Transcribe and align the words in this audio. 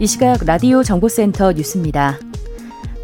이 0.00 0.06
시각 0.06 0.46
라디오 0.46 0.82
정보센터 0.82 1.52
뉴스입니다. 1.52 2.18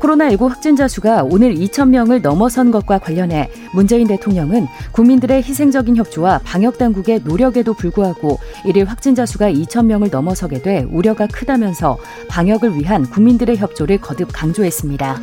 코로나19 0.00 0.48
확진자 0.48 0.88
수가 0.88 1.24
오늘 1.24 1.54
2,000명을 1.54 2.23
넘어선 2.23 2.70
것과 2.70 2.98
관련해 2.98 3.50
문재인 3.74 4.06
대통령은 4.06 4.66
국민들의 4.92 5.42
희생적인 5.42 5.95
협조와 5.96 6.40
방역당국의 6.42 7.20
노력에도 7.24 7.74
불구하고 7.74 8.38
일일 8.64 8.87
확진자 8.87 9.27
수가 9.27 9.52
2,000명을 9.52 10.10
넘어서게 10.10 10.62
돼 10.62 10.87
우려가 10.90 11.27
크다면서 11.27 11.98
방역을 12.28 12.78
위한 12.78 13.04
국민들의 13.04 13.59
협조를 13.59 13.98
거듭 13.98 14.30
강조했습니다. 14.32 15.20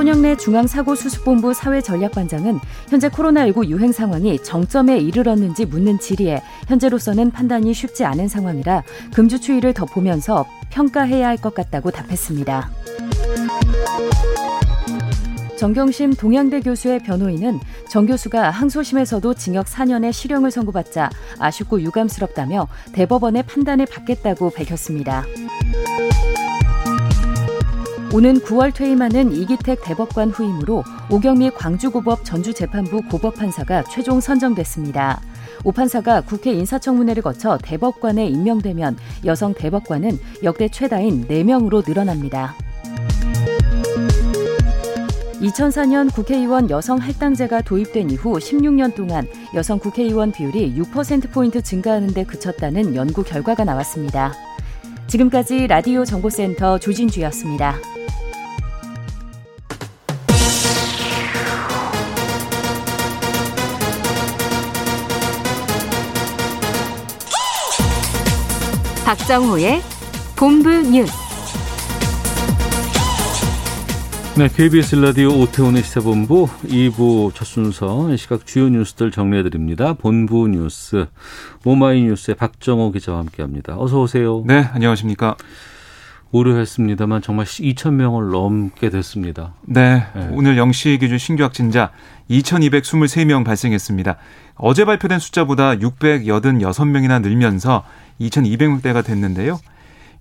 손영래 0.00 0.34
중앙사고수습본부 0.34 1.52
사회전략반장은 1.52 2.58
현재 2.88 3.10
코로나19 3.10 3.68
유행 3.68 3.92
상황이 3.92 4.42
정점에 4.42 4.96
이르렀는지 4.96 5.66
묻는 5.66 5.98
질의에 5.98 6.40
현재로서는 6.68 7.30
판단이 7.30 7.74
쉽지 7.74 8.06
않은 8.06 8.26
상황이라 8.26 8.82
금주 9.12 9.38
추이를 9.38 9.74
더 9.74 9.84
보면서 9.84 10.46
평가해야 10.70 11.28
할 11.28 11.36
것 11.36 11.52
같다고 11.52 11.90
답했습니다. 11.90 12.70
정경심 15.58 16.14
동양대 16.14 16.60
교수의 16.60 17.00
변호인은 17.00 17.60
정 17.90 18.06
교수가 18.06 18.48
항소심에서도 18.48 19.34
징역 19.34 19.66
4년의 19.66 20.14
실형을 20.14 20.50
선고받자 20.50 21.10
아쉽고 21.38 21.82
유감스럽다며 21.82 22.68
대법원의 22.92 23.42
판단을 23.42 23.84
받겠다고 23.84 24.48
밝혔습니다. 24.48 25.26
오는 28.12 28.40
9월 28.40 28.74
퇴임하는 28.74 29.30
이기택 29.32 29.84
대법관 29.84 30.30
후임으로 30.30 30.82
오경미 31.10 31.52
광주고법 31.52 32.24
전주재판부 32.24 33.02
고법판사가 33.02 33.84
최종 33.84 34.20
선정됐습니다. 34.20 35.20
오 35.62 35.70
판사가 35.70 36.20
국회 36.22 36.52
인사청문회를 36.52 37.22
거쳐 37.22 37.56
대법관에 37.62 38.26
임명되면 38.26 38.96
여성 39.26 39.54
대법관은 39.54 40.18
역대 40.42 40.68
최다인 40.68 41.28
4명으로 41.28 41.86
늘어납니다. 41.86 42.56
2004년 45.40 46.12
국회의원 46.12 46.68
여성 46.68 46.98
할당제가 46.98 47.62
도입된 47.62 48.10
이후 48.10 48.38
16년 48.38 48.94
동안 48.94 49.26
여성 49.54 49.78
국회의원 49.78 50.32
비율이 50.32 50.74
6%포인트 50.76 51.62
증가하는 51.62 52.08
데 52.08 52.24
그쳤다는 52.24 52.96
연구 52.96 53.22
결과가 53.22 53.62
나왔습니다. 53.64 54.34
지금까지 55.06 55.68
라디오 55.68 56.04
정보센터 56.04 56.78
조진주였습니다. 56.78 57.99
박정호의 69.10 69.80
본부 70.36 70.70
뉴스. 70.70 71.12
네, 74.38 74.46
KBS 74.46 74.94
라디오 74.94 75.30
오태훈의 75.30 75.82
시사본부 75.82 76.46
2부 76.62 77.34
첫 77.34 77.44
순서 77.44 78.14
시각 78.16 78.46
주요 78.46 78.68
뉴스들 78.68 79.10
정리해드립니다. 79.10 79.94
본부 79.94 80.46
뉴스 80.46 81.06
오마이뉴스의 81.64 82.36
박정호 82.36 82.92
기자와 82.92 83.18
함께합니다. 83.18 83.76
어서 83.80 84.00
오세요. 84.00 84.44
네, 84.46 84.68
안녕하십니까. 84.72 85.34
오류했습니다만 86.30 87.22
정말 87.22 87.46
2천 87.46 87.94
명을 87.94 88.30
넘게 88.30 88.90
됐습니다. 88.90 89.54
네, 89.62 90.04
네. 90.14 90.28
오늘 90.30 90.54
0시 90.54 91.00
기준 91.00 91.18
신규 91.18 91.42
확진자 91.42 91.90
2,223명 92.30 93.44
발생했습니다. 93.44 94.16
어제 94.62 94.84
발표된 94.84 95.18
숫자보다 95.18 95.76
686명이나 95.76 97.20
늘면서 97.22 97.84
2,200명대가 98.20 99.04
됐는데요. 99.04 99.58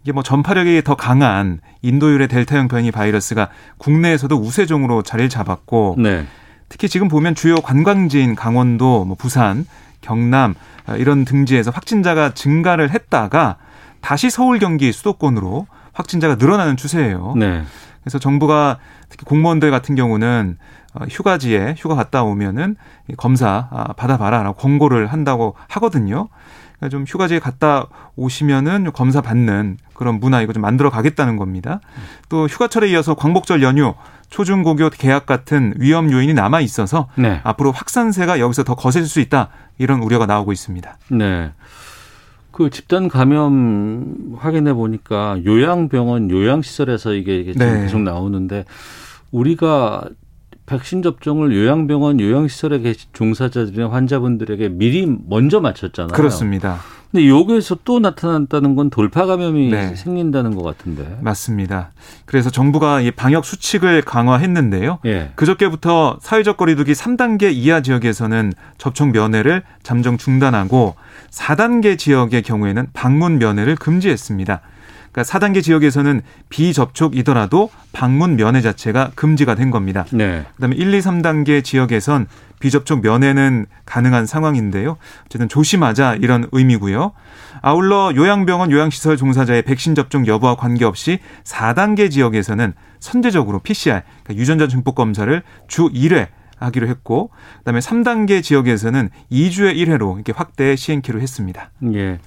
이게 0.03 0.11
뭐 0.13 0.23
전파력이 0.23 0.81
더 0.83 0.95
강한 0.95 1.59
인도율의 1.81 2.29
델타형 2.29 2.69
변이 2.69 2.91
바이러스가 2.91 3.49
국내에서도 3.77 4.35
우세종으로 4.35 5.03
자리를 5.03 5.29
잡았고 5.29 5.95
네. 5.97 6.25
특히 6.69 6.87
지금 6.87 7.07
보면 7.07 7.35
주요 7.35 7.55
관광지인 7.55 8.35
강원도, 8.35 9.03
뭐 9.03 9.17
부산, 9.17 9.65
경남 10.01 10.55
아, 10.85 10.95
이런 10.95 11.25
등지에서 11.25 11.71
확진자가 11.71 12.33
증가를 12.33 12.91
했다가 12.91 13.57
다시 14.01 14.29
서울, 14.29 14.59
경기, 14.59 14.91
수도권으로 14.91 15.67
확진자가 15.91 16.35
늘어나는 16.35 16.77
추세예요. 16.77 17.33
네. 17.35 17.63
그래서 18.01 18.19
정부가 18.19 18.77
특히 19.09 19.25
공무원들 19.25 19.69
같은 19.71 19.95
경우는 19.95 20.57
어, 20.57 20.78
휴가지에 21.09 21.75
휴가 21.77 21.95
갔다 21.95 22.23
오면은 22.23 22.75
검사 23.17 23.67
아, 23.71 23.93
받아봐라라고 23.93 24.55
권고를 24.55 25.07
한다고 25.07 25.55
하거든요. 25.67 26.27
그러니까 26.77 26.89
좀 26.89 27.03
휴가지에 27.07 27.39
갔다 27.39 27.87
오시면은 28.15 28.91
검사 28.93 29.21
받는 29.21 29.77
그런 29.93 30.19
문화 30.19 30.41
이거 30.41 30.53
좀 30.53 30.61
만들어 30.61 30.89
가겠다는 30.89 31.35
겁니다. 31.37 31.81
또 32.29 32.47
휴가철에 32.47 32.89
이어서 32.89 33.13
광복절 33.13 33.61
연휴 33.61 33.93
초중고교 34.29 34.91
개학 34.91 35.25
같은 35.25 35.73
위험 35.77 36.11
요인이 36.11 36.33
남아 36.33 36.61
있어서 36.61 37.07
네. 37.15 37.41
앞으로 37.43 37.71
확산세가 37.71 38.39
여기서 38.39 38.63
더 38.63 38.75
거셀 38.75 39.05
수 39.05 39.19
있다 39.19 39.49
이런 39.77 40.01
우려가 40.01 40.25
나오고 40.25 40.51
있습니다. 40.53 40.97
네. 41.11 41.51
그 42.51 42.69
집단 42.69 43.07
감염 43.07 44.35
확인해 44.37 44.73
보니까 44.73 45.37
요양병원 45.45 46.29
요양시설에서 46.29 47.13
이게 47.13 47.43
지금 47.45 47.59
네. 47.59 47.81
계속 47.81 48.01
나오는데 48.01 48.65
우리가 49.31 50.03
백신 50.69 51.01
접종을 51.01 51.55
요양병원 51.55 52.19
요양시설에 52.19 52.79
계신 52.79 53.09
종사자들이나 53.11 53.89
환자분들에게 53.89 54.69
미리 54.69 55.11
먼저 55.27 55.59
맞췄잖아요. 55.59 56.13
그렇습니다. 56.13 56.77
근데 57.11 57.27
여기에서 57.27 57.75
또 57.83 57.97
나타났다는 57.99 58.75
건 58.75 58.91
돌파 58.91 59.25
감염이 59.25 59.71
네. 59.71 59.95
생긴다는 59.95 60.53
것 60.55 60.61
같은데. 60.61 61.17
맞습니다. 61.21 61.89
그래서 62.25 62.51
정부가 62.51 63.01
이 63.01 63.09
방역 63.09 63.45
수칙을 63.45 64.03
강화했는데요. 64.03 64.99
예. 65.05 65.31
그저께부터 65.33 66.19
사회적 66.21 66.57
거리두기 66.57 66.91
3단계 66.91 67.51
이하 67.51 67.81
지역에서는 67.81 68.53
접촉 68.77 69.11
면회를 69.11 69.63
잠정 69.81 70.19
중단하고 70.19 70.93
4단계 71.31 71.97
지역의 71.97 72.43
경우에는 72.43 72.89
방문 72.93 73.39
면회를 73.39 73.75
금지했습니다. 73.75 74.61
그러니까 75.11 75.23
4단계 75.23 75.63
지역에서는 75.63 76.21
비접촉이더라도 76.49 77.69
방문 77.91 78.35
면회 78.35 78.61
자체가 78.61 79.11
금지가 79.15 79.55
된 79.55 79.71
겁니다. 79.71 80.05
네. 80.11 80.45
그다음에 80.55 80.75
1, 80.75 80.93
2, 80.93 80.99
3단계 80.99 81.63
지역에선 81.63 82.27
비접촉 82.59 83.01
면회는 83.01 83.65
가능한 83.85 84.25
상황인데요. 84.25 84.97
어쨌든 85.25 85.47
조심하자 85.47 86.15
이런 86.15 86.47
의미고요. 86.51 87.13
아울러 87.61 88.11
요양병원 88.15 88.71
요양시설 88.71 89.17
종사자의 89.17 89.63
백신 89.63 89.95
접종 89.95 90.27
여부와 90.27 90.55
관계없이 90.55 91.19
4단계 91.43 92.11
지역에서는 92.11 92.73
선제적으로 92.99 93.59
PCR, 93.59 94.01
그러니까 94.23 94.41
유전자 94.41 94.67
증폭 94.67 94.95
검사를 94.95 95.41
주 95.67 95.89
1회 95.89 96.27
하기로 96.57 96.87
했고 96.87 97.31
그다음에 97.59 97.79
3단계 97.79 98.43
지역에서는 98.43 99.09
2주에 99.31 99.75
1회로 99.75 100.15
이렇게 100.15 100.33
확대 100.35 100.75
시행키로 100.75 101.21
했습니다. 101.21 101.71
예. 101.93 102.19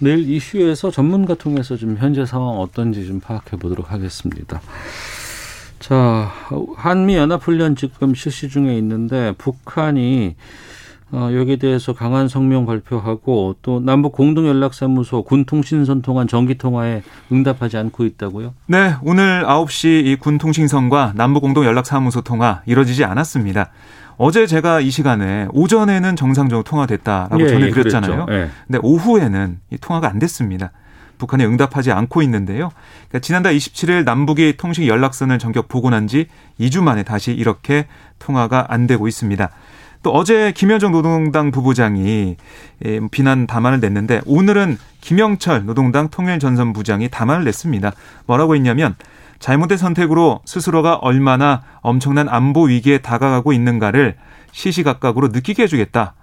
내일 0.00 0.28
이슈에서 0.28 0.90
전문가 0.90 1.34
통해서 1.34 1.76
좀 1.76 1.96
현재 1.98 2.24
상황 2.26 2.58
어떤지 2.58 3.06
좀 3.06 3.20
파악해 3.20 3.56
보도록 3.56 3.92
하겠습니다. 3.92 4.60
자, 5.78 6.30
한미 6.76 7.16
연합훈련 7.16 7.76
지금 7.76 8.14
실시 8.14 8.48
중에 8.48 8.76
있는데 8.78 9.32
북한이 9.38 10.36
어, 11.12 11.28
여기에 11.32 11.56
대해서 11.56 11.92
강한 11.92 12.28
성명 12.28 12.66
발표하고 12.66 13.56
또 13.62 13.80
남북 13.80 14.12
공동연락사무소 14.12 15.24
군통신선 15.24 16.02
통한 16.02 16.28
전기통화에 16.28 17.02
응답하지 17.32 17.76
않고 17.78 18.04
있다고요? 18.04 18.54
네, 18.66 18.94
오늘 19.02 19.42
9시 19.44 20.06
이 20.06 20.16
군통신선과 20.16 21.14
남북 21.16 21.40
공동연락사무소 21.40 22.20
통화 22.20 22.62
이뤄지지 22.66 23.04
않았습니다. 23.04 23.72
어제 24.22 24.46
제가 24.46 24.80
이 24.80 24.90
시간에 24.90 25.48
오전에는 25.50 26.14
정상적으로 26.14 26.62
통화됐다라고 26.62 27.40
예, 27.40 27.44
예 27.44 27.48
전해드렸잖아요. 27.48 28.26
예, 28.28 28.34
예. 28.34 28.50
근데 28.66 28.78
오후에는 28.82 29.60
이 29.70 29.78
통화가 29.78 30.10
안 30.10 30.18
됐습니다. 30.18 30.72
북한에 31.16 31.46
응답하지 31.46 31.90
않고 31.90 32.20
있는데요. 32.24 32.68
그러니까 33.08 33.20
지난달 33.20 33.56
27일 33.56 34.04
남북이 34.04 34.58
통신 34.58 34.86
연락선을 34.86 35.38
전격 35.38 35.68
복원한 35.68 36.06
지 36.06 36.26
2주 36.60 36.82
만에 36.82 37.02
다시 37.02 37.32
이렇게 37.32 37.86
통화가 38.18 38.66
안 38.68 38.86
되고 38.86 39.08
있습니다. 39.08 39.48
또 40.02 40.12
어제 40.12 40.52
김현정 40.52 40.92
노동당 40.92 41.50
부부장이 41.50 42.36
예, 42.84 43.00
비난 43.10 43.46
담화를 43.46 43.80
냈는데 43.80 44.20
오늘은 44.26 44.76
김영철 45.00 45.64
노동당 45.64 46.10
통일전선부장이 46.10 47.08
담화를 47.08 47.44
냈습니다. 47.44 47.92
뭐라고 48.26 48.54
했냐면 48.54 48.96
잘못된 49.40 49.78
선택으로 49.78 50.40
스스로가 50.44 50.96
얼마나 50.96 51.62
엄청난 51.80 52.28
안보 52.28 52.64
위기에 52.64 52.98
다가가고 52.98 53.52
있는가를 53.52 54.16
시시각각으로 54.52 55.28
느끼게 55.28 55.64
해주겠다. 55.64 56.14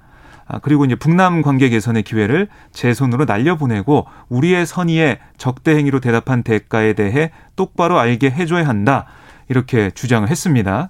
아, 0.49 0.59
그리고 0.59 0.85
이제 0.85 0.95
북남 0.95 1.41
관계 1.41 1.67
개선의 1.67 2.03
기회를 2.03 2.47
제 2.71 2.93
손으로 2.93 3.25
날려보내고 3.25 4.07
우리의 4.29 4.65
선의에 4.65 5.19
적대 5.37 5.75
행위로 5.75 5.99
대답한 5.99 6.43
대가에 6.43 6.93
대해 6.93 7.31
똑바로 7.57 7.99
알게 7.99 8.29
해줘야 8.29 8.65
한다. 8.65 9.05
이렇게 9.49 9.91
주장을 9.91 10.29
했습니다. 10.29 10.89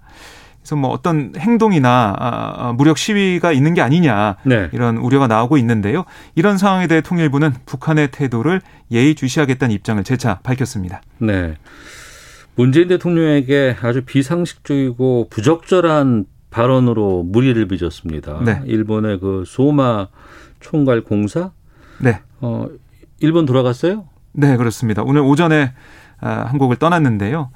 그래서 0.62 0.76
뭐 0.76 0.90
어떤 0.90 1.34
행동이나 1.38 2.16
아, 2.20 2.54
아, 2.58 2.74
무력 2.74 2.98
시위가 2.98 3.54
있는 3.54 3.74
게 3.74 3.82
아니냐 3.82 4.36
네. 4.44 4.70
이런 4.74 4.98
우려가 4.98 5.28
나오고 5.28 5.58
있는데요. 5.58 6.04
이런 6.36 6.58
상황에 6.58 6.88
대해 6.88 7.02
통일부는 7.02 7.54
북한의 7.66 8.10
태도를 8.12 8.62
예의주시하겠다는 8.92 9.74
입장을 9.74 10.04
재차 10.04 10.40
밝혔습니다. 10.44 11.02
네. 11.20 11.56
문재인 12.58 12.88
대통령에게 12.88 13.78
아주 13.82 14.02
비상식적이고 14.04 15.28
부적절한 15.30 16.26
발언으로 16.50 17.24
무리를 17.24 17.68
빚었습니다. 17.68 18.42
네. 18.44 18.62
일본의 18.66 19.20
그 19.20 19.44
소마 19.46 20.08
총괄 20.60 21.02
공사. 21.02 21.52
네. 22.00 22.20
어, 22.42 22.68
일본 23.20 23.46
돌아갔어요? 23.46 24.06
네, 24.34 24.58
그렇습니다. 24.58 25.04
오늘 25.04 25.22
오전에 25.22 25.74
아, 26.20 26.30
한국을 26.48 26.78
떠났는데요. 26.78 27.52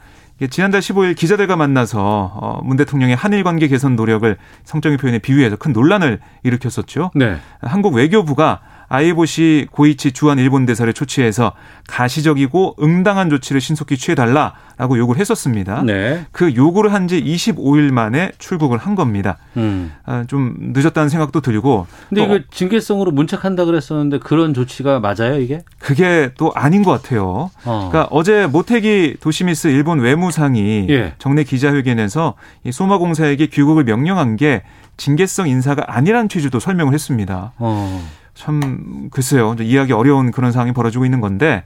지난달 0.50 0.82
15일 0.82 1.16
기자들과 1.16 1.56
만나서 1.56 2.32
어, 2.36 2.62
문 2.64 2.78
대통령의 2.78 3.16
한일 3.16 3.44
관계 3.44 3.68
개선 3.68 3.96
노력을 3.96 4.38
성적인 4.66 5.00
표현에 5.00 5.18
비유해서 5.18 5.56
큰 5.56 5.74
논란을 5.74 6.20
일으켰었죠. 6.44 7.12
네. 7.16 7.38
한국 7.62 7.96
외교부가 7.96 8.62
아이보시 8.96 9.68
고이치 9.72 10.12
주한 10.12 10.38
일본 10.38 10.66
대사를 10.66 10.92
초치해서 10.92 11.54
가시적이고 11.88 12.76
응당한 12.82 13.30
조치를 13.30 13.62
신속히 13.62 13.96
취해달라라고 13.96 14.98
요구를 14.98 15.22
했었습니다. 15.22 15.82
네. 15.84 16.26
그 16.32 16.54
요구를 16.56 16.92
한 16.94 17.02
지 17.08 17.22
25일 17.24 17.92
만에 17.92 18.32
출국을 18.38 18.78
한 18.78 18.94
겁니다. 18.96 19.38
음. 19.58 19.92
아, 20.06 20.24
좀 20.28 20.56
늦었다는 20.60 21.10
생각도 21.10 21.42
들고. 21.42 21.88
근데 22.10 22.24
이거 22.24 22.40
징계성으로 22.52 23.12
문책한다 23.12 23.66
그랬었는데 23.66 24.20
그런 24.20 24.54
조치가 24.54 25.00
맞아요 25.00 25.40
이게? 25.40 25.62
그게 25.80 26.30
또 26.38 26.52
아닌 26.54 26.84
것 26.84 26.92
같아요. 26.92 27.50
어. 27.66 27.90
그러니까 27.90 28.08
어제 28.12 28.46
모테기 28.46 29.18
도시미스 29.20 29.68
일본 29.70 30.00
외무상이 30.00 30.86
예. 30.90 31.14
정례 31.18 31.44
기자회견에서 31.44 32.36
이 32.66 32.72
소마공사에게 32.72 33.48
귀국을 33.48 33.84
명령한 33.84 34.36
게 34.36 34.62
징계성 34.98 35.48
인사가 35.50 35.84
아니라는 35.88 36.30
취지도 36.30 36.60
설명을 36.60 36.94
했습니다. 36.94 37.54
어. 37.58 38.08
참 38.34 39.10
글쎄요 39.12 39.56
이해하기 39.60 39.94
어려운 39.94 40.32
그런 40.32 40.52
상황이 40.52 40.74
벌어지고 40.74 41.06
있는 41.06 41.22
건데 41.22 41.64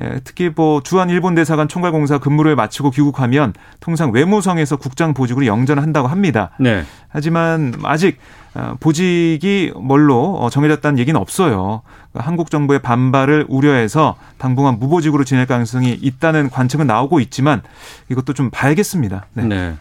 예, 0.00 0.20
특히 0.24 0.50
뭐 0.54 0.82
주한 0.82 1.08
일본 1.08 1.34
대사관 1.34 1.68
총괄공사 1.68 2.18
근무를 2.18 2.54
마치고 2.54 2.90
귀국하면 2.90 3.54
통상 3.80 4.12
외무성에서 4.12 4.76
국장 4.76 5.14
보직으로 5.14 5.46
영전을 5.46 5.82
한다고 5.82 6.08
합니다. 6.08 6.50
네. 6.60 6.84
하지만 7.08 7.72
아직 7.82 8.18
어, 8.54 8.76
보직이 8.80 9.72
뭘로 9.74 10.34
어, 10.36 10.50
정해졌다는 10.50 10.98
얘기는 10.98 11.18
없어요. 11.18 11.82
한국 12.14 12.50
정부의 12.50 12.80
반발을 12.80 13.46
우려해서 13.48 14.16
당분간 14.38 14.78
무보직으로 14.78 15.24
지낼 15.24 15.46
가능성이 15.46 15.92
있다는 15.92 16.50
관측은 16.50 16.86
나오고 16.86 17.20
있지만 17.20 17.62
이것도 18.10 18.34
좀 18.34 18.50
봐야겠습니다. 18.50 19.26
네. 19.34 19.44
네. 19.44 19.74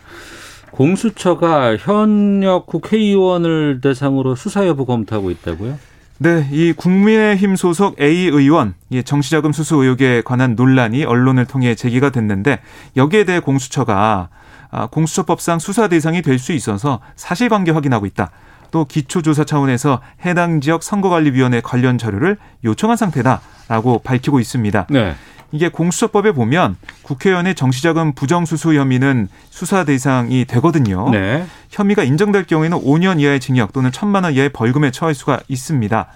공수처가 0.71 1.77
현역 1.77 2.65
국회의원을 2.65 3.79
대상으로 3.81 4.35
수사 4.35 4.67
여부 4.67 4.85
검토하고 4.85 5.31
있다고요? 5.31 5.77
네, 6.17 6.47
이 6.51 6.71
국민의힘 6.71 7.55
소속 7.57 7.99
A 7.99 8.27
의원 8.27 8.73
정치자금 9.03 9.51
수수 9.51 9.75
의혹에 9.75 10.21
관한 10.23 10.55
논란이 10.55 11.03
언론을 11.03 11.45
통해 11.45 11.75
제기가 11.75 12.09
됐는데 12.09 12.59
여기에 12.95 13.25
대해 13.25 13.39
공수처가 13.39 14.29
아, 14.71 14.87
공수처법상 14.87 15.59
수사 15.59 15.87
대상이 15.87 16.21
될 16.21 16.39
수 16.39 16.51
있어서 16.53 16.99
사실관계 17.15 17.71
확인하고 17.71 18.05
있다. 18.05 18.31
또 18.71 18.85
기초조사 18.85 19.45
차원에서 19.45 20.01
해당 20.25 20.59
지역 20.59 20.83
선거관리위원회 20.83 21.61
관련 21.61 21.97
자료를 21.97 22.37
요청한 22.63 22.97
상태다라고 22.97 23.99
밝히고 24.03 24.39
있습니다. 24.39 24.87
네. 24.89 25.15
이게 25.55 25.69
공수처법에 25.69 26.33
보면 26.33 26.75
국회의원의 27.03 27.55
정치자금 27.55 28.13
부정수수 28.13 28.73
혐의는 28.73 29.29
수사 29.49 29.85
대상이 29.85 30.43
되거든요. 30.43 31.09
네. 31.11 31.45
혐의가 31.69 32.03
인정될 32.03 32.43
경우에는 32.43 32.77
5년 32.79 33.21
이하의 33.21 33.39
징역 33.39 33.71
또는 33.71 33.89
1천만 33.89 34.25
원 34.25 34.33
이하의 34.33 34.49
벌금에 34.49 34.91
처할 34.91 35.15
수가 35.15 35.39
있습니다. 35.47 36.07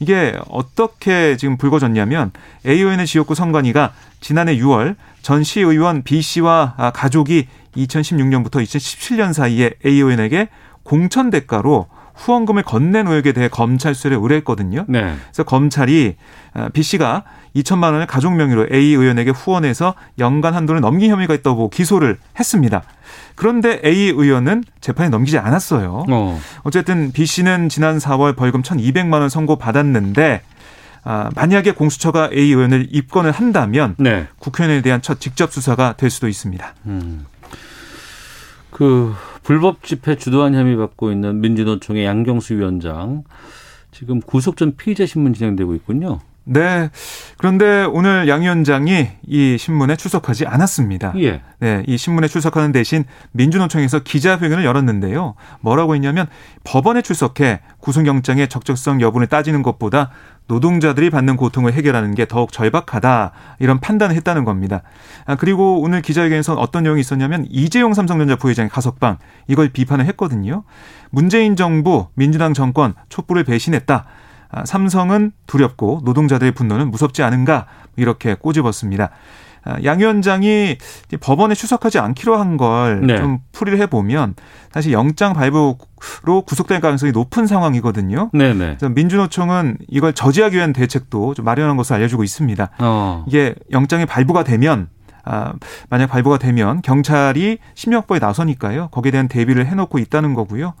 이게 0.00 0.38
어떻게 0.50 1.38
지금 1.38 1.56
불거졌냐면 1.56 2.32
A 2.66 2.76
의원의 2.76 3.06
지역구 3.06 3.34
선관위가 3.34 3.94
지난해 4.20 4.58
6월 4.58 4.96
전 5.22 5.42
시의원 5.42 6.02
B 6.02 6.20
씨와 6.20 6.92
가족이 6.92 7.48
2016년부터 7.74 8.62
2017년 8.62 9.32
사이에 9.32 9.70
A 9.86 9.94
의원에게 9.94 10.48
공천 10.82 11.30
대가로 11.30 11.86
후원금을 12.22 12.62
건넨 12.62 13.08
의혹에 13.08 13.32
대해 13.32 13.48
검찰 13.48 13.94
수사를 13.94 14.16
의뢰했거든요. 14.16 14.84
네. 14.88 15.14
그래서 15.24 15.42
검찰이 15.42 16.16
B 16.72 16.82
씨가 16.82 17.24
2천만 17.56 17.92
원을 17.92 18.06
가족 18.06 18.34
명의로 18.34 18.68
A 18.72 18.94
의원에게 18.94 19.30
후원해서 19.30 19.94
연간 20.18 20.54
한도를 20.54 20.80
넘긴 20.80 21.10
혐의가 21.10 21.34
있다고 21.34 21.68
기소를 21.68 22.18
했습니다. 22.38 22.82
그런데 23.34 23.80
A 23.84 24.08
의원은 24.10 24.64
재판에 24.80 25.08
넘기지 25.08 25.38
않았어요. 25.38 26.04
어. 26.08 26.40
어쨌든 26.62 27.12
B 27.12 27.26
씨는 27.26 27.68
지난 27.68 27.98
4월 27.98 28.36
벌금 28.36 28.62
1,200만 28.62 29.14
원 29.14 29.28
선고 29.28 29.56
받았는데 29.56 30.42
아, 31.04 31.30
만약에 31.34 31.72
공수처가 31.72 32.30
A 32.32 32.50
의원을 32.50 32.88
입건을 32.90 33.32
한다면 33.32 33.96
네. 33.98 34.28
국회의원에 34.38 34.82
대한 34.82 35.02
첫 35.02 35.20
직접 35.20 35.52
수사가 35.52 35.94
될 35.96 36.10
수도 36.10 36.28
있습니다. 36.28 36.74
음. 36.86 37.26
그 38.70 39.14
불법 39.42 39.82
집회 39.82 40.16
주도한 40.16 40.54
혐의 40.54 40.76
받고 40.76 41.10
있는 41.12 41.40
민주노총의 41.40 42.04
양경수 42.04 42.54
위원장 42.54 43.24
지금 43.90 44.20
구속 44.20 44.56
전 44.56 44.76
피의자 44.76 45.04
신문 45.04 45.34
진행되고 45.34 45.74
있군요. 45.74 46.20
네. 46.44 46.90
그런데 47.38 47.84
오늘 47.84 48.28
양 48.28 48.42
위원장이 48.42 49.08
이 49.26 49.56
신문에 49.58 49.96
출석하지 49.96 50.46
않았습니다. 50.46 51.14
예. 51.18 51.42
네. 51.60 51.84
이 51.86 51.96
신문에 51.96 52.26
출석하는 52.28 52.72
대신 52.72 53.04
민주노총에서 53.32 54.00
기자회견을 54.00 54.64
열었는데요. 54.64 55.34
뭐라고 55.60 55.94
했냐면 55.94 56.26
법원에 56.64 57.02
출석해 57.02 57.60
구속영장의 57.78 58.48
적절성 58.48 59.00
여부를 59.00 59.28
따지는 59.28 59.62
것보다 59.62 60.10
노동자들이 60.48 61.10
받는 61.10 61.36
고통을 61.36 61.72
해결하는 61.72 62.14
게 62.14 62.26
더욱 62.26 62.52
절박하다 62.52 63.32
이런 63.60 63.78
판단을 63.78 64.16
했다는 64.16 64.44
겁니다. 64.44 64.82
아, 65.24 65.36
그리고 65.36 65.80
오늘 65.80 66.02
기자회견에서 66.02 66.54
어떤 66.54 66.82
내용이 66.82 67.00
있었냐면 67.00 67.46
이재용 67.48 67.94
삼성전자 67.94 68.36
부회장의 68.36 68.68
가석방 68.68 69.18
이걸 69.46 69.68
비판을 69.68 70.04
했거든요. 70.06 70.64
문재인 71.10 71.54
정부 71.54 72.08
민주당 72.14 72.54
정권 72.54 72.94
촛불을 73.08 73.44
배신했다. 73.44 74.06
아, 74.52 74.64
삼성은 74.64 75.32
두렵고 75.46 76.02
노동자들의 76.04 76.52
분노는 76.52 76.90
무섭지 76.90 77.22
않은가 77.22 77.66
이렇게 77.96 78.34
꼬집었습니다. 78.34 79.10
아, 79.64 79.76
양 79.84 79.98
위원장이 79.98 80.76
법원에 81.20 81.54
출석하지 81.54 81.98
않기로 81.98 82.36
한 82.36 82.56
걸좀 82.56 83.06
네. 83.06 83.40
풀이를 83.52 83.78
해보면 83.80 84.34
사실 84.72 84.92
영장 84.92 85.32
발부로 85.34 85.78
구속될 86.46 86.80
가능성이 86.80 87.12
높은 87.12 87.46
상황이거든요. 87.46 88.30
네네. 88.32 88.54
네. 88.54 88.76
그래서 88.78 88.88
민주노총은 88.88 89.78
이걸 89.88 90.12
저지하기 90.12 90.56
위한 90.56 90.72
대책도 90.72 91.34
좀 91.34 91.44
마련한 91.44 91.76
것으로 91.76 91.96
알려주고 91.96 92.24
있습니다. 92.24 92.70
어. 92.78 93.24
이게 93.26 93.54
영장이 93.70 94.06
발부가 94.06 94.44
되면 94.44 94.88
아, 95.24 95.52
만약 95.88 96.08
발부가 96.08 96.38
되면 96.38 96.82
경찰이 96.82 97.58
심리확보에 97.74 98.18
나서니까요. 98.18 98.88
거기에 98.88 99.12
대한 99.12 99.28
대비를 99.28 99.66
해놓고 99.66 99.98
있다는 99.98 100.34
거고요. 100.34 100.74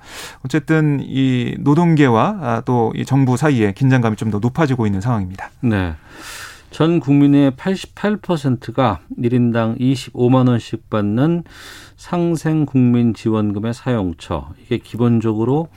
어쨌든 0.44 1.00
이 1.02 1.54
노동계와 1.60 2.38
아, 2.40 2.62
또이 2.64 3.04
정부 3.04 3.36
사이에 3.36 3.72
긴장감이 3.72 4.16
좀 4.16 4.32
더 4.32 4.38
높아지고 4.38 4.86
있는 4.86 5.02
상황입니다. 5.02 5.50
네. 5.60 5.94
전 6.70 7.00
국민의 7.00 7.50
88%가 7.50 9.00
1인당 9.18 9.78
25만 9.78 10.48
원씩 10.48 10.88
받는 10.88 11.44
상생국민지원금의 12.02 13.74
사용처. 13.74 14.48
이게 14.64 14.78
기본적으로 14.78 15.68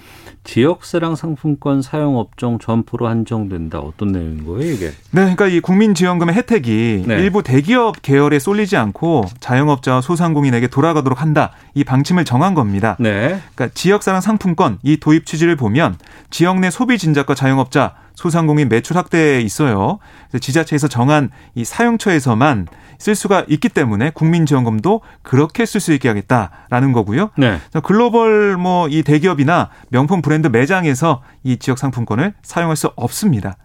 지역세랑 0.43 1.15
상품권 1.15 1.83
사용 1.83 2.17
업종 2.17 2.57
점포로 2.57 3.07
한정된다. 3.07 3.79
어떤 3.79 4.11
내용인 4.11 4.45
거예요, 4.45 4.71
이게? 4.71 4.87
네, 4.87 4.95
그러니까 5.11 5.47
이 5.47 5.59
국민지원금의 5.59 6.33
혜택이 6.35 7.03
네. 7.07 7.15
일부 7.15 7.43
대기업 7.43 8.01
계열에 8.01 8.39
쏠리지 8.39 8.75
않고 8.75 9.25
자영업자와 9.39 10.01
소상공인에게 10.01 10.67
돌아가도록 10.67 11.21
한다. 11.21 11.51
이 11.75 11.83
방침을 11.83 12.25
정한 12.25 12.55
겁니다. 12.55 12.97
네. 12.99 13.39
그러니까 13.53 13.69
지역사랑 13.75 14.21
상품권 14.21 14.79
이 14.81 14.97
도입 14.97 15.27
취지를 15.27 15.55
보면 15.55 15.95
지역 16.31 16.59
내 16.59 16.71
소비 16.71 16.97
진작과 16.97 17.35
자영업자 17.35 17.93
소상공인 18.15 18.69
매출 18.69 18.97
확대에 18.97 19.41
있어요. 19.41 19.99
지자체에서 20.39 20.87
정한 20.87 21.29
이 21.53 21.63
사용처에서만 21.65 22.67
쓸 22.97 23.13
수가 23.13 23.45
있기 23.49 23.67
때문에 23.69 24.11
국민지원금도 24.11 25.01
그렇게 25.21 25.65
쓸 25.65 25.81
수 25.81 25.91
있게 25.93 26.07
하겠다라는 26.07 26.93
거고요. 26.93 27.31
네. 27.37 27.59
글로벌 27.83 28.55
뭐 28.57 28.85
이 28.89 29.03
대기업이나 29.03 29.69
명품 29.89 30.21
브랜드 30.21 30.47
매장에서 30.47 31.21
이 31.43 31.57
지역 31.57 31.77
상품권을 31.77 32.33
사용할 32.43 32.75
수 32.75 32.91
없습니다. 32.95 33.57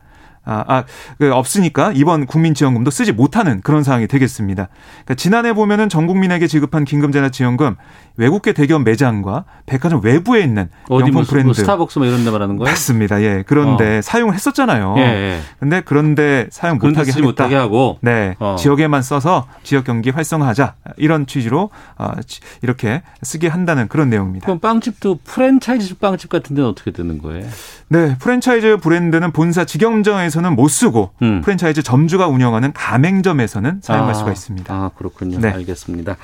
아, 0.51 0.65
아, 0.67 0.85
그 1.19 1.33
없으니까 1.33 1.93
이번 1.95 2.27
국민지원금도 2.27 2.91
쓰지 2.91 3.13
못하는 3.13 3.61
그런 3.61 3.85
상황이 3.85 4.09
되겠습니다. 4.09 4.67
그러니까 5.05 5.15
지난해 5.15 5.53
보면은 5.53 5.89
전 5.89 6.09
국민에게 6.09 6.49
지급한 6.49 6.85
긴급재난지원금 6.85 7.77
외국계 8.17 8.53
대기업 8.53 8.83
매장과 8.83 9.45
백화점 9.67 10.01
외부에 10.03 10.41
있는 10.41 10.69
명품 10.89 11.13
뭐 11.13 11.23
브랜드 11.23 11.55
스타벅스 11.55 11.99
뭐 12.01 12.09
이런 12.09 12.25
데 12.25 12.31
말하는 12.33 12.57
거예요? 12.57 12.69
맞습니다. 12.71 13.23
예. 13.23 13.45
그런데 13.47 13.99
어. 13.99 14.03
사용을 14.03 14.35
했었잖아요. 14.35 14.95
예, 14.99 15.03
예. 15.03 15.41
근데 15.61 15.83
그런데 15.85 16.49
사용 16.51 16.79
못 16.79 16.89
하게 16.89 17.05
쓰지 17.13 17.21
하겠다. 17.21 17.25
못하게 17.27 17.55
하고 17.55 17.99
네, 18.01 18.35
어. 18.41 18.57
지역에만 18.59 19.03
써서 19.03 19.47
지역 19.63 19.85
경기 19.85 20.11
활성화하자 20.11 20.75
이런 20.97 21.27
취지로 21.27 21.71
어, 21.97 22.11
지- 22.27 22.41
이렇게 22.63 23.03
쓰게 23.23 23.47
한다는 23.47 23.87
그런 23.89 24.11
내용입니다. 24.11 24.45
그럼 24.47 24.59
빵집도 24.59 25.21
프랜차이즈 25.25 25.97
빵집 25.99 26.29
같은 26.29 26.57
데는 26.57 26.69
어떻게 26.69 26.91
되는 26.91 27.19
거예요? 27.23 27.47
네, 27.89 28.17
프랜차이즈 28.19 28.79
브랜드는 28.79 29.31
본사 29.33 29.65
직영점에서 29.65 30.40
는 30.41 30.55
못 30.55 30.69
쓰고 30.69 31.11
음. 31.23 31.41
프랜차이즈 31.43 31.83
점주가 31.83 32.27
운영하는 32.27 32.73
가맹점에서는 32.73 33.81
사용할 33.83 34.11
아, 34.11 34.15
수가 34.15 34.33
있습니다. 34.33 34.75
아, 34.75 34.91
그렇군요. 34.97 35.39
네. 35.39 35.49
알겠습니다. 35.51 36.17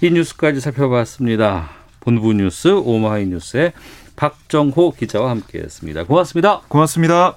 이 0.00 0.10
뉴스까지 0.10 0.60
살펴봤습니다. 0.60 1.70
본부 2.00 2.32
뉴스 2.32 2.68
오마이 2.68 3.26
뉴스의 3.26 3.72
박정호 4.16 4.94
기자와 4.98 5.30
함께했습니다. 5.30 6.04
고맙습니다. 6.04 6.60
고맙습니다. 6.68 7.36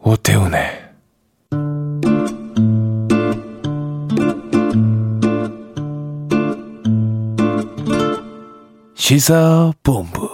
오태훈의 0.00 0.77
시사본부 9.08 10.28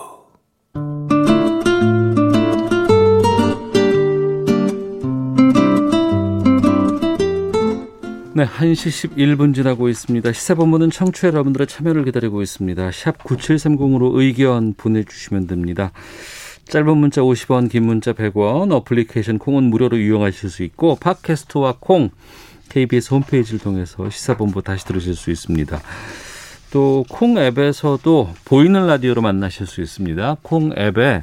네, 8.35 8.45
1시 8.45 9.15
11분 9.17 9.55
지나고 9.55 9.89
있습니다. 9.89 10.33
시사본부는 10.33 10.91
청취자 10.91 11.29
여러분들의 11.29 11.69
참여를 11.69 12.05
기다리고 12.05 12.43
있습니다. 12.43 12.91
샵 12.91 13.19
9730으로 13.19 14.19
의견 14.19 14.75
보내주시면 14.75 15.47
됩니다. 15.47 15.93
짧은 16.65 16.97
문자 16.97 17.21
50원, 17.21 17.71
긴 17.71 17.87
문자 17.87 18.13
100원, 18.13 18.73
어플리케이션 18.73 19.39
콩은 19.39 19.63
무료로 19.71 19.99
이용하실 19.99 20.51
수 20.51 20.65
있고 20.65 20.97
팟캐스트와 20.97 21.77
콩, 21.79 22.11
KBS 22.71 23.15
홈페이지를 23.15 23.61
통해서 23.61 24.11
시사본부 24.11 24.63
다시 24.63 24.85
들으실 24.85 25.15
수 25.15 25.31
있습니다. 25.31 25.81
또 26.75 27.05
콩 27.09 27.39
앱에서도 27.39 28.35
보이는 28.45 28.85
라디오로 28.89 29.23
만나실 29.23 29.65
수 29.65 29.81
있습니다. 29.81 30.39
콩 30.43 30.73
앱에 30.77 31.23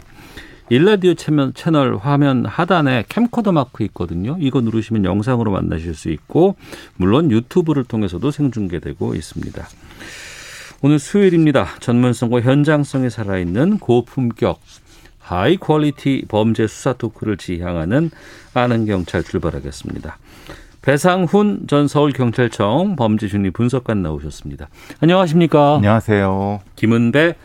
일라디오 0.70 1.14
채널, 1.14 1.52
채널 1.52 1.98
화면 1.98 2.46
하단에 2.46 3.04
캠코더 3.10 3.52
마크 3.52 3.84
있거든요. 3.84 4.38
이거 4.40 4.62
누르시면 4.62 5.04
영상으로 5.04 5.52
만나실 5.52 5.94
수 5.94 6.10
있고 6.10 6.56
물론 6.96 7.32
유튜브를 7.32 7.84
통해서도 7.84 8.32
생중계되고 8.32 9.14
있습니다. 9.14 9.68
오늘 10.84 11.00
수요일입니다. 11.00 11.68
전문성과 11.82 12.40
현장성이 12.40 13.10
살아있는 13.10 13.80
고품격 13.80 14.62
high 15.20 15.58
quality 15.58 16.24
범죄 16.30 16.66
수사 16.66 16.94
토크를 16.94 17.36
지향하는 17.36 18.10
아는 18.54 18.86
경찰 18.86 19.22
출발하겠습니다. 19.22 20.18
배상훈 20.82 21.68
전 21.68 21.88
서울경찰청 21.88 22.96
범죄심리 22.96 23.52
분석관 23.52 24.02
나오셨습니다. 24.02 24.70
안녕하십니까? 25.00 25.76
안녕하세요. 25.76 26.62
김은배 26.76 27.36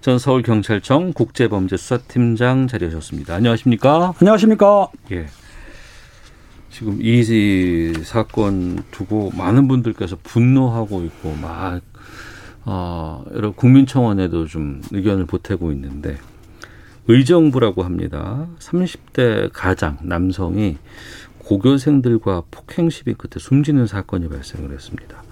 전 0.00 0.20
서울경찰청 0.20 1.12
국제범죄수사팀장 1.12 2.68
자리하셨습니다. 2.68 3.34
안녕하십니까? 3.34 4.14
안녕하십니까. 4.20 4.88
예. 5.10 5.26
지금 6.70 6.98
이 7.00 7.92
사건 8.04 8.84
두고 8.92 9.32
많은 9.36 9.66
분들께서 9.66 10.18
분노하고 10.22 11.02
있고 11.04 11.34
막 11.40 11.80
어, 12.64 13.24
여러 13.34 13.50
국민청원에도 13.50 14.46
좀 14.46 14.80
의견을 14.92 15.26
보태고 15.26 15.72
있는데 15.72 16.18
의정부라고 17.08 17.82
합니다. 17.82 18.46
30대 18.58 19.50
가장 19.52 19.96
남성이 20.02 20.76
고교생들과 21.46 22.42
폭행 22.50 22.90
시비 22.90 23.14
끝에 23.14 23.38
숨지는 23.38 23.86
사건이 23.86 24.28
발생을 24.28 24.72
했습니다. 24.72 25.22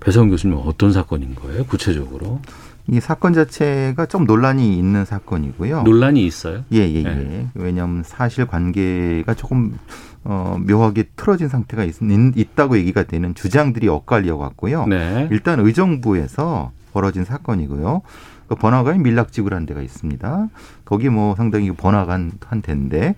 배성 0.00 0.28
교수님 0.28 0.58
어떤 0.62 0.92
사건인 0.92 1.34
거예요? 1.34 1.64
구체적으로 1.64 2.40
이 2.86 3.00
사건 3.00 3.32
자체가 3.32 4.06
좀 4.06 4.24
논란이 4.24 4.76
있는 4.76 5.04
사건이고요. 5.04 5.82
논란이 5.82 6.24
있어요? 6.26 6.64
예, 6.72 6.78
예, 6.78 6.98
예. 6.98 7.02
네. 7.02 7.46
왜냐하면 7.54 8.02
사실 8.04 8.46
관계가 8.46 9.34
조금 9.34 9.78
어, 10.24 10.58
묘하게 10.66 11.04
틀어진 11.16 11.48
상태가 11.48 11.84
있, 11.84 11.96
있다고 12.00 12.76
얘기가 12.76 13.04
되는 13.04 13.34
주장들이 13.34 13.88
엇갈려 13.88 14.36
갖고요. 14.36 14.86
네. 14.86 15.28
일단 15.30 15.60
의정부에서 15.60 16.72
벌어진 16.92 17.24
사건이고요. 17.24 18.02
그 18.48 18.54
번화가에 18.54 18.98
밀락지구라는 18.98 19.66
데가 19.66 19.82
있습니다. 19.82 20.48
거기 20.84 21.08
뭐 21.08 21.34
상당히 21.34 21.70
번화간 21.72 22.32
한 22.46 22.62
데인데 22.62 23.14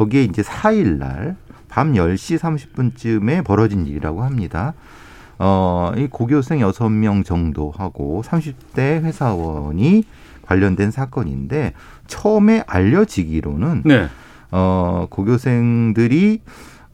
거기에 0.00 0.24
이제 0.24 0.42
4일 0.42 0.98
날 0.98 1.36
밤 1.70 1.92
10시 1.92 2.38
30분쯤에 2.38 3.44
벌어진 3.44 3.86
일이라고 3.86 4.22
합니다. 4.22 4.74
어, 5.38 5.92
이 5.96 6.08
고교생 6.08 6.60
여섯 6.60 6.90
명 6.90 7.22
정도 7.22 7.72
하고 7.74 8.22
30대 8.26 9.02
회사원이 9.02 10.04
관련된 10.42 10.90
사건인데 10.90 11.72
처음에 12.08 12.64
알려지기로는 12.66 13.82
네. 13.86 14.08
어, 14.50 15.06
고교생들이 15.08 16.42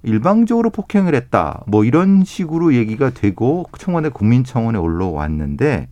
일방적으로 0.03 0.71
폭행을 0.71 1.15
했다. 1.15 1.65
뭐 1.67 1.85
이런 1.85 2.23
식으로 2.25 2.75
얘기가 2.75 3.11
되고 3.11 3.67
청와대 3.79 4.11
국민청원에 4.11 4.79
올라왔는데 4.79 5.89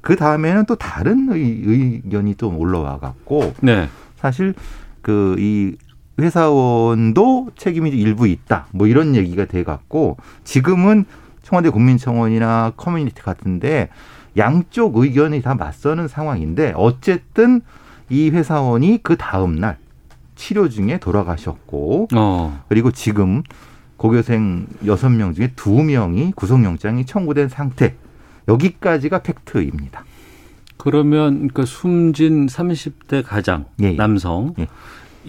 그 0.00 0.16
다음에는 0.16 0.64
또 0.66 0.76
다른 0.76 1.28
의, 1.30 1.42
의견이 1.42 2.36
또 2.36 2.56
올라와 2.56 2.98
갖고 2.98 3.52
네. 3.60 3.88
사실 4.16 4.54
그 5.02 5.36
이 5.38 5.76
회사원도 6.18 7.50
책임이 7.56 7.90
일부 7.90 8.26
있다. 8.26 8.66
뭐 8.72 8.86
이런 8.86 9.14
얘기가 9.14 9.44
돼 9.44 9.62
갖고 9.62 10.16
지금은 10.44 11.04
청와대 11.42 11.70
국민청원이나 11.70 12.72
커뮤니티 12.76 13.22
같은데 13.22 13.88
양쪽 14.36 14.96
의견이 14.96 15.42
다 15.42 15.54
맞서는 15.54 16.08
상황인데 16.08 16.72
어쨌든 16.76 17.60
이 18.10 18.30
회사원이 18.30 19.00
그 19.02 19.16
다음 19.16 19.56
날 19.56 19.78
치료 20.36 20.68
중에 20.68 20.98
돌아가셨고 20.98 22.08
어. 22.14 22.62
그리고 22.68 22.90
지금 22.90 23.42
고교생 23.96 24.66
여섯 24.86 25.10
명 25.10 25.34
중에 25.34 25.52
두명이 25.56 26.32
구속영장이 26.32 27.04
청구된 27.04 27.48
상태. 27.48 27.94
여기까지가 28.46 29.18
팩트입니다. 29.18 30.04
그러면 30.78 31.48
그 31.52 31.66
숨진 31.66 32.46
30대 32.46 33.22
가장 33.26 33.66
예, 33.82 33.92
예. 33.92 33.96
남성 33.96 34.54
예. 34.58 34.68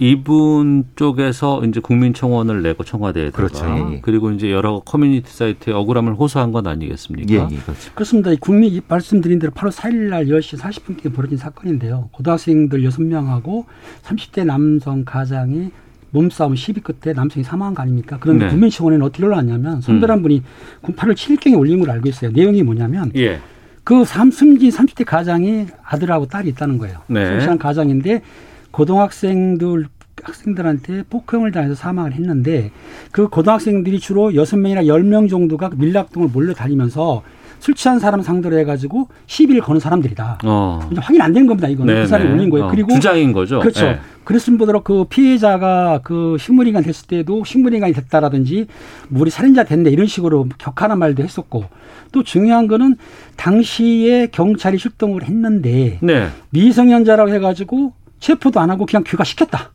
이분 0.00 0.84
쪽에서 0.96 1.62
이제 1.66 1.78
국민청원을 1.78 2.62
내고 2.62 2.84
청와대에다가 2.84 3.36
그렇죠. 3.36 3.66
예, 3.66 3.96
예. 3.96 4.00
그리고 4.00 4.30
이제 4.30 4.50
여러 4.50 4.80
커뮤니티 4.80 5.30
사이트에 5.30 5.74
억울함을 5.74 6.14
호소한 6.14 6.52
건 6.52 6.66
아니겠습니까? 6.66 7.34
예, 7.34 7.36
예, 7.50 7.58
그렇죠. 7.58 7.92
그렇습니다. 7.94 8.32
이 8.32 8.36
국민 8.36 8.80
말씀드린 8.88 9.38
대로 9.38 9.52
8월 9.52 9.70
4일 9.70 10.08
날 10.08 10.24
10시 10.24 10.58
40분께 10.58 11.14
벌어진 11.14 11.36
사건인데요. 11.36 12.08
고등학생들 12.12 12.82
6명하고 12.82 13.66
30대 14.02 14.46
남성 14.46 15.04
가장이 15.04 15.70
몸싸움 16.12 16.56
시비 16.56 16.80
끝에 16.80 17.12
남성이 17.14 17.44
사망한 17.44 17.74
거 17.74 17.82
아닙니까? 17.82 18.16
그런데 18.18 18.46
네. 18.46 18.50
국민청원에는 18.52 19.04
어떻게 19.04 19.24
올라왔냐면 19.24 19.82
선별한 19.82 20.22
분이 20.22 20.42
8월 20.82 21.12
7일경에 21.12 21.58
올린 21.58 21.78
걸 21.78 21.90
알고 21.90 22.08
있어요. 22.08 22.30
내용이 22.30 22.62
뭐냐면 22.62 23.12
예. 23.16 23.38
그 23.84 24.06
삼, 24.06 24.30
숨진 24.30 24.70
30대 24.70 25.04
가장이 25.04 25.66
아들하고 25.84 26.26
딸이 26.26 26.48
있다는 26.48 26.78
거예요. 26.78 27.00
네. 27.06 27.34
소시한 27.34 27.58
가장인데 27.58 28.22
고등학생들 28.70 29.86
학생들한테 30.22 31.04
폭행을 31.08 31.50
당해서 31.50 31.74
사망을 31.74 32.12
했는데 32.12 32.70
그 33.10 33.28
고등학생들이 33.28 34.00
주로 34.00 34.34
여섯 34.34 34.56
명이나 34.58 34.86
열 34.86 35.02
명 35.02 35.28
정도가 35.28 35.70
밀락동을 35.76 36.28
몰려 36.32 36.52
다니면서 36.52 37.22
술 37.58 37.74
취한 37.74 37.98
사람 37.98 38.22
상대로 38.22 38.58
해가지고 38.58 39.08
시비를 39.26 39.60
거는 39.60 39.80
사람들이다. 39.80 40.38
어. 40.44 40.80
확인 40.96 41.20
안 41.20 41.32
된 41.34 41.46
겁니다. 41.46 41.68
이거는 41.68 41.92
네네. 41.92 42.04
그 42.04 42.08
사람이 42.08 42.32
올린 42.32 42.50
거예요. 42.50 42.66
어, 42.66 42.70
그리고 42.70 42.92
주장인 42.94 43.32
거죠. 43.32 43.60
그렇죠. 43.60 43.84
네. 43.84 43.98
그랬으면 44.24 44.58
보도록 44.58 44.84
그 44.84 45.04
피해자가 45.04 46.00
그 46.02 46.36
식물인간 46.38 46.82
됐을 46.82 47.06
때도 47.06 47.44
식물인간이 47.44 47.92
됐다라든지 47.92 48.66
뭐 49.08 49.22
우리 49.22 49.30
살인자 49.30 49.64
됐네 49.64 49.90
이런 49.90 50.06
식으로 50.06 50.48
격하는 50.58 50.98
말도 50.98 51.22
했었고 51.22 51.64
또 52.12 52.22
중요한 52.22 52.66
거는 52.66 52.96
당시에 53.36 54.28
경찰이 54.32 54.78
출동을 54.78 55.24
했는데 55.24 55.98
네. 56.02 56.28
미성년자라고 56.50 57.30
해가지고 57.34 57.92
체포도 58.20 58.60
안 58.60 58.70
하고 58.70 58.86
그냥 58.86 59.02
귀가시켰다. 59.04 59.72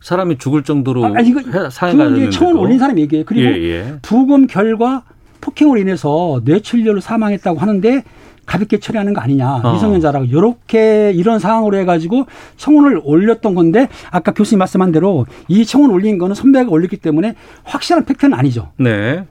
사람이 0.00 0.38
죽을 0.38 0.62
정도로 0.62 1.04
아, 1.04 1.20
이거 1.20 1.40
해- 1.40 1.70
사회가 1.70 2.04
됐는데도. 2.04 2.30
청원 2.30 2.56
올린 2.56 2.78
사람이 2.78 3.00
얘기해요. 3.02 3.24
그리고 3.26 3.46
예, 3.50 3.62
예. 3.62 3.94
부검 4.00 4.46
결과 4.46 5.02
폭행으로 5.40 5.78
인해서 5.80 6.40
뇌출혈로 6.44 7.00
사망했다고 7.00 7.58
하는데 7.58 8.04
가볍게 8.46 8.78
처리하는 8.78 9.12
거 9.12 9.20
아니냐 9.20 9.56
어. 9.62 9.72
미성년자라고 9.74 10.24
이렇게 10.26 11.12
이런 11.14 11.38
상황으로 11.38 11.76
해가지고 11.78 12.26
청원을 12.56 13.02
올렸던 13.04 13.54
건데 13.54 13.88
아까 14.10 14.32
교수님 14.32 14.60
말씀한 14.60 14.90
대로 14.92 15.26
이 15.48 15.66
청원 15.66 15.90
올린 15.90 16.16
거는 16.16 16.34
선배가 16.34 16.70
올렸기 16.70 16.96
때문에 16.98 17.34
확실한 17.64 18.04
팩트는 18.06 18.38
아니죠. 18.38 18.70
네. 18.78 19.24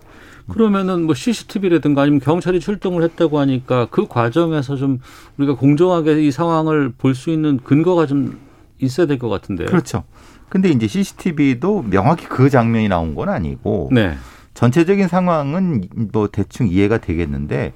그러면은 0.49 1.03
뭐 1.05 1.15
CCTV라든가 1.15 2.03
아니면 2.03 2.19
경찰이 2.19 2.59
출동을 2.59 3.03
했다고 3.03 3.39
하니까 3.39 3.87
그 3.89 4.07
과정에서 4.07 4.75
좀 4.75 4.99
우리가 5.37 5.55
공정하게 5.55 6.23
이 6.25 6.31
상황을 6.31 6.93
볼 6.97 7.15
수 7.15 7.31
있는 7.31 7.59
근거가 7.63 8.05
좀 8.05 8.37
있어야 8.79 9.07
될 9.07 9.17
것 9.19 9.29
같은데요. 9.29 9.67
그렇죠. 9.67 10.03
근데 10.49 10.69
이제 10.69 10.87
CCTV도 10.87 11.83
명확히 11.89 12.25
그 12.27 12.49
장면이 12.49 12.87
나온 12.87 13.15
건 13.15 13.29
아니고 13.29 13.89
네. 13.91 14.15
전체적인 14.53 15.07
상황은 15.07 15.89
뭐 16.13 16.29
대충 16.29 16.67
이해가 16.67 16.99
되겠는데 16.99 17.73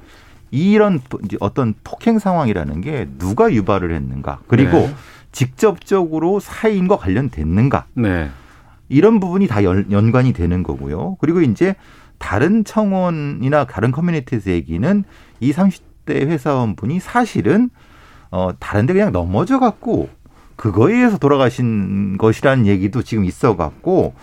이런 0.52 1.00
어떤 1.40 1.74
폭행 1.84 2.20
상황이라는 2.20 2.82
게 2.82 3.08
누가 3.18 3.52
유발을 3.52 3.94
했는가 3.94 4.40
그리고 4.48 4.78
네. 4.80 4.96
직접적으로 5.32 6.40
사인과 6.40 6.98
관련됐는가 6.98 7.86
네. 7.94 8.30
이런 8.90 9.20
부분이 9.20 9.48
다 9.48 9.64
연, 9.64 9.90
연관이 9.92 10.34
되는 10.34 10.64
거고요. 10.64 11.16
그리고 11.20 11.42
이제 11.42 11.76
다른 12.18 12.64
청원이나 12.64 13.66
다른 13.66 13.92
커뮤니티에서 13.92 14.52
얘기는 14.52 15.04
이 15.40 15.52
30대 15.52 16.28
회사원분이 16.28 17.00
사실은 17.00 17.70
어 18.30 18.52
다른 18.60 18.86
데 18.86 18.94
그냥 18.94 19.12
넘어져 19.12 19.60
갖고 19.60 20.10
그거에 20.56 20.94
의해서 20.94 21.18
돌아가신 21.18 22.18
것이라는 22.18 22.66
얘기도 22.68 23.02
지금 23.02 23.26
있어 23.26 23.56
갖고 23.56 24.14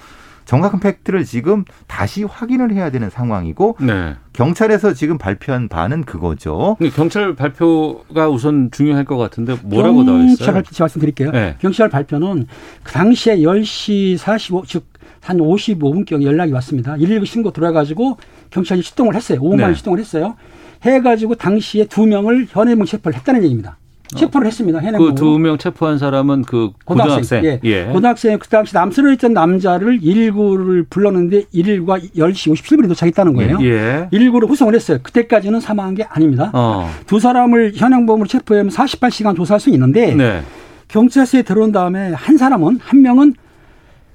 정확한 0.49 0.81
팩트를 0.81 1.25
지금 1.27 1.65
다시 1.87 2.25
확인을 2.25 2.73
해야 2.73 2.91
되는 2.91 3.11
상황이고 3.11 3.77
네. 3.81 4.15
경찰에서 4.33 4.95
지금 4.95 5.19
발표한 5.19 5.69
바는 5.69 6.05
그거죠. 6.05 6.79
경찰 6.95 7.35
발표가 7.35 8.31
우선 8.31 8.71
중요할 8.71 9.05
것 9.05 9.19
같은데 9.19 9.59
뭐라고 9.63 10.05
나와 10.05 10.21
경찰 10.21 10.33
있어요? 10.33 10.53
발표 10.55 10.71
말씀드릴게요. 10.79 11.33
네. 11.33 11.57
경찰 11.61 11.91
발표는 11.91 12.47
그 12.83 12.93
당시에 12.93 13.37
10시 13.41 14.17
45, 14.17 14.65
즉, 14.65 14.87
한 15.21 15.37
55분경 15.37 16.23
연락이 16.23 16.53
왔습니다. 16.53 16.95
119 16.97 17.27
신고 17.27 17.51
들어와가지고 17.51 18.17
경찰이 18.49 18.81
출동을 18.81 19.15
했어요. 19.17 19.41
5분 19.41 19.57
만에 19.57 19.69
네. 19.69 19.75
출동을 19.75 19.99
했어요. 19.99 20.37
해가지고 20.83 21.35
당시에 21.35 21.85
두 21.85 22.07
명을 22.07 22.47
현행범 22.49 22.87
체포를 22.87 23.19
했다는 23.19 23.43
얘기입니다. 23.43 23.77
체포를 24.17 24.47
했습니다. 24.47 24.79
현행범. 24.81 25.15
그두 25.15 25.39
명 25.39 25.59
체포한 25.59 25.99
사람은 25.99 26.43
그 26.43 26.71
고등학생. 26.85 27.41
고등학생. 27.41 27.61
예. 27.65 27.85
고등학생 27.85 28.39
그 28.39 28.49
당시 28.49 28.75
남수로 28.75 29.13
있던 29.13 29.33
남자를 29.33 30.01
119를 30.01 30.89
불렀는데 30.89 31.45
119가 31.55 32.01
10시 32.15 32.53
57분에 32.53 32.89
도착했다는 32.89 33.35
거예요. 33.35 33.59
예. 33.63 34.09
119를 34.13 34.49
후송을 34.49 34.75
했어요. 34.75 34.99
그때까지는 35.03 35.61
사망한 35.61 35.95
게 35.95 36.05
아닙니다. 36.05 36.51
어. 36.55 36.91
두 37.07 37.21
사람을 37.21 37.73
현행범으로 37.75 38.27
체포하면 38.27 38.71
48시간 38.71 39.37
조사할 39.37 39.61
수 39.61 39.71
있는데 39.71 40.15
네. 40.15 40.43
경찰서에 40.89 41.43
들어온 41.43 41.73
다음에 41.73 42.13
한 42.13 42.39
사람은 42.39 42.79
한 42.81 43.03
명은 43.03 43.35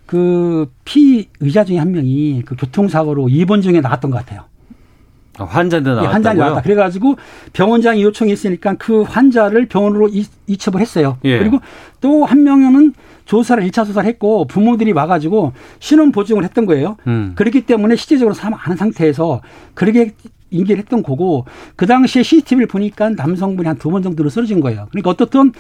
그 0.05 0.71
피의자 0.85 1.63
중에 1.63 1.77
한 1.77 1.91
명이 1.91 2.43
그 2.45 2.55
교통사고로 2.55 3.29
입원 3.29 3.62
중에 3.62 3.79
나왔던 3.79 4.12
것 4.12 4.17
같아요. 4.17 4.45
아, 5.40 5.46
환자인데 5.46 5.90
예, 5.90 5.94
나왔다고요? 5.94 6.13
환자가 6.13 6.36
나왔다. 6.36 6.62
그래가지고 6.62 7.16
병원장이 7.54 8.04
요청했으니까 8.04 8.75
그 8.75 9.02
환자를 9.02 9.68
병원으로 9.68 10.10
이, 10.10 10.25
이첩을 10.48 10.80
했어요. 10.82 11.18
예. 11.24 11.40
그리고 11.40 11.60
또 12.02 12.25
한 12.25 12.44
명은 12.44 12.94
조사를 13.25 13.63
1차 13.68 13.86
조사를 13.86 14.08
했고 14.08 14.46
부모들이 14.46 14.92
와가지고 14.92 15.54
신원 15.80 16.12
보증을 16.12 16.44
했던 16.44 16.66
거예요. 16.66 16.98
음. 17.08 17.34
그렇기 17.36 17.62
때문에 17.66 17.96
실제적으로 17.96 18.34
사망 18.34 18.60
안한 18.63 18.78
상태에서 18.78 19.42
그렇게 19.74 20.12
인계를 20.52 20.84
했던 20.84 21.02
거고 21.02 21.46
그 21.75 21.88
당시에 21.88 22.22
CCTV를 22.22 22.68
보니까 22.68 23.10
남성분이 23.10 23.68
한 23.68 23.78
두 23.78 23.90
번 23.90 24.04
정도로 24.04 24.30
쓰러진 24.30 24.60
거예요. 24.62 24.88
그러니까 24.92 25.10
어떻든 25.10 25.52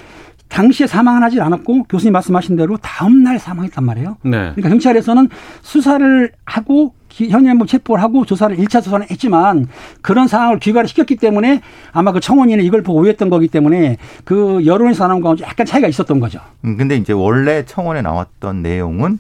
당시에 0.49 0.85
사망은 0.85 1.23
하질 1.23 1.41
않았고 1.41 1.83
교수님 1.85 2.13
말씀하신 2.13 2.57
대로 2.57 2.77
다음 2.77 3.23
날 3.23 3.39
사망했단 3.39 3.83
말이에요. 3.83 4.17
네. 4.23 4.51
그러니까 4.53 4.69
경찰에서는 4.69 5.29
수사를 5.63 6.31
하고 6.45 6.93
기- 7.02 7.02
현행범 7.13 7.67
체포를 7.67 8.01
하고 8.03 8.25
조사를 8.25 8.57
1차 8.57 8.83
조사는 8.83 9.07
했지만 9.09 9.67
그런 10.01 10.27
상황을 10.27 10.59
귀가를 10.59 10.87
시켰기 10.87 11.15
때문에 11.17 11.61
아마 11.91 12.11
그 12.11 12.19
청원인은 12.19 12.63
이걸 12.63 12.81
보고 12.81 12.99
오해했던 12.99 13.29
거기 13.29 13.47
때문에 13.47 13.97
그 14.25 14.65
여론에서 14.65 15.07
나온 15.07 15.21
거하고 15.21 15.41
약간 15.41 15.65
차이가 15.65 15.87
있었던 15.87 16.19
거죠. 16.19 16.39
음, 16.65 16.77
근데 16.77 16.95
이제 16.95 17.13
원래 17.13 17.63
청원에 17.65 18.01
나왔던 18.01 18.63
내용은 18.63 19.19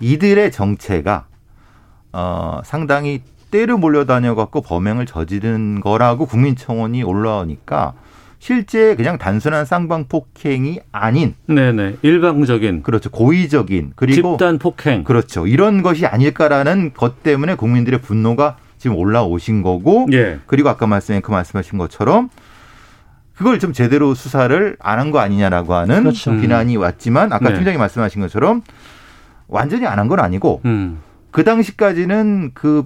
이들의 0.00 0.50
정체가 0.52 1.26
어, 2.12 2.60
상당히 2.64 3.22
때를 3.50 3.76
몰려다녀 3.76 4.34
갖고 4.34 4.60
범행을 4.60 5.06
저지른 5.06 5.80
거라고 5.80 6.26
국민청원이 6.26 7.02
올라오니까 7.02 7.94
실제 8.50 8.94
그냥 8.94 9.18
단순한 9.18 9.64
쌍방 9.64 10.04
폭행이 10.04 10.78
아닌 10.92 11.34
네네. 11.48 11.96
일방적인 12.02 12.84
그렇죠 12.84 13.10
고의적인 13.10 13.94
그리고 13.96 14.36
집단 14.36 14.60
폭행. 14.60 15.02
그렇죠 15.02 15.48
이런 15.48 15.82
것이 15.82 16.06
아닐까라는 16.06 16.92
것 16.94 17.24
때문에 17.24 17.56
국민들의 17.56 18.00
분노가 18.02 18.56
지금 18.78 18.96
올라오신 18.98 19.62
거고 19.62 20.06
예. 20.12 20.38
그리고 20.46 20.68
아까 20.68 20.86
말씀에 20.86 21.18
그 21.22 21.32
말씀하신 21.32 21.76
것처럼 21.76 22.28
그걸 23.34 23.58
좀 23.58 23.72
제대로 23.72 24.14
수사를 24.14 24.76
안 24.78 24.98
한 25.00 25.10
거 25.10 25.18
아니냐라고 25.18 25.74
하는 25.74 26.02
그렇죠. 26.04 26.30
비난이 26.30 26.76
왔지만 26.76 27.32
아까 27.32 27.48
네. 27.48 27.56
팀장이 27.56 27.78
말씀하신 27.78 28.20
것처럼 28.22 28.62
완전히 29.48 29.86
안 29.86 29.98
한 29.98 30.06
건 30.08 30.20
아니고 30.20 30.60
음. 30.66 30.98
그 31.32 31.42
당시까지는 31.42 32.52
그 32.54 32.84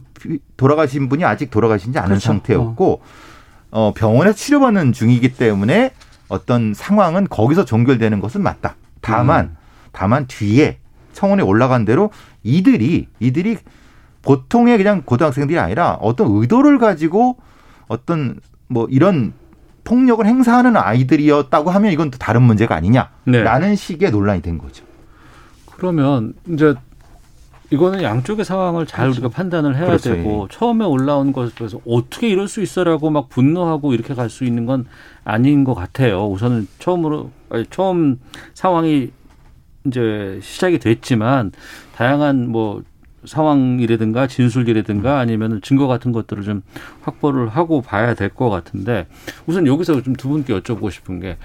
돌아가신 0.57 1.11
분이 1.11 1.23
아직 1.23 1.51
돌아가신지 1.51 1.99
않은 1.99 2.09
그렇죠. 2.09 2.27
상태였고 2.29 2.93
어, 2.95 3.30
병원에 3.95 4.33
치료받는 4.33 4.93
중이기 4.93 5.35
때문에 5.35 5.93
어떤 6.29 6.75
상황은 6.75 7.29
거기서 7.29 7.65
종결되는 7.65 8.21
것은 8.21 8.43
맞다. 8.43 8.77
다만 9.01 9.47
음. 9.47 9.57
다만 9.93 10.27
뒤에 10.27 10.79
청원에 11.13 11.43
올라간 11.43 11.85
대로 11.85 12.11
이들이 12.43 13.09
이들이 13.19 13.59
보통의 14.23 14.77
그냥 14.77 15.03
고등학생들이 15.03 15.59
아니라 15.59 15.95
어떤 16.01 16.29
의도를 16.31 16.79
가지고 16.79 17.37
어떤 17.89 18.41
뭐 18.69 18.87
이런 18.91 19.33
폭력을 19.85 20.25
행사하는 20.25 20.77
아이들이었다고 20.77 21.71
하면 21.71 21.93
이건 21.93 22.11
또 22.11 22.19
다른 22.19 22.43
문제가 22.43 22.79
네. 22.81 23.05
아니냐라는 23.29 23.77
식의 23.77 24.11
논란이 24.11 24.43
된 24.43 24.59
거죠. 24.59 24.85
그러면 25.75 26.35
이제 26.49 26.75
이거는 27.71 28.03
양쪽의 28.03 28.45
상황을 28.45 28.85
잘 28.87 29.09
우리가 29.11 29.29
판단을 29.29 29.77
해야 29.77 29.87
그렇죠. 29.87 30.13
되고 30.15 30.49
처음에 30.49 30.85
올라온 30.85 31.33
것에서 31.33 31.81
어떻게 31.87 32.29
이럴 32.29 32.49
수 32.49 32.61
있어라고 32.63 33.11
막 33.11 33.29
분노하고 33.29 33.95
이렇게 33.95 34.15
갈 34.15 34.29
수 34.29 34.45
있는 34.45 34.67
건 34.67 34.87
아닌 35.25 35.63
것 35.65 35.75
같아요. 35.75 36.27
우선은 36.29 36.67
처음으로 36.81 37.31
아니, 37.51 37.65
처음 37.71 38.19
상황이 38.55 39.11
이제 39.87 40.39
시작이 40.43 40.79
됐지만 40.79 41.53
다양한 41.95 42.49
뭐 42.49 42.83
상황이라든가 43.25 44.27
진술이라든가 44.27 45.19
아니면 45.19 45.61
증거 45.63 45.87
같은 45.87 46.11
것들을 46.13 46.43
좀 46.43 46.63
확보를 47.03 47.49
하고 47.49 47.83
봐야 47.83 48.15
될 48.15 48.31
것 48.31 48.49
같은데 48.51 49.07
우선 49.47 49.67
여기서 49.67 50.01
좀 50.03 50.15
두 50.15 50.29
분께 50.29 50.59
여쭤보고 50.59 50.91
싶은 50.91 51.21
게 51.21 51.37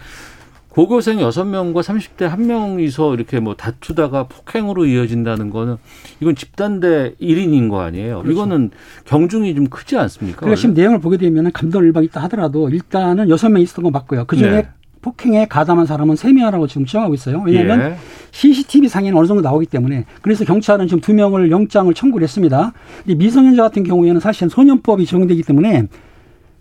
고교생 0.76 1.22
여섯 1.22 1.46
명과 1.46 1.80
30대 1.80 2.26
한 2.26 2.48
명이서 2.48 3.16
이렇게 3.16 3.40
뭐 3.40 3.56
다투다가 3.56 4.28
폭행으로 4.28 4.86
이어진다는 4.86 5.50
거는 5.50 5.78
이건 6.20 6.36
집단대 6.36 7.16
1인인 7.22 7.70
거 7.70 7.80
아니에요. 7.80 8.24
이거는 8.28 8.72
경중이 9.06 9.56
좀 9.56 9.68
크지 9.68 9.96
않습니까? 9.98 10.42
그러니까 10.42 10.60
지금 10.60 10.76
내용을 10.76 11.00
보게 11.00 11.16
되면 11.16 11.50
감독 11.54 11.82
일박 11.82 12.04
있다 12.04 12.22
하더라도 12.24 12.68
일단은 12.68 13.30
여섯 13.30 13.48
명 13.48 13.62
있었던 13.62 13.84
건 13.84 13.94
맞고요. 13.94 14.26
그 14.26 14.36
중에 14.36 14.52
네. 14.52 14.68
폭행에 15.02 15.46
가담한 15.46 15.86
사람은 15.86 16.18
세명이라고 16.18 16.68
지금 16.68 16.84
주장하고 16.84 17.14
있어요. 17.14 17.42
왜냐하면 17.46 17.92
예. 17.92 17.96
CCTV 18.32 18.90
상에는 18.90 19.18
어느 19.18 19.28
정도 19.28 19.42
나오기 19.42 19.68
때문에 19.68 20.04
그래서 20.22 20.44
경찰은 20.44 20.88
지금 20.88 21.00
두 21.00 21.14
명을 21.14 21.52
영장을 21.52 21.94
청구를 21.94 22.26
했습니다. 22.26 22.74
미성년자 23.06 23.64
같은 23.64 23.84
경우에는 23.84 24.20
사실은 24.20 24.50
소년법이 24.50 25.06
적용되기 25.06 25.44
때문에 25.44 25.88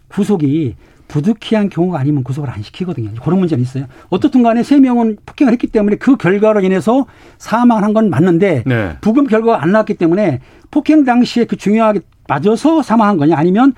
구속이 0.07 0.77
부득이한 1.09 1.69
경우가 1.69 1.99
아니면 1.99 2.25
구속을 2.25 2.51
안 2.51 2.63
시키거든요. 2.63 3.11
그런 3.23 3.39
문제는 3.39 3.63
있어요. 3.63 3.87
어떻든 4.09 4.43
간에 4.43 4.63
세 4.63 4.81
명은 4.81 5.19
폭행을 5.27 5.53
했기 5.53 5.67
때문에 5.67 5.97
그 5.97 6.17
결과로 6.17 6.61
인해서 6.61 7.07
사망한 7.39 7.93
건 7.95 8.11
맞는데 8.11 8.65
네. 8.67 8.97
부검 9.01 9.27
결과가 9.27 9.63
안 9.63 9.73
나왔기 9.73 9.95
때문에 9.95 10.41
폭행 10.71 11.05
당시에 11.05 11.45
그 11.45 11.57
중요하게 11.57 12.01
맞아서 12.29 12.83
사망한 12.83 13.19
거냐 13.19 13.37
아니면 13.37 13.75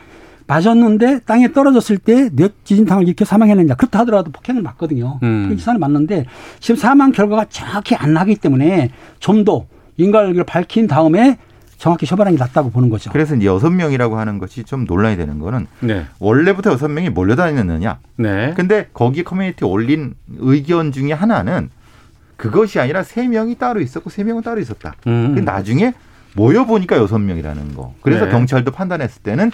맞았는데 0.47 1.21
땅에 1.27 1.53
떨어졌을 1.53 1.99
때 1.99 2.31
뇌지진탕을 2.33 3.05
일으켜 3.05 3.25
사망했느냐 3.25 3.75
그렇다 3.75 3.99
하더라도 4.01 4.31
폭행을 4.31 4.63
맞거든요. 4.63 5.19
음. 5.23 5.47
그 5.49 5.57
기사는 5.57 5.79
맞는데 5.81 6.27
지금 6.61 6.77
사망 6.77 7.11
결과가 7.11 7.47
정확히 7.49 7.95
안 7.97 8.13
나기 8.15 8.37
때문에 8.37 8.91
좀 9.19 9.45
더 9.45 9.67
인과를 9.99 10.45
밝힌 10.45 10.87
다음에 10.87 11.39
정확히 11.79 12.07
처벌하는 12.07 12.39
게 12.39 12.43
낫다고 12.43 12.71
보는 12.71 12.89
거죠. 12.89 13.11
그래서 13.11 13.35
이제 13.35 13.47
여섯 13.47 13.71
명이라고 13.71 14.19
하는 14.19 14.39
것이 14.39 14.65
좀 14.65 14.85
논란이 14.85 15.17
되는 15.17 15.39
거는 15.39 15.67
네. 15.81 16.07
원래부터 16.19 16.73
여섯 16.73 16.89
명이 16.89 17.11
몰려다녔느냐. 17.11 17.99
네. 18.17 18.55
근데 18.57 18.89
거기 18.95 19.25
커뮤니티에 19.25 19.69
올린 19.69 20.15
의견 20.39 20.93
중에 20.93 21.13
하나는 21.13 21.71
그것이 22.37 22.81
아니라 22.81 23.03
세 23.03 23.29
명이 23.29 23.57
따로 23.57 23.81
있었고 23.81 24.11
세 24.11 24.25
명은 24.25 24.43
따로 24.43 24.61
있었다. 24.61 24.95
음. 25.07 25.35
근데 25.35 25.41
나중에 25.43 25.93
모여 26.35 26.65
보니까 26.65 26.97
여섯 26.97 27.19
명이라는 27.19 27.75
거. 27.75 27.95
그래서 28.03 28.27
네. 28.27 28.31
경찰도 28.31 28.71
판단했을 28.71 29.23
때는 29.23 29.51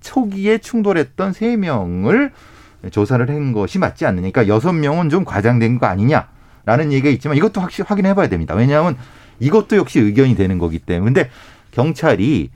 초기에 0.00 0.58
충돌했던 0.58 1.32
세 1.32 1.56
명을 1.56 2.32
조사를 2.90 3.28
한 3.28 3.52
것이 3.52 3.78
맞지 3.78 4.06
않느냐. 4.06 4.30
그러니까 4.30 4.48
여섯 4.48 4.72
명은 4.72 5.08
좀 5.10 5.24
과장된 5.24 5.78
거 5.78 5.86
아니냐라는 5.86 6.92
얘기가 6.92 7.08
있지만 7.10 7.36
이것도 7.36 7.60
확실히 7.60 7.86
확인해 7.88 8.14
봐야 8.14 8.28
됩니다. 8.28 8.54
왜냐하면 8.54 8.96
이것도 9.40 9.76
역시 9.76 10.00
의견이 10.00 10.36
되는 10.36 10.58
거기 10.58 10.78
때문에. 10.78 11.12
근데 11.12 11.30
경찰이 11.80 12.48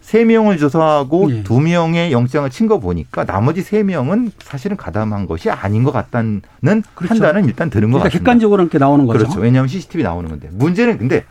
세 0.00 0.24
명을 0.24 0.56
조사하고 0.56 1.30
예. 1.30 1.42
두 1.42 1.60
명의 1.60 2.12
영장을 2.12 2.48
친 2.48 2.66
거 2.66 2.80
보니까 2.80 3.24
나머지 3.26 3.60
세 3.60 3.82
명은 3.82 4.32
사실은 4.38 4.78
가담한 4.78 5.26
것이 5.26 5.50
아닌 5.50 5.82
것 5.84 5.92
같다는 5.92 6.40
그렇죠. 6.94 7.08
판단은 7.08 7.44
일단 7.44 7.68
드는 7.68 7.90
것 7.90 7.98
일단 7.98 8.04
같습니다. 8.04 8.18
객관적으로 8.18 8.62
이렇게 8.62 8.78
나오는 8.78 9.04
거죠. 9.06 9.18
그렇죠. 9.18 9.40
왜냐하면 9.40 9.68
CCTV 9.68 10.02
나오는 10.02 10.30
건데 10.30 10.48
문제는 10.52 10.96
근데 10.96 11.24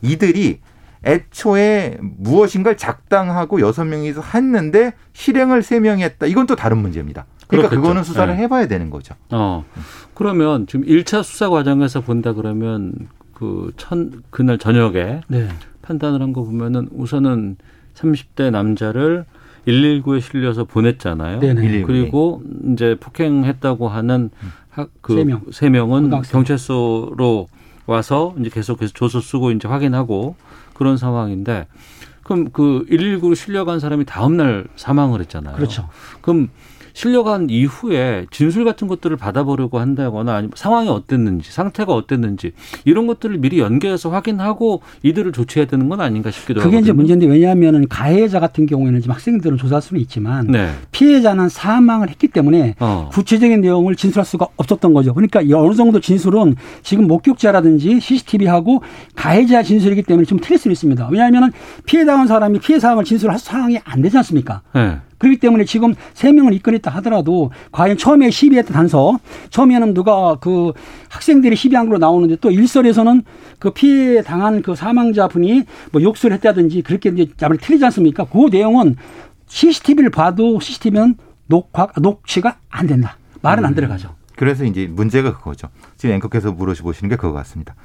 이들이 0.00 0.60
애초에 1.04 1.98
무엇인가를 2.00 2.78
작당하고 2.78 3.60
여섯 3.60 3.84
명이서 3.84 4.22
했는데 4.22 4.94
실행을 5.12 5.62
세 5.62 5.78
명이 5.80 6.02
했다. 6.02 6.24
이건 6.26 6.46
또 6.46 6.56
다른 6.56 6.78
문제입니다. 6.78 7.26
그러니까 7.48 7.68
그렇겠죠. 7.68 7.82
그거는 7.82 8.02
수사를 8.02 8.34
네. 8.34 8.42
해봐야 8.44 8.66
되는 8.66 8.88
거죠. 8.88 9.14
어. 9.30 9.64
그러면 10.14 10.66
지금 10.66 10.86
1차 10.86 11.22
수사 11.22 11.50
과정에서 11.50 12.00
본다 12.00 12.32
그러면 12.32 12.94
그 13.34 13.72
천, 13.76 14.22
그날 14.30 14.56
저녁에 14.56 15.20
네. 15.28 15.48
판단을 15.82 16.22
한 16.22 16.32
거 16.32 16.42
보면은 16.44 16.88
우선은 16.92 17.56
30대 17.94 18.50
남자를 18.50 19.24
119에 19.66 20.20
실려서 20.20 20.64
보냈잖아요. 20.64 21.40
네네. 21.40 21.60
119. 21.60 21.86
그리고 21.86 22.42
이제 22.72 22.96
폭행했다고 22.98 23.88
하는 23.88 24.30
학, 24.70 24.88
그세 25.02 25.24
명. 25.24 25.42
세 25.52 25.68
명은 25.68 26.04
고등학생. 26.04 26.32
경찰서로 26.32 27.48
와서 27.86 28.34
이제 28.40 28.48
계속해서 28.50 28.92
조서 28.94 29.20
쓰고 29.20 29.50
이제 29.50 29.68
확인하고 29.68 30.36
그런 30.74 30.96
상황인데 30.96 31.66
그럼 32.22 32.50
그 32.52 32.86
119로 32.88 33.34
실려간 33.34 33.78
사람이 33.80 34.04
다음 34.06 34.36
날 34.36 34.64
사망을 34.76 35.20
했잖아요. 35.20 35.56
그렇죠. 35.56 35.88
그럼 36.22 36.48
실려간 36.94 37.48
이후에 37.50 38.26
진술 38.30 38.64
같은 38.64 38.88
것들을 38.88 39.16
받아보려고 39.16 39.78
한다거나 39.78 40.34
아니면 40.34 40.52
상황이 40.54 40.88
어땠는지 40.88 41.52
상태가 41.52 41.92
어땠는지 41.92 42.52
이런 42.84 43.06
것들을 43.06 43.38
미리 43.38 43.58
연계해서 43.60 44.10
확인하고 44.10 44.82
이들을 45.02 45.32
조치해야 45.32 45.66
되는 45.66 45.88
건 45.88 46.00
아닌가 46.00 46.30
싶기도 46.30 46.60
하고 46.60 46.70
그게 46.70 46.80
이제 46.80 46.92
문제인데 46.92 47.26
왜냐하면 47.26 47.88
가해자 47.88 48.40
같은 48.40 48.66
경우에는 48.66 49.00
지금 49.00 49.14
학생들은 49.14 49.58
조사할 49.58 49.82
수는 49.82 50.00
있지만 50.02 50.46
네. 50.46 50.70
피해자는 50.90 51.48
사망을 51.48 52.08
했기 52.10 52.28
때문에 52.28 52.76
어. 52.80 53.08
구체적인 53.12 53.60
내용을 53.60 53.96
진술할 53.96 54.24
수가 54.24 54.48
없었던 54.56 54.92
거죠. 54.92 55.14
그러니까 55.14 55.40
이 55.40 55.52
어느 55.52 55.74
정도 55.74 56.00
진술은 56.00 56.56
지금 56.82 57.06
목격자라든지 57.06 58.00
CCTV하고 58.00 58.82
가해자 59.14 59.62
진술이기 59.62 60.02
때문에 60.02 60.26
좀 60.26 60.38
틀릴 60.40 60.58
수는 60.58 60.72
있습니다. 60.72 61.08
왜냐하면 61.10 61.52
피해 61.86 62.04
당한 62.04 62.26
사람이 62.26 62.60
피해 62.60 62.78
사항을 62.78 63.04
진술할 63.04 63.38
상황이 63.38 63.78
안 63.84 64.02
되지 64.02 64.16
않습니까? 64.18 64.62
네. 64.74 64.98
그렇기 65.22 65.38
때문에 65.38 65.64
지금 65.64 65.94
세 66.14 66.32
명을 66.32 66.52
입건했다 66.52 66.90
하더라도 66.90 67.52
과연 67.70 67.96
처음에 67.96 68.32
시비했던 68.32 68.74
단서 68.74 69.20
처음에는 69.50 69.94
누가 69.94 70.34
그 70.40 70.72
학생들이 71.10 71.54
시비한 71.54 71.86
걸로 71.86 71.98
나오는데 71.98 72.36
또 72.40 72.50
일설에서는 72.50 73.22
그 73.60 73.70
피해 73.70 74.20
당한 74.22 74.62
그 74.62 74.74
사망자 74.74 75.28
분이 75.28 75.62
뭐 75.92 76.02
욕설을 76.02 76.34
했다든지 76.34 76.82
그렇게 76.82 77.10
이제 77.10 77.28
아무리 77.40 77.58
틀리지 77.58 77.84
않습니까? 77.84 78.24
그 78.24 78.48
내용은 78.50 78.96
CCTV를 79.46 80.10
봐도 80.10 80.58
CCTV는 80.58 81.14
녹화 81.46 81.86
녹취가 82.00 82.56
안 82.68 82.88
된다. 82.88 83.16
말은 83.42 83.64
안 83.64 83.76
들어가죠. 83.76 84.16
그래서 84.34 84.64
이제 84.64 84.88
문제가 84.90 85.38
그거죠. 85.38 85.68
지금 85.96 86.16
앵커께서 86.16 86.50
물어보시는 86.50 87.08
게 87.10 87.14
그거 87.14 87.32
같습니다. 87.32 87.76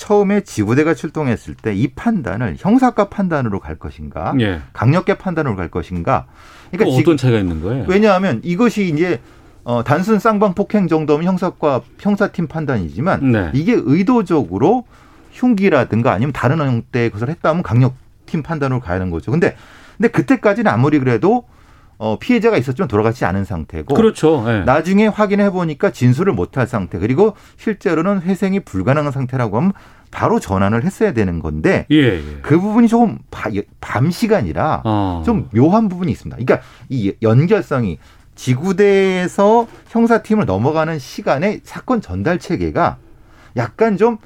처음에 0.00 0.40
지구대가 0.40 0.94
출동했을 0.94 1.54
때 1.54 1.74
이 1.74 1.88
판단을 1.88 2.56
형사과 2.58 3.10
판단으로 3.10 3.60
갈 3.60 3.76
것인가, 3.76 4.34
예. 4.40 4.60
강력계 4.72 5.18
판단으로 5.18 5.56
갈 5.56 5.68
것인가. 5.68 6.26
그 6.70 6.78
그러니까 6.78 6.98
어떤 6.98 7.16
차이가 7.18 7.38
있는 7.38 7.62
거예요? 7.62 7.84
왜냐하면 7.86 8.40
이것이 8.42 8.88
이제 8.88 9.20
어, 9.62 9.84
단순 9.84 10.18
쌍방 10.18 10.54
폭행 10.54 10.88
정도면 10.88 11.26
형사과 11.26 11.82
형사팀 11.98 12.46
판단이지만 12.46 13.30
네. 13.30 13.50
이게 13.52 13.74
의도적으로 13.76 14.84
흉기라든가 15.32 16.12
아니면 16.12 16.32
다른 16.32 16.58
형태의 16.58 17.10
것을 17.10 17.28
했다면 17.28 17.62
강력팀 17.62 18.42
판단으로 18.42 18.80
가야 18.80 18.94
하는 18.96 19.10
거죠. 19.10 19.30
근데 19.30 19.54
근데 19.98 20.08
그때까지는 20.08 20.72
아무리 20.72 20.98
그래도 20.98 21.44
어, 22.02 22.18
피해자가 22.18 22.56
있었지만 22.56 22.88
돌아가지 22.88 23.26
않은 23.26 23.44
상태고 23.44 23.94
그렇죠. 23.94 24.42
예. 24.48 24.60
나중에 24.64 25.06
확인해 25.06 25.50
보니까 25.50 25.90
진술을 25.90 26.32
못할 26.32 26.66
상태 26.66 26.98
그리고 26.98 27.34
실제로는 27.58 28.22
회생이 28.22 28.60
불가능한 28.60 29.12
상태라고 29.12 29.58
하면 29.58 29.72
바로 30.10 30.40
전환을 30.40 30.82
했어야 30.82 31.12
되는 31.12 31.40
건데 31.40 31.84
예, 31.90 31.96
예. 32.16 32.22
그 32.40 32.58
부분이 32.58 32.88
조금 32.88 33.18
바- 33.30 33.50
밤 33.82 34.10
시간이라 34.10 34.80
어. 34.86 35.22
좀 35.26 35.50
묘한 35.54 35.90
부분이 35.90 36.10
있습니다. 36.10 36.38
그러니까 36.42 36.66
이 36.88 37.12
연결성이 37.20 37.98
지구대에서 38.34 39.66
형사팀을 39.90 40.46
넘어가는 40.46 40.98
시간에 40.98 41.60
사건 41.64 42.00
전달 42.00 42.38
체계가 42.38 42.96
약간 43.58 43.98
좀 43.98 44.16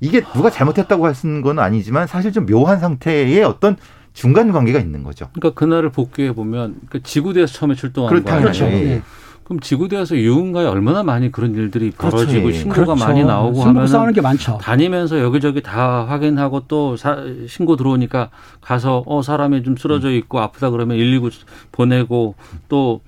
이게 0.00 0.22
누가 0.32 0.48
잘못했다고 0.48 1.04
할수 1.04 1.26
있는 1.26 1.42
건 1.42 1.58
아니지만 1.58 2.06
사실 2.06 2.32
좀 2.32 2.46
묘한 2.46 2.80
상태의 2.80 3.44
어떤 3.44 3.76
중간 4.12 4.52
관계가 4.52 4.78
있는 4.78 5.02
거죠. 5.02 5.28
그러니까 5.32 5.58
그날을 5.58 5.90
복귀해 5.90 6.32
보면 6.32 6.76
그 6.90 7.02
지구대에서 7.02 7.52
처음에 7.54 7.74
출동한 7.74 8.08
거 8.14 8.20
그렇다면 8.20 8.48
아니에요? 8.48 8.88
예. 8.90 9.02
그럼 9.44 9.58
지구대에서 9.60 10.16
유흥가에 10.16 10.66
얼마나 10.66 11.02
많이 11.02 11.32
그런 11.32 11.54
일들이 11.54 11.90
그렇죠. 11.90 12.16
벌어지고 12.16 12.48
예. 12.50 12.52
신고가 12.52 12.84
그렇죠. 12.94 13.04
많이 13.04 13.24
나오고 13.24 13.62
하면 13.64 13.86
싸우는 13.86 14.12
게 14.12 14.20
많죠. 14.20 14.58
다니면서 14.62 15.18
여기저기 15.20 15.62
다 15.62 16.06
확인하고 16.06 16.64
또 16.68 16.96
사- 16.96 17.18
신고 17.48 17.76
들어오니까 17.76 18.30
가서 18.60 19.02
어 19.06 19.20
사람이 19.22 19.62
좀 19.64 19.76
쓰러져 19.76 20.08
음. 20.08 20.14
있고 20.14 20.40
아프다 20.40 20.70
그러면 20.70 20.96
119 20.98 21.30
보내고 21.72 22.34
또 22.68 23.00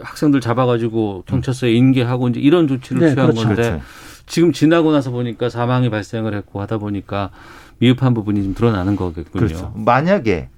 학생들 0.00 0.40
잡아가지고 0.40 1.24
경찰서에 1.26 1.72
인계하고 1.72 2.28
이제 2.28 2.38
이런 2.40 2.68
조치를 2.68 3.00
네, 3.00 3.14
취한 3.14 3.30
그렇죠. 3.30 3.46
건데 3.48 3.62
그렇죠. 3.62 3.84
지금 4.26 4.52
지나고 4.52 4.92
나서 4.92 5.10
보니까 5.10 5.48
사망이 5.48 5.90
발생을 5.90 6.34
했고 6.34 6.60
하다 6.60 6.78
보니까 6.78 7.30
미흡한 7.80 8.14
부분이 8.14 8.42
좀 8.44 8.54
드러나는 8.54 8.94
거겠군요. 8.94 9.46
그렇죠. 9.46 9.72
만약에 9.74 10.48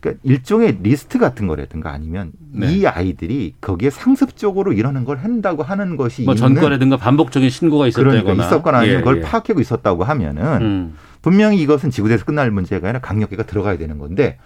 그러니까 0.00 0.20
일종의 0.24 0.78
리스트 0.82 1.18
같은 1.18 1.46
거라든가 1.46 1.92
아니면 1.92 2.32
네. 2.50 2.72
이 2.72 2.86
아이들이 2.86 3.54
거기에 3.60 3.90
상습적으로 3.90 4.72
이러는 4.72 5.04
걸 5.04 5.18
한다고 5.18 5.62
하는 5.62 5.96
것이 5.96 6.22
뭐 6.24 6.34
전과라든가 6.34 6.96
반복적인 6.96 7.48
신고가 7.50 7.86
있었다거나 7.86 8.22
그러니까 8.22 8.44
있었거나 8.46 8.78
아니면 8.78 8.96
예, 8.96 8.98
그걸 9.00 9.18
예. 9.18 9.20
파악하고 9.20 9.60
있었다고 9.60 10.02
하면은 10.02 10.42
음. 10.62 10.94
분명히 11.20 11.60
이것은 11.60 11.90
지구대에서 11.90 12.24
끝날 12.24 12.50
문제가 12.50 12.88
아니라 12.88 13.00
강력계가 13.00 13.44
들어가야 13.44 13.78
되는 13.78 13.98
건데 13.98 14.38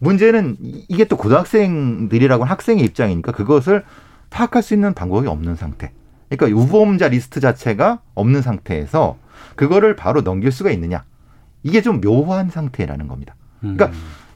문제는 0.00 0.56
이- 0.60 0.84
이게 0.88 1.04
또 1.06 1.16
고등학생들이라고 1.16 2.44
학생의 2.44 2.84
입장이니까 2.84 3.32
그것을 3.32 3.84
파악할 4.30 4.62
수 4.62 4.74
있는 4.74 4.92
방법이 4.92 5.26
없는 5.26 5.54
상태. 5.56 5.92
그러니까 6.28 6.50
우범자 6.50 7.08
리스트 7.08 7.40
자체가 7.40 8.00
없는 8.14 8.42
상태에서 8.42 9.16
그거를 9.56 9.96
바로 9.96 10.20
넘길 10.22 10.52
수가 10.52 10.70
있느냐. 10.72 11.04
이게 11.62 11.82
좀 11.82 12.00
묘한 12.00 12.50
상태라는 12.50 13.08
겁니다. 13.08 13.34
그러니까, 13.60 13.86
음. 13.86 13.92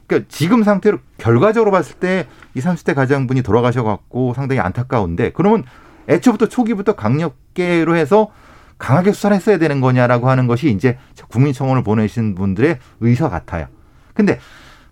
그러니까 0.07 0.29
지금 0.31 0.63
상태로 0.63 0.99
결과적으로 1.19 1.71
봤을 1.71 1.97
때 1.97 2.27
이 2.55 2.61
30대 2.61 2.95
가장분이 2.95 3.43
돌아가셔갖고 3.43 4.35
상당히 4.35 4.61
안타까운데 4.61 5.33
그러면 5.33 5.65
애초부터 6.09 6.49
초기부터 6.49 6.95
강력계로 6.95 7.97
해서 7.97 8.31
강하게 8.79 9.13
수사를 9.13 9.35
했어야 9.35 9.59
되는 9.59 9.81
거냐라고 9.81 10.29
하는 10.29 10.47
것이 10.47 10.71
이제 10.71 10.99
국민청원을 11.29 11.83
보내신 11.83 12.35
분들의 12.35 12.79
의사 13.01 13.29
같아요. 13.29 13.69
근데 14.13 14.39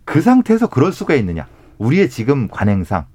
그 0.04 0.20
상태에서 0.20 0.68
그럴 0.68 0.92
수가 0.92 1.14
있느냐? 1.14 1.46
우리의 1.78 2.08
지금 2.08 2.48
관행상 2.48 3.06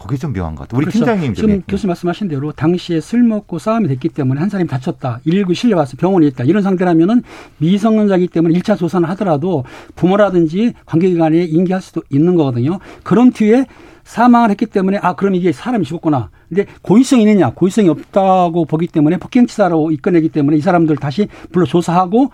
거기 0.00 0.16
좀 0.16 0.32
묘한 0.32 0.54
것 0.54 0.62
같아요. 0.62 0.78
우리 0.78 0.86
그렇죠. 0.86 1.00
팀장님 1.00 1.26
좀 1.26 1.34
지금 1.34 1.50
얘기해. 1.50 1.64
교수님 1.68 1.88
말씀하신 1.88 2.28
대로 2.28 2.52
당시에 2.52 3.00
술 3.02 3.22
먹고 3.22 3.58
싸움이 3.58 3.86
됐기 3.88 4.08
때문에 4.08 4.40
한 4.40 4.48
사람이 4.48 4.66
다쳤다. 4.66 5.20
119 5.24 5.52
실려와서 5.52 5.98
병원에 5.98 6.26
있다. 6.28 6.44
이런 6.44 6.62
상태라면은 6.62 7.22
미성년자이기 7.58 8.28
때문에 8.28 8.58
1차 8.58 8.78
조사는 8.78 9.06
하더라도 9.10 9.64
부모라든지 9.96 10.72
관계기관에 10.86 11.44
인계할 11.44 11.82
수도 11.82 12.02
있는 12.08 12.34
거거든요. 12.34 12.78
그런 13.02 13.30
뒤에 13.30 13.66
사망을 14.04 14.48
했기 14.48 14.64
때문에 14.64 14.98
아 15.02 15.14
그럼 15.14 15.34
이게 15.34 15.52
사람이 15.52 15.84
죽었구나. 15.84 16.30
근데 16.48 16.64
고의성이 16.80 17.24
있느냐? 17.24 17.50
고의성이 17.50 17.90
없다고 17.90 18.64
보기 18.64 18.86
때문에 18.86 19.18
폭행치사로 19.18 19.90
이끌내기 19.92 20.30
때문에 20.30 20.56
이 20.56 20.60
사람들 20.62 20.96
다시 20.96 21.28
불러 21.52 21.66
조사하고 21.66 22.30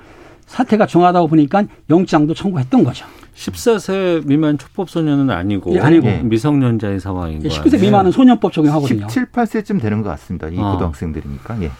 사태가 0.46 0.86
중하다고 0.86 1.26
보니까 1.26 1.64
영장도 1.90 2.34
청구했던 2.34 2.84
거죠. 2.84 3.06
14세 3.36 4.26
미만 4.26 4.56
촉법 4.56 4.88
소년은 4.88 5.30
아니고, 5.30 5.74
예, 5.74 5.80
아니고. 5.80 6.24
미성년자의 6.24 7.00
상황인 7.00 7.44
예, 7.44 7.48
거예요. 7.48 7.62
19세 7.62 7.80
미만은 7.80 8.10
소년법 8.10 8.52
적용하거든요. 8.52 9.08
17, 9.08 9.26
8세쯤 9.26 9.80
되는 9.80 10.02
것 10.02 10.08
같습니다. 10.10 10.48
이 10.48 10.58
어. 10.58 10.72
고등학생들이니까. 10.72 11.62
예. 11.62 11.70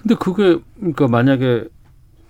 근데 0.00 0.14
그게 0.18 0.58
그러니까 0.78 1.06
만약에 1.08 1.64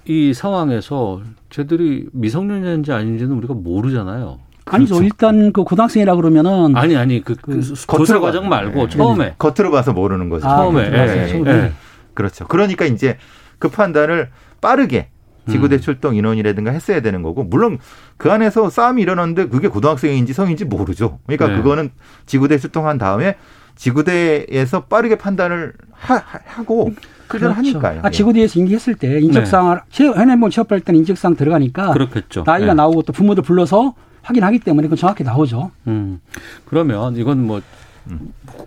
이 0.07 0.35
상황에서 0.35 1.20
쟤들이 1.50 2.07
미성년자인지 2.12 2.92
아닌지는 2.92 3.37
우리가 3.37 3.55
모르잖아요. 3.55 4.38
아니죠. 4.64 5.00
일단 5.00 5.52
그 5.52 5.62
고등학생이라 5.62 6.16
그러면은 6.16 6.74
아니 6.76 6.96
아니 6.96 7.22
그, 7.22 7.37
그 7.37 7.61
겉으로 7.87 8.05
조사 8.05 8.14
봐- 8.14 8.26
과정 8.26 8.48
말고 8.48 8.88
네. 8.88 8.88
처음에 8.88 9.35
겉으로 9.38 9.70
봐서 9.70 9.92
모르는 9.92 10.29
거죠. 10.29 10.48
아, 10.48 10.57
처음에 10.57 10.90
예. 10.92 11.44
예. 11.46 11.72
그렇죠. 12.14 12.46
그러니까 12.48 12.85
이제 12.85 13.16
그 13.61 13.68
판단을 13.68 14.31
빠르게 14.61 15.09
음. 15.11 15.15
지구대 15.48 15.78
출동 15.80 16.14
인원이라든가 16.16 16.70
했어야 16.70 17.00
되는 17.00 17.22
거고 17.22 17.44
물론 17.44 17.78
그 18.16 18.30
안에서 18.30 18.70
싸움이 18.70 19.02
일어났는데 19.02 19.48
그게 19.48 19.68
고등학생인지 19.68 20.32
성인지 20.32 20.64
모르죠. 20.64 21.18
그러니까 21.26 21.48
네. 21.48 21.56
그거는 21.56 21.90
지구대 22.26 22.59
출동한 22.59 22.98
다음에 22.98 23.37
지구대에서 23.76 24.85
빠르게 24.85 25.16
판단을 25.16 25.74
하, 25.92 26.22
고 26.64 26.92
그걸 27.28 27.52
하니까요. 27.52 28.00
아, 28.02 28.09
예. 28.09 28.11
지구대에서 28.11 28.59
인계했을 28.61 28.94
때 28.94 29.20
인적사항을 29.20 29.80
네. 29.90 30.04
현행범 30.06 30.50
취업할 30.50 30.80
때는 30.80 31.00
인적사항 31.00 31.37
들어가니까 31.37 31.92
그렇겠죠. 31.92 32.44
나이가 32.46 32.68
예. 32.68 32.74
나오고 32.74 33.02
또 33.02 33.12
부모들 33.12 33.42
불러서 33.42 33.94
확인하기 34.22 34.61
때문에 34.61 34.87
그건 34.87 34.96
정확히 34.96 35.24
나오죠. 35.24 35.70
음. 35.87 36.20
그러면 36.64 37.16
이건 37.16 37.46
뭐 37.46 37.61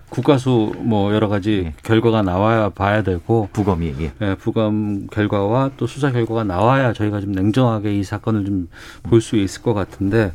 국가수 0.09 0.73
뭐 0.79 1.13
여러 1.13 1.27
가지 1.27 1.63
예. 1.67 1.73
결과가 1.83 2.21
나와야 2.23 2.69
봐야 2.69 3.03
되고 3.03 3.47
부검이 3.53 3.95
예. 4.01 4.11
예, 4.21 4.35
부검 4.35 5.07
결과와 5.07 5.71
또 5.77 5.87
수사 5.87 6.11
결과가 6.11 6.43
나와야 6.43 6.93
저희가 6.93 7.21
좀 7.21 7.31
냉정하게 7.31 7.97
이 7.97 8.03
사건을 8.03 8.45
좀 8.45 8.67
볼 9.03 9.21
수 9.21 9.35
있을 9.37 9.61
것 9.61 9.73
같은데 9.73 10.33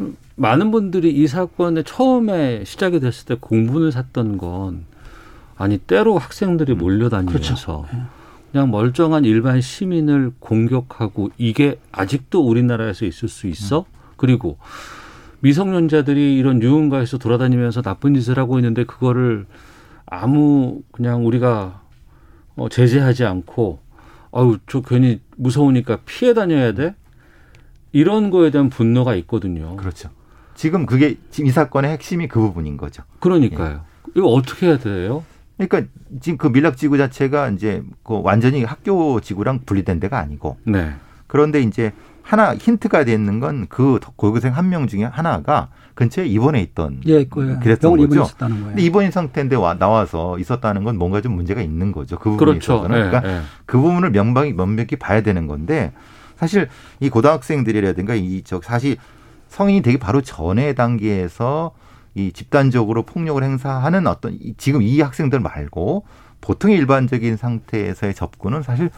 음, 0.00 0.16
많은 0.36 0.70
분들이 0.70 1.10
이 1.10 1.26
사건의 1.26 1.84
처음에 1.84 2.64
시작이 2.64 3.00
됐을 3.00 3.26
때 3.26 3.36
공분을 3.38 3.92
샀던 3.92 4.38
건 4.38 4.84
아니 5.56 5.78
때로 5.78 6.18
학생들이 6.18 6.74
몰려다니면서 6.74 7.86
그냥 8.52 8.70
멀쩡한 8.70 9.24
일반 9.24 9.60
시민을 9.60 10.32
공격하고 10.38 11.30
이게 11.38 11.78
아직도 11.92 12.46
우리나라에서 12.46 13.04
있을 13.04 13.28
수 13.28 13.46
있어? 13.48 13.84
그리고 14.16 14.56
미성년자들이 15.40 16.36
이런 16.36 16.62
유흥가에서 16.62 17.18
돌아다니면서 17.18 17.82
나쁜 17.82 18.14
짓을 18.14 18.38
하고 18.38 18.58
있는데 18.58 18.84
그거를 18.84 19.46
아무 20.06 20.82
그냥 20.90 21.26
우리가 21.26 21.82
어, 22.56 22.68
제재하지 22.68 23.24
않고 23.24 23.80
아유 24.32 24.58
저 24.66 24.80
괜히 24.80 25.20
무서우니까 25.36 26.00
피해 26.04 26.34
다녀야 26.34 26.72
돼 26.72 26.94
이런 27.92 28.30
거에 28.30 28.50
대한 28.50 28.68
분노가 28.68 29.14
있거든요. 29.16 29.76
그렇죠. 29.76 30.10
지금 30.54 30.86
그게 30.86 31.16
지금 31.30 31.48
이 31.48 31.50
사건의 31.50 31.92
핵심이 31.92 32.26
그 32.28 32.40
부분인 32.40 32.76
거죠. 32.76 33.04
그러니까요. 33.20 33.82
이거 34.16 34.26
어떻게 34.28 34.66
해야 34.66 34.78
돼요? 34.78 35.24
그러니까 35.56 35.90
지금 36.20 36.38
그 36.38 36.48
밀락지구 36.48 36.98
자체가 36.98 37.50
이제 37.50 37.82
그 38.02 38.20
완전히 38.22 38.64
학교 38.64 39.20
지구랑 39.20 39.60
분리된 39.66 40.00
데가 40.00 40.18
아니고 40.18 40.56
네. 40.64 40.94
그런데 41.26 41.60
이제 41.60 41.92
하나 42.28 42.54
힌트가 42.54 43.04
되는 43.04 43.40
건 43.40 43.66
그 43.68 43.98
고교생 44.16 44.54
한 44.54 44.68
명 44.68 44.86
중에 44.86 45.04
하나가 45.04 45.68
근처에 45.94 46.26
입원해 46.26 46.60
있던 46.60 47.00
예, 47.06 47.24
그 47.24 47.58
그랬던 47.60 47.78
병원 47.80 47.98
거죠. 48.00 48.14
입원했었다는 48.14 48.56
거예요. 48.56 48.68
근데 48.68 48.82
입원인 48.82 49.10
상태인데 49.10 49.56
와, 49.56 49.74
나와서 49.78 50.38
있었다는 50.38 50.84
건 50.84 50.96
뭔가 50.98 51.20
좀 51.20 51.32
문제가 51.32 51.60
있는 51.62 51.90
거죠. 51.90 52.18
그 52.18 52.30
부분에 52.30 52.50
그렇죠. 52.52 52.74
있어서는. 52.74 52.96
예, 52.98 53.02
그러니까 53.08 53.28
예. 53.28 53.40
그 53.66 53.78
부분을 53.78 54.10
명방이 54.10 54.52
면밀히 54.52 54.96
봐야 54.96 55.22
되는 55.22 55.46
건데 55.46 55.92
사실 56.36 56.68
이 57.00 57.08
고등학생들이라든가 57.08 58.14
이 58.14 58.42
저 58.44 58.60
사실 58.62 58.96
성인이 59.48 59.80
되기 59.82 59.96
바로 59.98 60.20
전의 60.20 60.74
단계에서 60.74 61.72
이 62.14 62.32
집단적으로 62.32 63.02
폭력을 63.04 63.42
행사하는 63.42 64.06
어떤 64.06 64.34
이- 64.34 64.54
지금 64.58 64.82
이 64.82 65.00
학생들 65.00 65.40
말고 65.40 66.04
보통의 66.42 66.76
일반적인 66.76 67.36
상태에서의 67.36 68.14
접근은 68.14 68.62
사실 68.62 68.90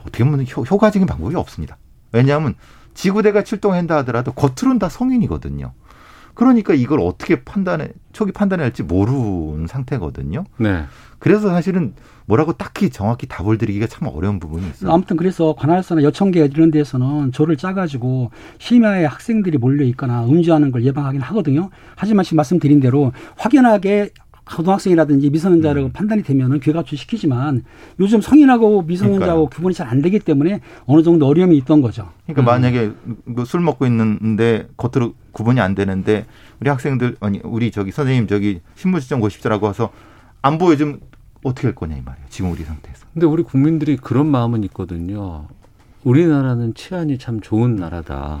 어떻게 0.00 0.24
보면 0.24 0.46
효, 0.56 0.62
효과적인 0.62 1.06
방법이 1.06 1.34
없습니다. 1.36 1.76
왜냐하면 2.12 2.54
지구대가 2.94 3.44
출동한다 3.44 3.98
하더라도 3.98 4.32
겉으로는 4.32 4.78
다 4.78 4.88
성인이거든요. 4.88 5.72
그러니까 6.34 6.74
이걸 6.74 7.00
어떻게 7.00 7.42
판단해 7.42 7.88
초기 8.12 8.30
판단해야 8.30 8.66
할지 8.66 8.82
모르는 8.82 9.66
상태거든요. 9.66 10.44
네. 10.58 10.84
그래서 11.18 11.48
사실은 11.48 11.94
뭐라고 12.26 12.52
딱히 12.52 12.90
정확히 12.90 13.26
답을 13.26 13.56
드리기가 13.56 13.86
참 13.86 14.06
어려운 14.08 14.38
부분이 14.38 14.66
있어요. 14.68 14.92
아무튼 14.92 15.16
그래서 15.16 15.54
관할사나 15.56 16.02
여청계 16.02 16.44
이런 16.44 16.70
데서는 16.70 17.32
조를 17.32 17.56
짜가지고 17.56 18.32
심야에 18.58 19.06
학생들이 19.06 19.56
몰려 19.56 19.86
있거나 19.86 20.26
음주하는 20.26 20.72
걸 20.72 20.84
예방하긴 20.84 21.22
하거든요. 21.22 21.70
하지만 21.94 22.22
지금 22.22 22.36
말씀드린 22.36 22.80
대로 22.80 23.12
확연하게 23.36 24.10
고등학생이라든지 24.48 25.30
미성년자라고 25.30 25.90
판단이 25.90 26.22
되면은 26.22 26.60
귀가출 26.60 26.96
시키지만 26.96 27.64
요즘 27.98 28.20
성인하고 28.20 28.82
미성년자하고 28.82 29.48
구분이 29.48 29.74
잘 29.74 29.86
안 29.86 30.02
되기 30.02 30.18
때문에 30.18 30.60
어느 30.86 31.02
정도 31.02 31.26
어려움이 31.28 31.56
있던 31.58 31.80
거죠. 31.80 32.08
그러니까 32.26 32.42
만약에 32.42 32.90
뭐술 33.24 33.60
먹고 33.60 33.86
있는데 33.86 34.66
겉으로 34.76 35.14
구분이 35.30 35.60
안 35.60 35.74
되는데 35.76 36.26
우리 36.60 36.68
학생들 36.70 37.16
아니 37.20 37.40
우리 37.44 37.70
저기 37.70 37.92
선생님 37.92 38.26
저기 38.26 38.60
신분수정 38.74 39.20
보십시오라고 39.20 39.68
해서 39.68 39.90
안 40.42 40.58
보여주면 40.58 41.00
어떻게 41.44 41.68
할 41.68 41.74
거냐 41.76 41.96
이 41.96 42.02
말이에요. 42.04 42.26
지금 42.30 42.50
우리 42.50 42.64
상태에서. 42.64 43.06
근데 43.12 43.26
우리 43.26 43.44
국민들이 43.44 43.96
그런 43.96 44.26
마음은 44.26 44.64
있거든요. 44.64 45.46
우리나라는 46.02 46.74
치안이 46.74 47.18
참 47.18 47.40
좋은 47.40 47.76
나라다. 47.76 48.40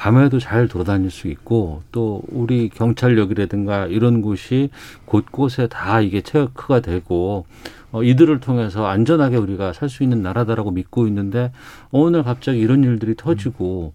밤에도 0.00 0.38
잘 0.38 0.66
돌아다닐 0.66 1.10
수 1.10 1.28
있고 1.28 1.82
또 1.92 2.22
우리 2.28 2.70
경찰력이라든가 2.70 3.84
이런 3.84 4.22
곳이 4.22 4.70
곳곳에 5.04 5.66
다 5.66 6.00
이게 6.00 6.22
체크가 6.22 6.80
되고 6.80 7.44
어, 7.92 8.02
이들을 8.02 8.40
통해서 8.40 8.86
안전하게 8.86 9.36
우리가 9.36 9.74
살 9.74 9.90
수 9.90 10.02
있는 10.02 10.22
나라다라고 10.22 10.70
믿고 10.70 11.06
있는데 11.06 11.52
날 11.92 12.22
갑자기 12.22 12.60
이런 12.60 12.82
일들이 12.82 13.14
터지고 13.14 13.92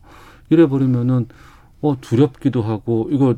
이래 0.52 0.68
버리면은 0.68 1.28
어 1.82 1.98
두렵기도 2.00 2.62
하고 2.62 3.08
이거 3.10 3.34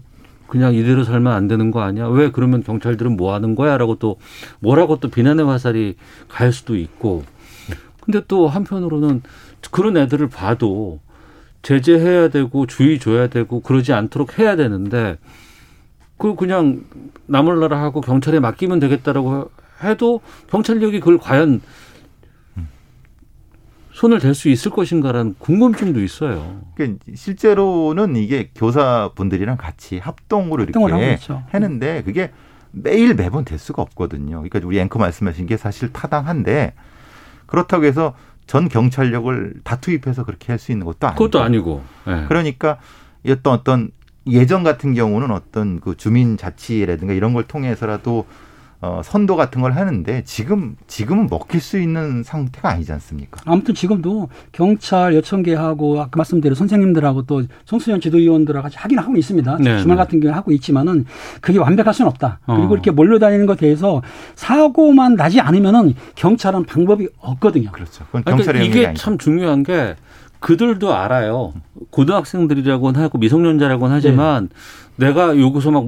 그냥 0.47 0.73
이대로 0.73 1.05
살면 1.05 1.31
안 1.31 1.47
되는 1.47 1.71
거 1.71 1.79
아니야? 1.79 2.07
왜 2.07 2.31
그러면 2.31 2.63
경찰들은 2.63 3.15
뭐 3.15 3.33
하는 3.33 3.55
거야?라고 3.55 3.95
또 3.95 4.17
뭐라고 4.59 4.99
또 4.99 5.09
비난의 5.09 5.45
화살이 5.45 5.95
갈 6.27 6.51
수도 6.51 6.75
있고. 6.75 7.23
근데 8.01 8.21
또 8.27 8.47
한편으로는 8.47 9.21
그런 9.71 9.97
애들을 9.97 10.27
봐도 10.29 10.99
제재해야 11.61 12.29
되고 12.29 12.65
주의 12.65 12.99
줘야 12.99 13.27
되고 13.27 13.61
그러지 13.61 13.93
않도록 13.93 14.39
해야 14.39 14.55
되는데 14.55 15.17
그 16.17 16.35
그냥 16.35 16.83
나몰라라 17.25 17.81
하고 17.81 18.01
경찰에 18.01 18.39
맡기면 18.39 18.79
되겠다라고 18.79 19.51
해도 19.83 20.21
경찰력이 20.49 20.99
그걸 20.99 21.17
과연 21.17 21.61
손을 23.91 24.19
댈 24.19 24.35
수 24.35 24.49
있을 24.49 24.71
것인가라는 24.71 25.35
궁금증도 25.39 26.03
있어요. 26.03 26.61
그러니까 26.75 27.03
실제로는 27.15 28.15
이게 28.15 28.51
교사분들이랑 28.53 29.57
같이 29.57 29.97
합동으로 29.97 30.63
이렇게. 30.63 30.79
했는데 31.53 32.03
그게 32.03 32.31
매일 32.71 33.15
매번 33.15 33.43
될 33.43 33.57
수가 33.57 33.81
없거든요. 33.81 34.43
그러니까 34.43 34.59
우리 34.63 34.79
앵커 34.79 34.99
말씀하신 34.99 35.47
게 35.47 35.57
사실 35.57 35.91
타당한데 35.91 36.73
그렇다고 37.47 37.85
해서 37.85 38.13
전 38.47 38.69
경찰력을 38.69 39.55
다 39.63 39.75
투입해서 39.77 40.23
그렇게 40.23 40.51
할 40.51 40.59
수 40.59 40.71
있는 40.71 40.85
것도 40.85 41.05
아니고 41.07 41.17
그것도 41.23 41.43
아니고. 41.43 41.83
예. 42.07 42.25
그러니까 42.27 42.79
이 43.23 43.31
어떤 43.31 43.53
어떤 43.53 43.91
예전 44.25 44.63
같은 44.63 44.93
경우는 44.93 45.31
어떤 45.31 45.79
그 45.79 45.95
주민 45.95 46.37
자치라든가 46.37 47.13
이런 47.13 47.33
걸 47.33 47.43
통해서라도 47.43 48.25
어, 48.79 49.01
선도 49.03 49.35
같은 49.35 49.61
걸 49.61 49.71
하는데 49.71 50.23
지금 50.23 50.75
지금은 50.85 51.27
먹힐 51.31 51.59
수 51.59 51.79
있는 51.79 52.21
상태가 52.21 52.69
아니지 52.69 52.91
않습니까? 52.91 53.41
아무튼 53.45 53.73
지금도 53.73 54.29
경찰 54.51 55.15
여청계하고 55.15 55.99
아까 55.99 56.11
말씀드린 56.17 56.53
선생님들하고 56.53 57.23
또 57.23 57.43
청소년 57.65 57.99
지도위원들하고 57.99 58.63
같이 58.63 58.77
하긴 58.77 58.99
하고 58.99 59.17
있습니다. 59.17 59.57
네, 59.57 59.79
주말 59.79 59.97
네. 59.97 60.03
같은 60.03 60.19
경우 60.19 60.35
하고 60.35 60.51
있지만은 60.51 61.05
그게 61.41 61.57
완벽할 61.57 61.91
수는 61.91 62.09
없다. 62.11 62.39
어. 62.45 62.55
그리고 62.55 62.75
이렇게 62.75 62.91
몰려다니는 62.91 63.47
것에 63.47 63.61
대해서 63.61 64.03
사고만 64.35 65.15
나지 65.15 65.41
않으면은 65.41 65.95
경찰은 66.13 66.65
방법이 66.65 67.09
없거든요. 67.17 67.71
그렇죠. 67.71 68.05
그건 68.05 68.23
그러니까 68.23 68.31
경찰의 68.31 68.61
영역이 68.61 68.77
이게 68.77 68.87
아니죠. 68.89 69.03
참 69.03 69.17
중요한 69.17 69.63
게 69.63 69.95
그들도 70.39 70.93
알아요. 70.93 71.53
고등학생들이라고는 71.89 73.01
하고 73.01 73.17
미성년자라고는 73.17 73.95
하지만 73.95 74.49
네. 74.97 75.07
내가 75.07 75.39
여기서 75.39 75.71
막 75.71 75.85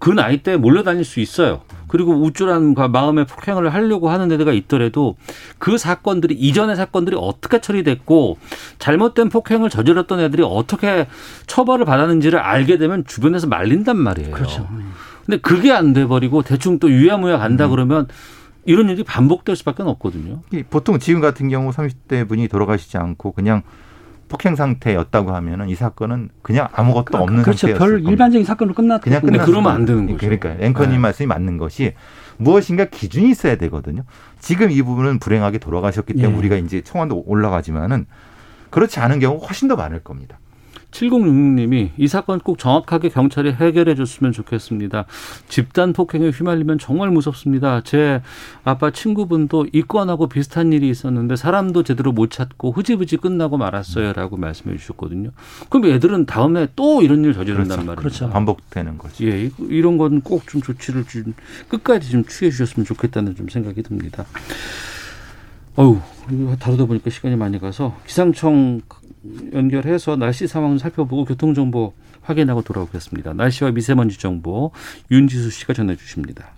그 0.00 0.10
나이 0.10 0.42
때 0.42 0.56
몰려다닐 0.56 1.04
수 1.04 1.20
있어요. 1.20 1.60
그리고 1.90 2.12
우쭐한 2.12 2.76
그 2.76 2.82
마음의 2.82 3.26
폭행을 3.26 3.74
하려고 3.74 4.10
하는 4.10 4.30
애들가 4.30 4.52
있더라도 4.52 5.16
그 5.58 5.76
사건들이 5.76 6.36
이전의 6.36 6.76
사건들이 6.76 7.16
어떻게 7.18 7.60
처리됐고 7.60 8.38
잘못된 8.78 9.28
폭행을 9.28 9.70
저질렀던 9.70 10.20
애들이 10.20 10.44
어떻게 10.46 11.08
처벌을 11.48 11.84
받았는지를 11.84 12.38
알게 12.38 12.78
되면 12.78 13.04
주변에서 13.08 13.48
말린단 13.48 13.96
말이에요. 13.96 14.30
그렇죠. 14.30 14.68
근데 15.26 15.38
그게 15.38 15.72
안 15.72 15.92
돼 15.92 16.06
버리고 16.06 16.42
대충 16.42 16.78
또 16.78 16.88
유야무야 16.88 17.38
간다 17.38 17.64
음. 17.64 17.70
그러면 17.70 18.06
이런 18.66 18.88
일이 18.88 19.02
반복될 19.02 19.56
수밖에 19.56 19.82
없거든요. 19.82 20.42
보통 20.70 21.00
지금 21.00 21.20
같은 21.20 21.48
경우 21.48 21.72
30대 21.72 22.28
분이 22.28 22.46
돌아가시지 22.46 22.98
않고 22.98 23.32
그냥 23.32 23.62
폭행 24.30 24.54
상태였다고 24.54 25.32
하면은 25.32 25.68
이 25.68 25.74
사건은 25.74 26.30
그냥 26.40 26.68
아무것도 26.72 27.18
없는 27.18 27.42
그렇죠. 27.42 27.66
상태였을 27.66 27.78
별 27.78 27.90
겁니다. 27.90 28.10
일반적인 28.10 28.44
사건으로 28.46 28.74
끝났 28.74 29.00
그냥 29.02 29.20
근데 29.20 29.38
끝났 29.38 29.46
그러면 29.46 29.72
안 29.72 29.84
되는 29.84 30.06
거죠. 30.06 30.18
그러니까 30.18 30.56
앵커님 30.64 30.92
네. 30.92 30.98
말씀이 30.98 31.26
맞는 31.26 31.58
것이 31.58 31.94
무엇인가 32.38 32.86
기준이 32.86 33.28
있어야 33.30 33.56
되거든요. 33.56 34.04
지금 34.38 34.70
이 34.70 34.80
부분은 34.82 35.18
불행하게 35.18 35.58
돌아가셨기 35.58 36.14
때문에 36.14 36.32
예. 36.32 36.38
우리가 36.38 36.56
이제 36.56 36.80
청원도 36.80 37.24
올라가지만은 37.26 38.06
그렇지 38.70 39.00
않은 39.00 39.18
경우가 39.18 39.46
훨씬 39.46 39.66
더 39.68 39.74
많을 39.74 39.98
겁니다. 39.98 40.38
7066님이 40.90 41.90
이 41.96 42.08
사건 42.08 42.40
꼭 42.40 42.58
정확하게 42.58 43.08
경찰이 43.10 43.52
해결해 43.52 43.94
줬으면 43.94 44.32
좋겠습니다. 44.32 45.06
집단 45.48 45.92
폭행에 45.92 46.28
휘말리면 46.30 46.78
정말 46.78 47.10
무섭습니다. 47.10 47.80
제 47.82 48.22
아빠 48.64 48.90
친구분도 48.90 49.66
이 49.72 49.82
건하고 49.82 50.28
비슷한 50.28 50.72
일이 50.72 50.88
있었는데 50.88 51.36
사람도 51.36 51.82
제대로 51.84 52.12
못 52.12 52.30
찾고 52.30 52.72
흐지부지 52.72 53.16
끝나고 53.18 53.56
말았어요라고 53.56 54.36
말씀해 54.36 54.76
주셨거든요. 54.76 55.30
그럼 55.68 55.86
애들은 55.86 56.26
다음에 56.26 56.68
또 56.76 57.02
이런 57.02 57.24
일 57.24 57.32
저지른단 57.34 57.66
그렇죠. 57.68 57.84
말이에요. 57.86 57.96
그렇죠. 57.96 58.30
반복되는 58.30 58.98
거죠. 58.98 59.24
예, 59.26 59.46
이- 59.46 59.50
이런 59.68 59.96
건 59.98 60.20
꼭 60.20 60.46
좀 60.48 60.60
조치를 60.60 61.04
좀 61.04 61.34
끝까지 61.68 62.10
좀 62.10 62.24
취해 62.24 62.50
주셨으면 62.50 62.84
좋겠다는 62.84 63.36
좀 63.36 63.48
생각이 63.48 63.82
듭니다. 63.82 64.24
어우, 65.76 65.98
다루다 66.58 66.84
보니까 66.86 67.10
시간이 67.10 67.36
많이 67.36 67.58
가서 67.60 67.96
기상청 68.06 68.80
연결해서 69.52 70.16
날씨 70.16 70.46
상황 70.46 70.78
살펴보고 70.78 71.24
교통 71.24 71.54
정보 71.54 71.92
확인하고 72.22 72.62
돌아오겠습니다. 72.62 73.34
날씨와 73.34 73.72
미세먼지 73.72 74.18
정보 74.18 74.72
윤지수 75.10 75.50
씨가 75.50 75.72
전해 75.72 75.96
주십니다. 75.96 76.52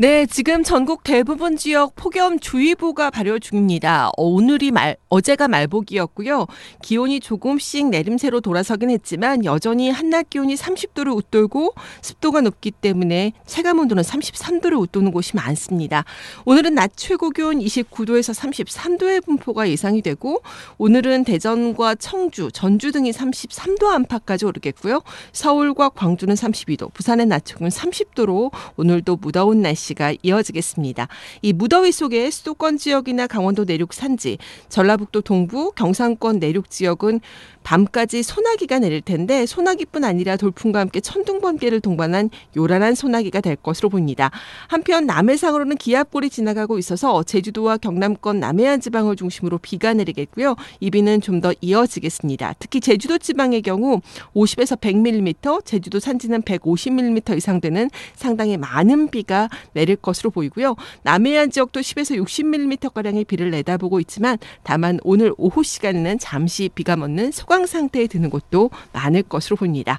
네, 0.00 0.26
지금 0.26 0.62
전국 0.62 1.02
대부분 1.02 1.56
지역 1.56 1.96
폭염주의보가 1.96 3.10
발효 3.10 3.40
중입니다. 3.40 4.10
어, 4.16 4.22
오늘이 4.22 4.70
말, 4.70 4.96
어제가 5.08 5.48
말복이었고요. 5.48 6.46
기온이 6.82 7.18
조금씩 7.18 7.88
내림세로 7.88 8.40
돌아서긴 8.40 8.90
했지만 8.90 9.44
여전히 9.44 9.90
한낮 9.90 10.30
기온이 10.30 10.54
30도를 10.54 11.16
웃돌고 11.16 11.74
습도가 12.02 12.42
높기 12.42 12.70
때문에 12.70 13.32
체감 13.44 13.80
온도는 13.80 14.04
33도를 14.04 14.78
웃도는 14.78 15.10
곳이 15.10 15.34
많습니다. 15.34 16.04
오늘은 16.44 16.76
낮 16.76 16.92
최고 16.94 17.30
기온 17.30 17.58
29도에서 17.58 18.38
33도의 18.38 19.24
분포가 19.24 19.68
예상이 19.68 20.00
되고 20.02 20.42
오늘은 20.78 21.24
대전과 21.24 21.96
청주, 21.96 22.50
전주 22.52 22.92
등이 22.92 23.10
33도 23.10 23.86
안팎까지 23.86 24.44
오르겠고요. 24.44 25.00
서울과 25.32 25.88
광주는 25.88 26.32
32도, 26.32 26.94
부산의 26.94 27.26
낮 27.26 27.44
최고는 27.44 27.70
30도로 27.70 28.52
오늘도 28.76 29.16
무더운 29.16 29.60
날씨 29.60 29.87
가 29.94 30.14
이어지겠습니다. 30.22 31.08
이 31.42 31.52
무더위 31.52 31.92
속에 31.92 32.30
수도권 32.30 32.78
지역이나 32.78 33.26
강원도 33.26 33.64
내륙 33.64 33.92
산지, 33.92 34.38
전라북도 34.68 35.22
동부, 35.22 35.72
경상권 35.72 36.38
내륙 36.38 36.70
지역은 36.70 37.20
밤까지 37.68 38.22
소나기가 38.22 38.78
내릴 38.78 39.02
텐데 39.02 39.44
소나기뿐 39.44 40.02
아니라 40.02 40.38
돌풍과 40.38 40.80
함께 40.80 41.00
천둥 41.00 41.42
번개를 41.42 41.80
동반한 41.80 42.30
요란한 42.56 42.94
소나기가 42.94 43.42
될 43.42 43.56
것으로 43.56 43.90
보입니다. 43.90 44.30
한편 44.68 45.04
남해상으로는 45.04 45.76
기압골이 45.76 46.30
지나가고 46.30 46.78
있어서 46.78 47.22
제주도와 47.22 47.76
경남권 47.76 48.40
남해안 48.40 48.80
지방을 48.80 49.16
중심으로 49.16 49.58
비가 49.58 49.92
내리겠고요. 49.92 50.56
이 50.80 50.90
비는 50.90 51.20
좀 51.20 51.38
더 51.38 51.52
이어지겠습니다. 51.60 52.54
특히 52.58 52.80
제주도 52.80 53.16
지방의 53.16 53.62
경우 53.62 54.00
50에서 54.34 54.80
100mm, 54.80 55.64
제주도 55.64 56.00
산지는 56.00 56.42
150mm 56.42 57.36
이상 57.36 57.60
되는 57.60 57.90
상당히 58.16 58.56
많은 58.56 59.08
비가 59.08 59.48
내릴 59.72 59.94
것으로 59.94 60.30
보이고요. 60.30 60.74
남해안 61.02 61.52
지역도 61.52 61.78
10에서 61.78 62.20
60mm 62.20 62.92
가량의 62.92 63.24
비를 63.24 63.52
내다보고 63.52 64.00
있지만 64.00 64.36
다만 64.64 64.98
오늘 65.04 65.32
오후 65.36 65.62
시간에는 65.62 66.18
잠시 66.18 66.68
비가 66.74 66.96
멎는 66.96 67.30
소강 67.30 67.57
상태에 67.66 68.06
드는 68.06 68.30
곳도 68.30 68.70
많을 68.92 69.22
것으로 69.22 69.56
보입니다. 69.56 69.98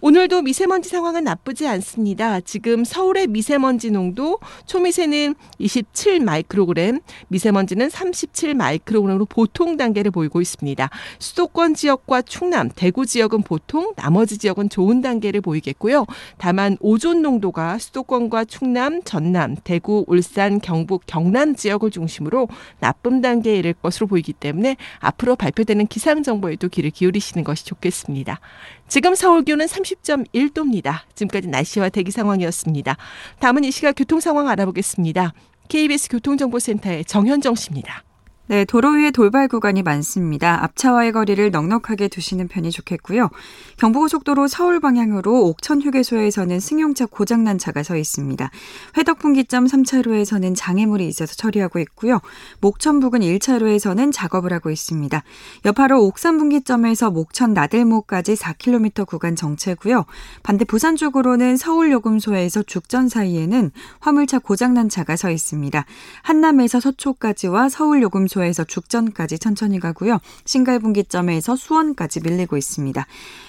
오늘도 0.00 0.42
미세먼지 0.42 0.88
상황은 0.88 1.24
나쁘지 1.24 1.66
않습니다. 1.66 2.40
지금 2.40 2.84
서울의 2.84 3.28
미세먼지 3.28 3.90
농도 3.90 4.38
초미세는 4.66 5.34
27 5.58 6.20
마이크로그램, 6.20 7.00
미세먼지는 7.28 7.88
37 7.88 8.54
마이크로그램으로 8.54 9.24
보통 9.24 9.76
단계를 9.76 10.10
보이고 10.10 10.40
있습니다. 10.40 10.90
수도권 11.18 11.74
지역과 11.74 12.22
충남, 12.22 12.68
대구 12.74 13.06
지역은 13.06 13.42
보통, 13.42 13.94
나머지 13.96 14.36
지역은 14.36 14.68
좋은 14.68 15.00
단계를 15.00 15.40
보이겠고요. 15.40 16.06
다만 16.36 16.76
오존 16.80 17.22
농도가 17.22 17.78
수도권과 17.78 18.44
충남, 18.44 19.02
전남, 19.04 19.56
대구, 19.64 20.04
울산, 20.06 20.60
경북, 20.60 21.04
경남 21.06 21.54
지역을 21.54 21.90
중심으로 21.90 22.48
나쁨 22.80 23.20
단계에 23.20 23.56
이를 23.56 23.72
것으로 23.72 24.06
보이기 24.06 24.32
때문에 24.32 24.76
앞으로 24.98 25.36
발표되는 25.36 25.86
기상 25.86 26.22
정보에도 26.22 26.68
귀를 26.68 26.90
기울이시는 26.90 27.44
것이 27.44 27.64
좋겠습니다. 27.64 28.40
지금 28.88 29.14
서울 29.14 29.44
기온은 29.44 29.66
30.1도입니다. 29.66 31.00
지금까지 31.14 31.48
날씨와 31.48 31.88
대기 31.88 32.10
상황이었습니다. 32.10 32.96
다음은 33.40 33.64
이 33.64 33.70
시각 33.70 33.94
교통 33.96 34.20
상황 34.20 34.48
알아보겠습니다. 34.48 35.32
KBS 35.68 36.08
교통정보센터의 36.10 37.04
정현정 37.04 37.54
씨입니다. 37.54 38.04
네, 38.46 38.66
도로 38.66 38.90
위에 38.90 39.10
돌발 39.10 39.48
구간이 39.48 39.82
많습니다. 39.82 40.62
앞차와의 40.64 41.12
거리를 41.12 41.50
넉넉하게 41.50 42.08
두시는 42.08 42.46
편이 42.46 42.72
좋겠고요. 42.72 43.30
경부고속도로 43.78 44.48
서울 44.48 44.80
방향으로 44.80 45.46
옥천 45.46 45.80
휴게소에서는 45.80 46.60
승용차 46.60 47.06
고장난 47.06 47.56
차가 47.56 47.82
서 47.82 47.96
있습니다. 47.96 48.50
회덕분기점 48.98 49.64
3차로에서는 49.64 50.54
장애물이 50.54 51.08
있어서 51.08 51.34
처리하고 51.34 51.78
있고요. 51.78 52.20
목천 52.60 53.00
부근 53.00 53.20
1차로에서는 53.20 54.12
작업을 54.12 54.52
하고 54.52 54.70
있습니다. 54.70 55.22
여파로 55.64 56.04
옥산 56.04 56.36
분기점에서 56.36 57.10
목천 57.10 57.54
나들목까지 57.54 58.34
4km 58.34 59.06
구간 59.06 59.36
정체고요. 59.36 60.04
반대 60.42 60.66
부산 60.66 60.96
쪽으로는 60.96 61.56
서울 61.56 61.90
요금소에서 61.92 62.62
죽전 62.64 63.08
사이에는 63.08 63.70
화물차 64.00 64.40
고장난 64.40 64.90
차가 64.90 65.16
서 65.16 65.30
있습니다. 65.30 65.86
한남에서 66.20 66.80
서초까지와 66.80 67.70
서울 67.70 68.02
요금소 68.02 68.33
소에서 68.34 68.64
죽전까지 68.64 69.38
천천히 69.38 69.78
가고요. 69.78 70.18
신갈분기점에서 70.44 71.56
수원까지 71.56 72.20
밀리고 72.20 72.56
있습니다. 72.56 73.06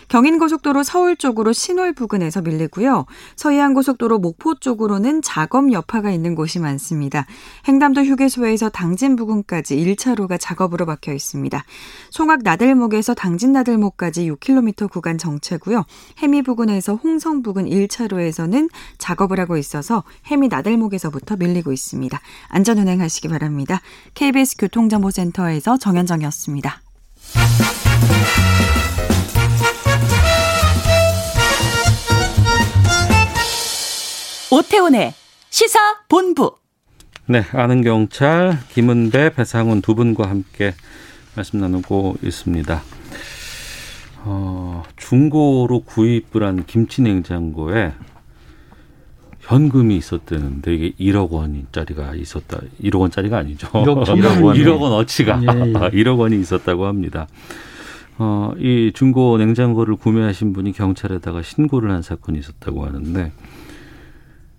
경인고속도로 0.08 0.84
서울 0.84 1.16
쪽으로 1.16 1.54
신월 1.54 1.94
부근에서 1.94 2.42
밀리고요. 2.42 3.06
서해안고속도로 3.36 4.20
목포 4.20 4.56
쪽으로는 4.56 5.22
작업 5.22 5.72
여파가 5.72 6.12
있는 6.12 6.36
곳이 6.36 6.60
많습니다. 6.60 7.26
행담도 7.66 8.02
휴게소에서 8.02 8.70
당진 8.70 9.16
부근까지 9.16 9.78
1차로가 9.78 10.38
작업으로 10.40 10.86
막혀 10.86 11.14
있습니다. 11.14 11.64
송악 12.12 12.42
나들목에서 12.44 13.14
당진 13.14 13.52
나들목까지 13.54 14.30
6km 14.32 14.90
구간 14.90 15.18
정체고요. 15.18 15.86
해미 16.18 16.44
부근에서 16.44 16.96
홍성 16.96 17.42
부근 17.42 17.66
1차로에서는 17.66 18.70
작업을 18.98 19.40
하고 19.40 19.58
있어서 19.58 20.04
해미 20.26 20.48
나들목에서부터 20.50 21.38
밀리고 21.38 21.72
있습니다. 21.72 22.20
안전 22.50 22.78
운행하시기 22.78 23.28
바랍니다. 23.28 23.82
KBS 24.14 24.58
교통정보센터에서 24.58 25.78
정현정이었습니다. 25.78 26.82
오태훈의 34.52 35.14
시사 35.50 35.80
본부. 36.08 36.56
네, 37.28 37.44
아는 37.54 37.82
경찰 37.82 38.60
김은배, 38.70 39.34
배상훈 39.34 39.82
두 39.82 39.96
분과 39.96 40.30
함께 40.30 40.74
말씀 41.36 41.60
나누고 41.60 42.18
있습니다. 42.22 42.82
어, 44.26 44.84
중고로 44.96 45.82
구입을 45.82 46.44
한 46.44 46.66
김치 46.66 47.02
냉장고에 47.02 47.94
현금이 49.42 49.96
있었다는데 49.98 50.74
이게 50.74 50.92
1억 51.00 51.30
원짜리가 51.32 52.16
있었다. 52.16 52.60
1억 52.84 53.00
원짜리가 53.00 53.38
아니죠. 53.38 53.68
1억, 53.70 54.06
1억, 54.06 54.42
원. 54.44 54.56
1억 54.56 54.80
원 54.80 54.94
어치가 54.94 55.40
예, 55.42 55.46
예. 55.46 55.74
1억 56.04 56.18
원이 56.20 56.40
있었다고 56.40 56.86
합니다. 56.86 57.28
어, 58.18 58.54
이 58.58 58.92
중고 58.94 59.38
냉장고를 59.38 59.98
구매하신 59.98 60.54
분이 60.54 60.72
경찰에다가 60.72 61.42
신고를 61.42 61.92
한 61.92 62.02
사건이 62.02 62.40
있었다고 62.40 62.86
하는데 62.86 63.32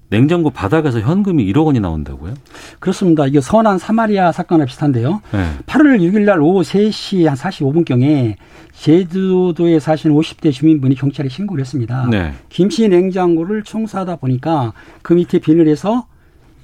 냉장고 0.08 0.50
바닥에서 0.50 1.00
현금이 1.00 1.44
1억 1.52 1.66
원이 1.66 1.80
나온다고요? 1.80 2.34
그렇습니다. 2.78 3.26
이게 3.26 3.40
선안 3.40 3.78
사마리아 3.78 4.32
사건과 4.32 4.64
비슷한데요. 4.66 5.20
네. 5.32 5.44
8월 5.66 5.98
6일 6.00 6.20
날 6.20 6.40
오후 6.40 6.62
3시 6.62 7.24
한 7.24 7.34
45분경에 7.36 8.34
제주도에 8.72 9.80
사시는 9.80 10.14
50대 10.14 10.52
주민분이 10.52 10.94
경찰에 10.94 11.28
신고를 11.28 11.62
했습니다. 11.62 12.08
네. 12.10 12.32
김치 12.48 12.88
냉장고를 12.88 13.64
청소하다 13.64 14.16
보니까 14.16 14.72
그 15.02 15.14
밑에 15.14 15.38
비늘에서 15.38 16.06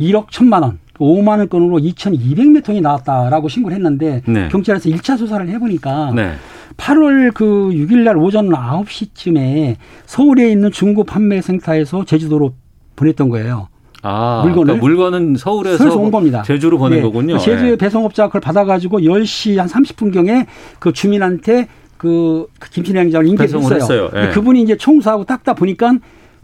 1억 0.00 0.28
1천만 0.28 0.62
원, 0.62 0.78
5만 0.98 1.38
원권으로 1.38 1.78
2,200몇 1.78 2.64
통이 2.64 2.80
나왔다라고 2.80 3.48
신고를 3.48 3.74
했는데 3.76 4.22
네. 4.26 4.48
경찰에서 4.48 4.88
1차 4.88 5.18
수사를 5.18 5.48
해보니까 5.48 6.12
네. 6.14 6.32
8월 6.76 7.34
그 7.34 7.70
6일 7.72 7.98
날 7.98 8.16
오전 8.16 8.48
9시쯤에 8.48 9.76
서울에 10.06 10.50
있는 10.50 10.70
중고 10.70 11.04
판매 11.04 11.40
센터에서 11.40 12.04
제주도로 12.04 12.54
보냈던 13.02 13.28
거예요. 13.28 13.68
아, 14.02 14.40
물건을 14.42 14.64
그러니까 14.64 14.86
물건은 14.86 15.36
서울에서 15.36 15.78
서울에서 15.78 15.98
온 15.98 16.10
겁니다. 16.10 16.42
제주로 16.42 16.78
보낸 16.78 16.98
예. 16.98 17.02
거군요. 17.02 17.38
제주 17.38 17.70
예. 17.70 17.76
배송업자가 17.76 18.28
그걸 18.28 18.40
받아가지고 18.40 19.00
10시 19.00 19.56
한 19.56 19.68
30분 19.68 20.12
경에 20.12 20.46
그 20.78 20.92
주민한테 20.92 21.68
그, 21.96 22.46
그 22.58 22.70
배송을 22.70 23.26
인계했어요. 23.28 23.74
했어요. 23.76 24.10
예. 24.16 24.30
그분이 24.30 24.60
이제 24.62 24.76
청소하고 24.76 25.24
닦다 25.24 25.54
보니까 25.54 25.94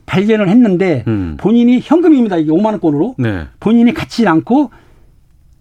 발견을 0.06 0.48
했는데 0.48 1.04
음. 1.09 1.36
본인이 1.38 1.80
현금입니다. 1.82 2.36
이게 2.36 2.50
5만 2.52 2.66
원권으로 2.66 3.16
네. 3.18 3.46
본인이 3.59 3.92
갖지 3.92 4.26
않고 4.26 4.70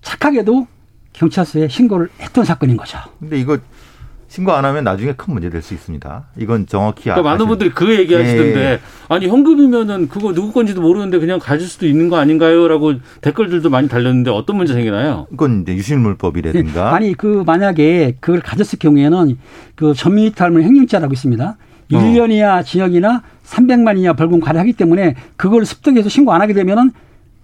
착하게도 0.04 0.68
경찰서에 1.14 1.68
신고를 1.68 2.10
했던 2.22 2.46
사건인 2.46 2.78
거죠. 2.78 3.00
근데 3.20 3.40
이거 3.40 3.58
신고 4.28 4.52
안 4.52 4.66
하면 4.66 4.84
나중에 4.84 5.14
큰 5.14 5.34
문제 5.34 5.50
될 5.50 5.62
수 5.62 5.74
있습니다. 5.74 6.26
이건 6.38 6.68
정확히 6.68 7.04
그러니까 7.06 7.30
많은 7.30 7.48
분들이 7.48 7.70
그 7.72 7.96
얘기 7.98 8.14
하시던데 8.14 8.60
예. 8.60 8.80
아니 9.10 9.28
현금이면은 9.28 10.10
그거 10.10 10.34
누구 10.34 10.52
건지도 10.52 10.82
모르는데 10.82 11.18
그냥 11.20 11.40
가질 11.40 11.68
수도 11.68 11.88
있는 11.88 12.10
거 12.10 12.18
아닌가요라고 12.18 12.96
댓글들도 13.22 13.70
많이 13.70 13.88
달렸는데 13.88 14.30
어떤 14.32 14.58
문제 14.58 14.74
생기나요? 14.74 15.28
그건 15.30 15.62
이제 15.62 15.74
유실물법이라든가 15.74 16.94
아니 16.96 17.14
그 17.14 17.44
만약에 17.46 18.18
그걸 18.20 18.42
가졌을 18.42 18.80
경우에는 18.80 19.38
그 19.76 19.94
전미이탈물 19.94 20.64
행령죄라고 20.64 21.14
있습니다. 21.14 21.58
1년 21.92 22.32
이하 22.32 22.62
징역이나 22.64 23.24
300만 23.46 23.98
이하 23.98 24.12
벌금 24.14 24.42
과태하기 24.42 24.74
때문에 24.74 25.16
그걸 25.38 25.66
습득해서 25.66 26.10
신고 26.10 26.34
안 26.34 26.42
하게 26.42 26.54
되면은 26.54 26.92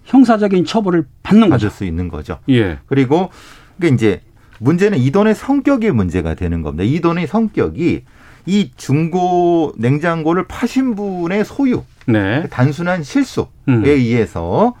형사적인 0.04 0.66
처벌을 0.66 1.06
받는 1.22 1.48
받을 1.48 1.68
거죠. 1.68 1.74
수 1.74 1.84
있는 1.86 2.08
거죠. 2.08 2.38
예. 2.50 2.78
그리고 2.86 3.30
그게 3.76 3.88
이제 3.88 4.20
문제는 4.64 4.98
이 4.98 5.10
돈의 5.10 5.34
성격의 5.34 5.92
문제가 5.92 6.34
되는 6.34 6.62
겁니다. 6.62 6.84
이 6.84 7.00
돈의 7.00 7.26
성격이 7.26 8.04
이 8.46 8.70
중고 8.76 9.72
냉장고를 9.76 10.46
파신 10.48 10.94
분의 10.94 11.44
소유, 11.44 11.82
네. 12.06 12.46
단순한 12.50 13.02
실수에 13.02 13.44
음. 13.68 13.84
의해서 13.84 14.74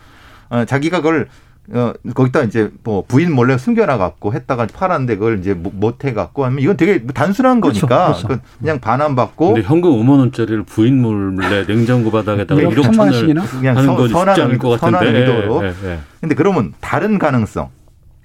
어, 0.50 0.64
자기가 0.64 0.98
그걸 0.98 1.28
어, 1.72 1.94
거기다 2.14 2.42
이제 2.42 2.70
뭐 2.82 3.04
부인 3.08 3.32
몰래 3.34 3.56
숨겨놔 3.56 3.96
갖고 3.96 4.34
했다가 4.34 4.66
팔았는데 4.66 5.16
그걸 5.16 5.38
이제 5.38 5.54
못- 5.54 5.74
못 5.74 6.04
해갖고 6.04 6.44
하면 6.44 6.58
이건 6.60 6.76
되게 6.76 7.02
단순한 7.06 7.62
그렇죠, 7.62 7.86
거니까 7.86 8.12
그렇죠. 8.18 8.42
그냥 8.60 8.80
반환받고 8.80 9.54
근데 9.54 9.66
현금 9.66 9.90
5만 9.92 10.18
원짜리를 10.18 10.62
부인 10.64 11.00
몰래 11.00 11.64
냉장고 11.66 12.10
바닥에다가 12.10 12.60
일억 12.60 12.72
1억 12.74 12.82
천만 12.82 12.94
천을 13.12 13.12
원씩이나? 13.12 13.42
그냥 13.46 13.76
하는 13.78 13.86
선- 13.86 13.96
건 13.96 14.08
쉽지 14.08 14.40
않을 14.42 14.58
것 14.58 14.68
의- 14.72 14.78
선한 14.78 15.00
같은데. 15.00 15.18
의도로. 15.20 15.64
예, 15.64 15.68
예, 15.84 15.98
근데 16.20 16.34
그러면 16.34 16.74
다른 16.80 17.18
가능성 17.18 17.70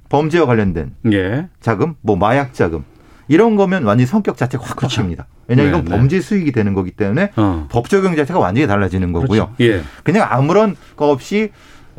범죄와 0.10 0.46
관련된 0.46 0.94
예. 1.12 1.18
예. 1.18 1.48
자금, 1.62 1.96
뭐 2.02 2.16
마약 2.16 2.54
자금 2.54 2.84
이런 3.28 3.56
거면 3.56 3.84
완전히 3.84 4.08
성격 4.08 4.38
자체가 4.38 4.64
확 4.66 4.78
바뀝니다. 4.78 5.26
왜냐하면 5.48 5.72
네, 5.72 5.80
이건 5.80 5.86
네. 5.86 5.98
범죄 5.98 6.20
수익이 6.20 6.52
되는 6.52 6.74
거기 6.74 6.92
때문에 6.92 7.32
어. 7.36 7.68
법 7.70 7.90
적용 7.90 8.16
자체가 8.16 8.40
완전히 8.40 8.68
달라지는 8.68 9.14
거고요. 9.14 9.54
예. 9.62 9.82
그냥 10.04 10.28
아무런 10.30 10.76
거 10.96 11.10
없이 11.10 11.52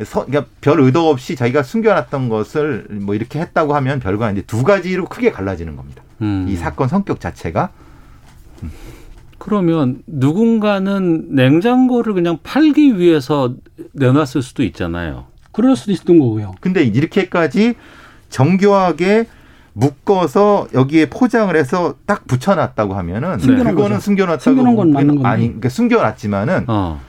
서, 0.05 0.25
그러니까 0.25 0.51
별 0.61 0.81
의도 0.81 1.09
없이 1.09 1.37
자기가 1.37 1.63
숨겨놨던 1.63 2.29
것을 2.29 2.87
뭐 2.91 3.15
이렇게 3.15 3.39
했다고 3.39 3.75
하면 3.77 4.01
별거 4.01 4.25
아닌데 4.25 4.43
두 4.47 4.63
가지로 4.63 5.07
크게 5.07 5.31
갈라지는 5.31 5.77
겁니다. 5.77 6.03
음. 6.23 6.47
이 6.49 6.57
사건 6.57 6.89
성격 6.89 7.21
자체가 7.21 7.71
그러면 9.39 10.03
누군가는 10.07 11.35
냉장고를 11.35 12.15
그냥 12.15 12.39
팔기 12.43 12.99
위해서 12.99 13.55
내놨을 13.93 14.43
수도 14.43 14.63
있잖아요. 14.65 15.27
그럴 15.53 15.77
수도 15.77 15.93
있었던 15.93 16.19
거고요. 16.19 16.53
근데 16.61 16.83
이렇게까지 16.83 17.75
정교하게 18.31 19.27
묶어서 19.73 20.67
여기에 20.75 21.11
포장을 21.11 21.55
해서 21.55 21.95
딱 22.07 22.27
붙여놨다고 22.27 22.95
하면은 22.95 23.39
숨겨놓은 23.39 23.75
그거는. 23.77 24.01
숨겨놨다고 24.01 24.43
숨겨놓은 24.43 24.77
건 24.77 24.91
맞는 24.93 25.15
건데. 25.17 25.29
아니 25.29 25.45
그러니까 25.47 25.69
숨겨놨지만은 25.69 26.65
어. 26.69 27.01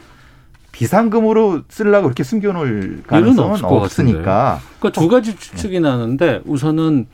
비상금으로 0.72 1.62
쓰려고 1.70 2.08
이렇게 2.08 2.24
숨겨놓을 2.24 3.04
가능성은 3.08 3.64
없으니까 3.64 4.60
그러니까 4.80 5.00
두 5.00 5.08
가지 5.08 5.36
추측이 5.36 5.80
나는데 5.80 6.42
우선은 6.46 7.08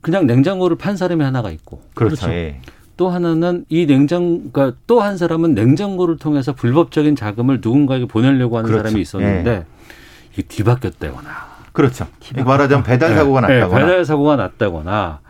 그냥 0.00 0.26
냉장고를 0.26 0.76
판 0.76 0.96
사람이 0.96 1.22
하나가 1.22 1.50
있고 1.50 1.82
그렇죠. 1.94 2.16
그렇죠. 2.16 2.32
예. 2.34 2.60
또 2.96 3.08
하나는 3.08 3.64
이 3.68 3.86
냉장 3.86 4.50
그러니까 4.52 4.76
또 4.86 5.00
한 5.02 5.16
사람은 5.16 5.54
냉장고를 5.54 6.16
통해서 6.18 6.52
불법적인 6.52 7.16
자금을 7.16 7.60
누군가에게 7.62 8.06
보내려고 8.06 8.58
하는 8.58 8.68
그렇죠. 8.68 8.82
사람이 8.82 9.00
있었는데 9.00 9.64
이게 10.32 10.42
뒤바뀌었다거나 10.42 11.51
그렇죠. 11.72 12.06
말하자면 12.44 12.84
배달 12.84 13.14
사고가 13.14 13.40
네, 13.42 13.58
났다거나 13.58 13.80
음. 13.82 13.86
배달 13.86 14.04
사고가 14.04 14.36
났다거나 14.36 15.20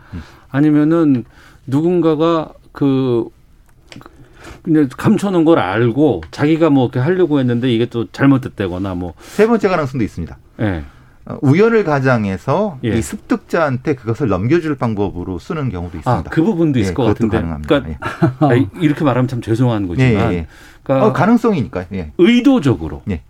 아니면은 0.49 1.25
누군가가 1.67 2.49
그 2.71 3.27
그냥 4.63 4.89
감춰놓은 4.95 5.45
걸 5.45 5.59
알고 5.59 6.23
자기가 6.31 6.69
뭐 6.69 6.85
이렇게 6.85 6.99
하려고 6.99 7.39
했는데 7.39 7.71
이게 7.71 7.85
또 7.85 8.09
잘못됐다거나 8.11 8.95
뭐 8.95 9.13
세 9.19 9.47
번째 9.47 9.67
가능성도 9.69 10.03
있습니다. 10.03 10.37
예. 10.61 10.83
어, 11.25 11.37
우연을 11.41 11.85
가장해서 11.85 12.79
예. 12.83 12.89
이 12.97 13.01
습득자한테 13.01 13.95
그것을 13.95 14.27
넘겨줄 14.27 14.75
방법으로 14.75 15.39
쓰는 15.39 15.69
경우도 15.69 15.97
있습니다. 15.99 16.29
아, 16.29 16.29
그 16.29 16.43
부분도 16.43 16.79
있을 16.79 16.91
예, 16.91 16.93
것 16.93 17.03
같은데. 17.05 17.37
가능합니다. 17.37 17.79
그러니까 17.79 18.47
아니, 18.47 18.67
이렇게 18.81 19.05
말하면 19.05 19.29
참 19.29 19.41
죄송한 19.41 19.83
예, 19.83 19.87
거지만 19.87 20.33
예, 20.33 20.37
예. 20.37 20.47
그러니까 20.83 21.07
어, 21.07 21.13
가능성이니까. 21.13 21.85
예. 21.93 22.11
의도적으로 22.17 23.03
예. 23.09 23.21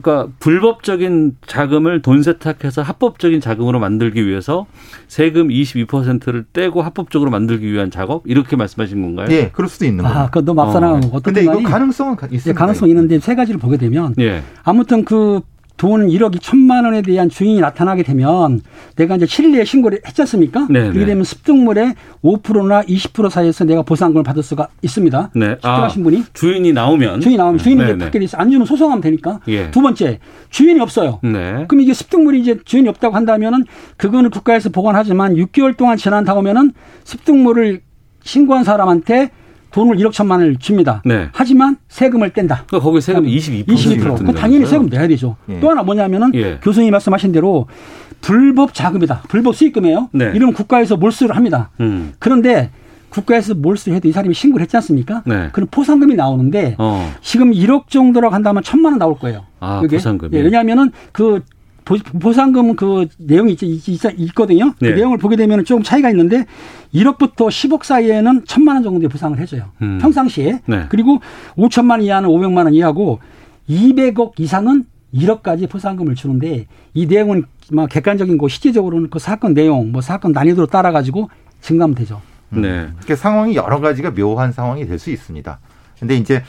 그러니까 0.00 0.30
불법적인 0.40 1.36
자금을 1.46 2.02
돈 2.02 2.22
세탁해서 2.22 2.82
합법적인 2.82 3.40
자금으로 3.40 3.78
만들기 3.80 4.26
위해서 4.26 4.66
세금 5.08 5.48
22%를 5.48 6.44
떼고 6.52 6.82
합법적으로 6.82 7.30
만들기 7.30 7.70
위한 7.72 7.90
작업 7.90 8.22
이렇게 8.26 8.56
말씀하신 8.56 9.00
건가요? 9.02 9.28
예, 9.30 9.50
그럴 9.52 9.68
수도 9.68 9.86
있는 9.86 10.04
거예요. 10.04 10.18
아, 10.18 10.30
너무 10.42 10.60
앞서나간 10.60 11.04
어. 11.04 11.06
어떤 11.12 11.22
근데 11.34 11.42
이거 11.42 11.62
가능성은 11.62 12.16
가- 12.16 12.28
예, 12.30 12.36
있습니다. 12.36 12.58
가능성이 12.58 12.90
있는데 12.92 13.18
세 13.20 13.34
가지를 13.34 13.58
보게 13.58 13.76
되면 13.78 14.14
예. 14.18 14.42
아무튼 14.64 15.04
그 15.04 15.40
돈 15.76 16.08
1억 16.08 16.34
2천만 16.36 16.84
원에 16.84 17.02
대한 17.02 17.28
주인이 17.28 17.60
나타나게 17.60 18.02
되면 18.02 18.60
내가 18.96 19.16
이제 19.16 19.26
7일에 19.26 19.66
신고를 19.66 20.00
했지 20.06 20.22
않습니까? 20.22 20.66
네, 20.70 20.80
그렇게 20.80 21.00
네. 21.00 21.06
되면 21.06 21.24
습득물의 21.24 21.94
5%나 22.22 22.82
20% 22.82 23.28
사이에서 23.28 23.64
내가 23.64 23.82
보상금을 23.82 24.22
받을 24.22 24.42
수가 24.42 24.68
있습니다. 24.82 25.30
네. 25.34 25.50
습득하신 25.56 26.02
분이 26.02 26.24
주인이 26.32 26.72
나오면 26.72 27.20
주인이 27.20 27.36
나오면 27.36 27.58
주인이 27.58 27.78
네, 27.78 27.84
이제 27.84 27.92
네. 27.94 27.98
받게 28.04 28.18
돼 28.18 28.24
있어. 28.24 28.38
안 28.38 28.50
주면 28.50 28.66
소송하면 28.66 29.02
되니까. 29.02 29.40
예. 29.48 29.70
두 29.70 29.82
번째, 29.82 30.18
주인이 30.50 30.80
없어요. 30.80 31.20
네. 31.22 31.66
그럼 31.68 31.82
이게 31.82 31.92
습득물이 31.92 32.40
이제 32.40 32.58
주인이 32.64 32.88
없다고 32.88 33.14
한다면은 33.14 33.64
그거는 33.96 34.30
국가에서 34.30 34.70
보관하지만 34.70 35.34
6개월 35.34 35.76
동안 35.76 35.96
지난 35.96 36.24
다음에는 36.24 36.72
습득물을 37.04 37.82
신고한 38.22 38.64
사람한테 38.64 39.30
돈을 39.70 39.96
1억 39.96 40.12
천만 40.12 40.40
원을 40.40 40.56
줍니다. 40.56 41.02
네. 41.04 41.28
하지만 41.32 41.76
세금을 41.88 42.30
뗀다. 42.30 42.64
그러니까 42.66 42.80
거기 42.80 43.00
세금 43.00 43.24
22%. 43.24 43.66
22%. 43.66 44.26
그 44.26 44.32
당연히 44.34 44.66
세금 44.66 44.86
내야 44.86 45.06
되죠. 45.08 45.36
예. 45.48 45.60
또 45.60 45.70
하나 45.70 45.82
뭐냐면은 45.82 46.32
예. 46.34 46.58
교수님이 46.62 46.90
말씀하신 46.90 47.32
대로 47.32 47.66
불법 48.20 48.74
자금이다. 48.74 49.22
불법 49.28 49.54
수익금이에요. 49.54 50.08
네. 50.12 50.32
이러면 50.34 50.54
국가에서 50.54 50.96
몰수를 50.96 51.36
합니다. 51.36 51.70
음. 51.80 52.12
그런데 52.18 52.70
국가에서 53.10 53.54
몰수를 53.54 53.96
해도 53.96 54.08
이 54.08 54.12
사람이 54.12 54.34
신고를 54.34 54.62
했지 54.62 54.76
않습니까? 54.76 55.22
네. 55.26 55.48
그럼 55.52 55.68
포상금이 55.70 56.14
나오는데 56.14 56.76
어. 56.78 57.12
지금 57.22 57.52
1억 57.52 57.88
정도라고 57.88 58.34
한다면 58.34 58.62
천만 58.62 58.92
원 58.92 58.98
나올 58.98 59.18
거예요. 59.18 59.44
아. 59.60 59.82
보상금이. 59.88 60.36
예, 60.36 60.42
왜냐하면은 60.42 60.90
그 61.12 61.42
보- 61.86 62.18
보상금 62.18 62.74
그 62.76 63.06
내용이 63.16 63.52
있, 63.52 63.62
있, 63.62 63.88
있- 63.88 64.04
있거든요. 64.18 64.74
네. 64.80 64.90
그 64.90 64.94
내용을 64.96 65.16
보게 65.18 65.36
되면 65.36 65.64
조금 65.64 65.82
차이가 65.82 66.10
있는데 66.10 66.44
1억부터 66.92 67.48
10억 67.48 67.84
사이에는 67.84 68.42
천만 68.44 68.76
원 68.76 68.82
정도의 68.82 69.08
보상을 69.08 69.38
해줘요. 69.38 69.70
음. 69.80 69.98
평상시에. 69.98 70.60
네. 70.66 70.86
그리고 70.90 71.20
5천만 71.56 71.92
원 71.92 72.02
이하는 72.02 72.28
500만 72.28 72.64
원 72.64 72.74
이하고 72.74 73.20
200억 73.70 74.32
이상은 74.38 74.84
1억까지 75.14 75.70
포상금을 75.70 76.14
주는데 76.16 76.66
이 76.92 77.06
내용은 77.06 77.44
뭐 77.72 77.86
객관적인 77.86 78.36
거 78.36 78.48
실질적으로는 78.48 79.08
그 79.08 79.18
사건 79.18 79.54
내용, 79.54 79.92
뭐 79.92 80.00
사건 80.02 80.32
난이도로 80.32 80.66
따라 80.66 80.92
가지고 80.92 81.30
증가하면 81.60 81.94
되죠. 81.94 82.20
네. 82.50 82.88
이렇게 82.98 83.16
상황이 83.16 83.54
여러 83.54 83.80
가지가 83.80 84.12
묘한 84.14 84.52
상황이 84.52 84.86
될 84.86 84.98
수 84.98 85.10
있습니다. 85.10 85.58
근데 85.98 86.16
이제 86.16 86.42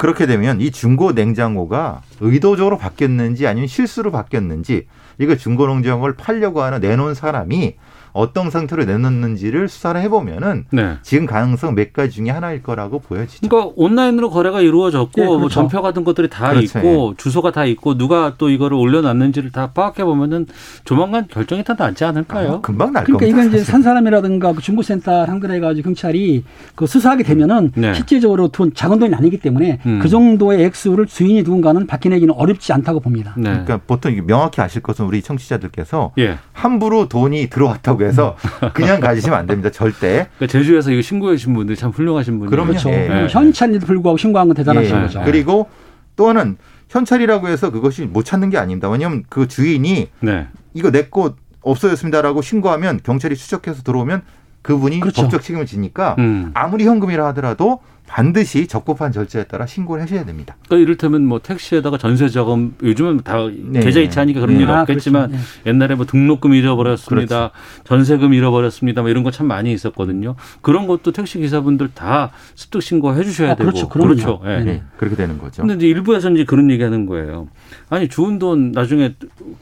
그렇게 0.00 0.24
되면 0.24 0.62
이 0.62 0.70
중고 0.70 1.12
냉장고가 1.12 2.00
의도적으로 2.20 2.78
바뀌었는지 2.78 3.46
아니면 3.46 3.66
실수로 3.66 4.10
바뀌었는지 4.10 4.86
이거 5.18 5.36
중고 5.36 5.66
냉장고를 5.66 6.16
팔려고 6.16 6.62
하는 6.62 6.80
내놓은 6.80 7.12
사람이 7.12 7.74
어떤 8.12 8.50
상태로 8.50 8.84
내놓는지를 8.84 9.68
수사를 9.68 10.00
해보면은 10.00 10.66
네. 10.70 10.96
지금 11.02 11.26
가능성 11.26 11.74
몇 11.74 11.92
가지 11.92 12.16
중에 12.16 12.30
하나일 12.30 12.62
거라고 12.62 12.98
보여지죠. 12.98 13.48
그러니까 13.48 13.72
온라인으로 13.76 14.30
거래가 14.30 14.60
이루어졌고 14.60 15.20
예, 15.20 15.24
그렇죠. 15.26 15.38
뭐 15.38 15.48
전표 15.48 15.82
같은 15.82 16.04
것들이 16.04 16.28
다 16.28 16.50
그렇죠. 16.50 16.78
있고 16.78 17.14
주소가 17.16 17.52
다 17.52 17.64
있고 17.64 17.96
누가 17.96 18.34
또 18.38 18.50
이거를 18.50 18.76
올려놨는지를 18.76 19.52
다 19.52 19.70
파악해 19.72 20.04
보면은 20.04 20.46
조만간 20.84 21.26
결정이 21.28 21.64
다 21.64 21.74
나지 21.74 22.04
않을까요? 22.04 22.54
아, 22.54 22.60
금방 22.60 22.92
날 22.92 23.04
그러니까 23.04 23.26
겁니다. 23.26 23.44
이건 23.46 23.60
이제. 23.60 23.70
산 23.70 23.82
사람이라든가 23.82 24.52
그 24.52 24.60
중고센터 24.60 25.26
상대해가지고 25.26 25.84
경찰이 25.84 26.44
그 26.74 26.86
수사하게 26.86 27.22
되면은 27.22 27.72
네. 27.74 27.94
실제적으로 27.94 28.48
돈 28.48 28.72
작은 28.74 28.98
돈이 28.98 29.14
아니기 29.14 29.38
때문에 29.38 29.80
음. 29.86 29.98
그 30.02 30.08
정도의 30.08 30.64
액수를 30.64 31.06
주인이 31.06 31.42
누군가는 31.42 31.86
밝혀내기는 31.86 32.34
어렵지 32.34 32.72
않다고 32.72 33.00
봅니다. 33.00 33.34
네. 33.36 33.50
그러니까 33.50 33.80
보통 33.86 34.14
명확히 34.26 34.60
아실 34.60 34.82
것은 34.82 35.04
우리 35.06 35.22
청취자들께서 35.22 36.12
예. 36.18 36.38
함부로 36.52 37.08
돈이 37.08 37.48
들어왔다고 37.48 37.99
해서 38.06 38.36
그냥 38.74 39.00
가지시면 39.00 39.38
안 39.38 39.46
됩니다. 39.46 39.70
절대. 39.70 40.28
그러니까 40.36 40.46
제주에서 40.46 40.90
이거 40.90 41.02
신고해 41.02 41.36
주신 41.36 41.54
분들 41.54 41.76
참 41.76 41.90
훌륭하신 41.90 42.38
분이에요. 42.38 42.50
그럼요. 42.50 42.68
그렇죠. 42.70 42.90
예. 42.90 43.08
네. 43.08 43.26
현찰인데도 43.28 43.86
불구하고 43.86 44.16
신고한 44.16 44.48
건 44.48 44.54
대단하신 44.56 44.96
예. 44.96 45.00
거죠. 45.02 45.22
그리고 45.24 45.68
또는 46.16 46.56
현찰이라고 46.88 47.48
해서 47.48 47.70
그것이 47.70 48.02
못 48.04 48.24
찾는 48.24 48.50
게 48.50 48.58
아닙니다. 48.58 48.88
왜냐하면 48.90 49.24
그 49.28 49.46
주인이 49.48 50.08
네. 50.20 50.48
이거 50.74 50.90
내 50.90 51.08
거 51.10 51.34
없어졌습니다라고 51.62 52.42
신고하면 52.42 53.00
경찰이 53.02 53.36
추적해서 53.36 53.82
들어오면 53.82 54.22
그분이 54.62 55.00
그렇죠. 55.00 55.22
법적 55.22 55.42
책임을 55.42 55.66
지니까 55.66 56.16
음. 56.18 56.50
아무리 56.54 56.84
현금이라 56.84 57.26
하더라도 57.28 57.80
반드시 58.12 58.66
적법한 58.66 59.12
절차에 59.12 59.44
따라 59.44 59.66
신고를 59.66 60.02
하셔야 60.02 60.24
됩니다. 60.24 60.56
그러니까 60.66 60.82
이를테면 60.82 61.26
뭐 61.26 61.38
택시에다가 61.38 61.96
전세 61.96 62.28
저금 62.28 62.74
요즘은 62.82 63.18
다 63.22 63.36
계좌 63.72 64.00
이체하니까 64.00 64.40
그런 64.40 64.56
네. 64.56 64.64
일 64.64 64.68
아, 64.70 64.80
없겠지만 64.80 65.28
그렇죠. 65.30 65.44
옛날에 65.66 65.94
뭐 65.94 66.04
등록금 66.06 66.52
잃어버렸습니다. 66.52 67.50
그렇죠. 67.52 67.84
전세금 67.84 68.34
잃어버렸습니다. 68.34 69.02
뭐 69.02 69.10
이런 69.10 69.22
거 69.22 69.30
참 69.30 69.46
많이 69.46 69.72
있었거든요. 69.72 70.34
그런 70.60 70.88
것도 70.88 71.12
택시 71.12 71.38
기사분들 71.38 71.90
다 71.94 72.32
습득 72.56 72.82
신고해 72.82 73.22
주셔야 73.22 73.52
아, 73.52 73.54
되고 73.54 73.70
그렇죠. 73.70 73.88
그럼요. 73.88 74.08
그렇죠. 74.08 74.40
예. 74.44 74.48
네. 74.58 74.64
네, 74.64 74.82
그렇게 74.96 75.14
되는 75.14 75.38
거죠. 75.38 75.62
근데 75.62 75.74
이제 75.76 75.86
일부에서 75.86 76.30
이제 76.32 76.44
그런 76.44 76.68
얘기 76.72 76.82
하는 76.82 77.06
거예요. 77.06 77.46
아니, 77.90 78.08
좋은 78.08 78.40
돈 78.40 78.72
나중에 78.72 79.14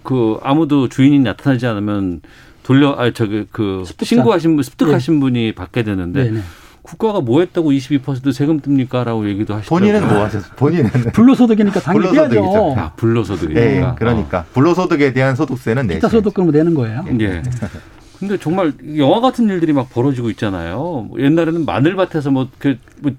그 0.02 0.38
아무도 0.42 0.88
주인이 0.88 1.18
나타나지 1.18 1.66
않으면 1.66 2.22
돌려, 2.68 2.94
아, 2.98 3.10
저기 3.12 3.46
그 3.50 3.82
습득자. 3.86 4.04
신고하신 4.04 4.56
분, 4.56 4.62
습득하신 4.62 5.20
분이 5.20 5.54
받게 5.54 5.84
되는데 5.84 6.24
네, 6.24 6.30
네. 6.32 6.40
국가가 6.82 7.22
뭐 7.22 7.40
했다고 7.40 7.70
22% 7.70 8.30
세금 8.30 8.60
듭니까? 8.60 9.04
라고 9.04 9.26
얘기도 9.26 9.54
하시더라고요. 9.54 9.90
본인은 9.90 10.14
뭐 10.14 10.24
하셨어요? 10.24 10.52
본인은 10.54 10.90
불로소득이니까 11.14 11.80
당연히 11.80 12.08
불로소득이죠. 12.08 12.42
해야죠. 12.44 12.74
아, 12.78 12.92
불로소득이니까. 12.92 13.60
네, 13.60 13.94
그러니까 13.96 14.44
불로소득에 14.52 15.14
대한 15.14 15.34
소득세는 15.34 15.84
기타 15.84 15.94
내셔야죠. 15.94 16.16
소득금으로 16.18 16.52
내는 16.52 16.74
거예요. 16.74 17.06
예. 17.20 17.42
근데 18.20 18.36
정말 18.36 18.74
영화 18.98 19.20
같은 19.20 19.48
일들이 19.48 19.72
막 19.72 19.88
벌어지고 19.88 20.28
있잖아요. 20.28 21.06
뭐 21.08 21.18
옛날에는 21.18 21.64
마늘밭에서 21.64 22.30
뭐, 22.30 22.48
그, 22.58 22.76
뭐, 23.00 23.12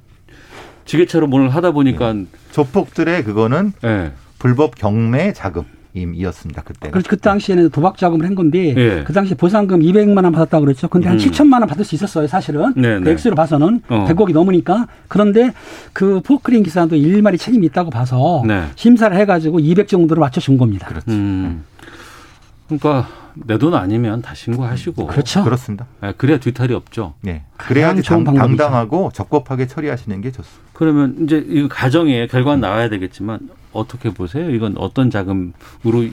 지게차로 0.86 1.26
뭘 1.26 1.50
하다 1.50 1.72
보니까, 1.72 2.14
조폭들의 2.52 3.24
그거는 3.24 3.74
예. 3.84 4.12
불법 4.38 4.76
경매 4.76 5.34
자금 5.34 5.64
이었습니다. 5.94 6.62
그때. 6.64 6.90
그래서 6.92 7.08
그 7.10 7.18
당시에는 7.18 7.70
도박 7.72 7.98
자금을 7.98 8.26
한 8.26 8.36
건데 8.36 8.74
예. 8.78 9.04
그 9.04 9.12
당시에 9.14 9.36
보상금 9.36 9.80
200만 9.80 10.24
원 10.24 10.32
받았다고 10.32 10.66
그랬죠. 10.66 10.88
근데 10.88 11.08
한 11.08 11.18
음. 11.18 11.24
7천만 11.24 11.60
원 11.60 11.68
받을 11.68 11.84
수 11.84 11.96
있었어요, 11.96 12.28
사실은. 12.28 12.74
네, 12.76 13.00
그 13.00 13.04
네. 13.06 13.12
액수로 13.12 13.36
봐서는 13.36 13.82
어. 13.90 14.06
100억이 14.08 14.34
넘으니까. 14.34 14.88
그런데 15.08 15.52
그 15.94 16.22
포크린 16.22 16.64
기사도 16.64 16.96
일말이 16.96 17.38
책임이 17.38 17.66
있다고 17.68 17.90
봐서 17.90 18.44
네. 18.46 18.66
심사를 18.76 19.16
해 19.18 19.26
가지고 19.26 19.60
200 19.60 19.88
정도로 19.88 20.22
맞춰 20.22 20.40
준 20.40 20.58
겁니다. 20.58 20.88
그렇죠. 20.88 21.12
음. 21.12 21.64
그러니까 22.68 23.08
내 23.36 23.58
돈 23.58 23.74
아니면 23.74 24.22
다 24.22 24.34
신고하시고. 24.34 25.08
그렇죠. 25.08 25.44
그렇습니다. 25.44 25.86
예, 26.04 26.14
그래야 26.18 26.38
뒤탈이 26.40 26.74
없죠. 26.74 27.14
네. 27.22 27.44
그래야지 27.58 28.04
당. 28.04 28.24
당당하고 28.24 29.12
적법하게 29.14 29.68
처리하시는 29.68 30.22
게 30.22 30.32
좋습니다. 30.32 30.70
그러면 30.74 31.16
이제 31.24 31.44
이 31.48 31.68
가정에 31.68 32.28
결과는 32.28 32.62
나와야 32.62 32.90
되겠지만 32.90 33.40
어떻게 33.74 34.10
보세요? 34.14 34.50
이건 34.50 34.76
어떤 34.78 35.10
자금으로 35.10 35.54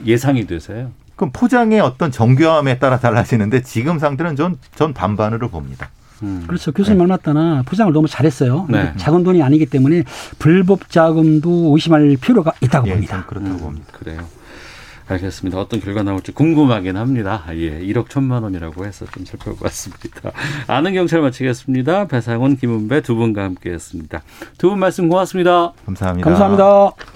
예상이 0.04 0.46
되세요? 0.46 0.90
그럼 1.16 1.30
포장의 1.32 1.80
어떤 1.80 2.10
정교함에 2.10 2.78
따라 2.78 2.98
달라지는데 2.98 3.62
지금 3.62 3.98
상태는 3.98 4.36
전, 4.36 4.58
전 4.74 4.92
반반으로 4.92 5.48
봅니다. 5.48 5.90
음. 6.22 6.44
그렇죠. 6.46 6.72
교수님 6.72 6.98
말 6.98 7.06
맞다나 7.08 7.62
포장을 7.66 7.92
너무 7.92 8.08
잘했어요. 8.08 8.66
네. 8.70 8.92
작은 8.96 9.22
돈이 9.22 9.42
아니기 9.42 9.66
때문에 9.66 10.04
불법 10.38 10.88
자금도 10.90 11.72
의심할 11.74 12.16
필요가 12.20 12.52
있다고 12.62 12.88
예, 12.88 12.92
봅니다. 12.92 13.16
전 13.18 13.26
그렇다고 13.26 13.54
음, 13.54 13.60
봅니다. 13.60 13.86
그래요. 13.92 14.24
알겠습니다. 15.08 15.58
어떤 15.60 15.80
결과 15.80 16.02
나올지 16.02 16.32
궁금하긴 16.32 16.96
합니다. 16.96 17.44
예, 17.50 17.78
1억 17.80 18.08
천만 18.10 18.42
원이라고 18.42 18.84
해서 18.86 19.06
좀 19.06 19.24
살펴봤습니다. 19.24 20.32
아는 20.66 20.94
경찰 20.94 21.20
마치겠습니다. 21.20 22.08
배상훈, 22.08 22.56
김은배 22.56 23.02
두 23.02 23.14
분과 23.14 23.44
함께했습니다. 23.44 24.22
두 24.58 24.70
분 24.70 24.80
말씀 24.80 25.08
고맙습니다. 25.08 25.72
감사합니다. 25.86 26.28
감사합니다. 26.28 27.15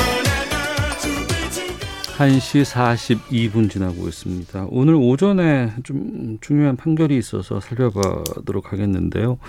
1시 2.21 2.63
42분 2.63 3.71
지나고 3.71 4.07
있습니다. 4.07 4.67
오늘 4.69 4.93
오전에 4.93 5.73
좀 5.83 6.37
중요한 6.39 6.75
판결이 6.75 7.17
있어서 7.17 7.59
살펴보도록 7.59 8.71
하겠는데요. 8.71 9.39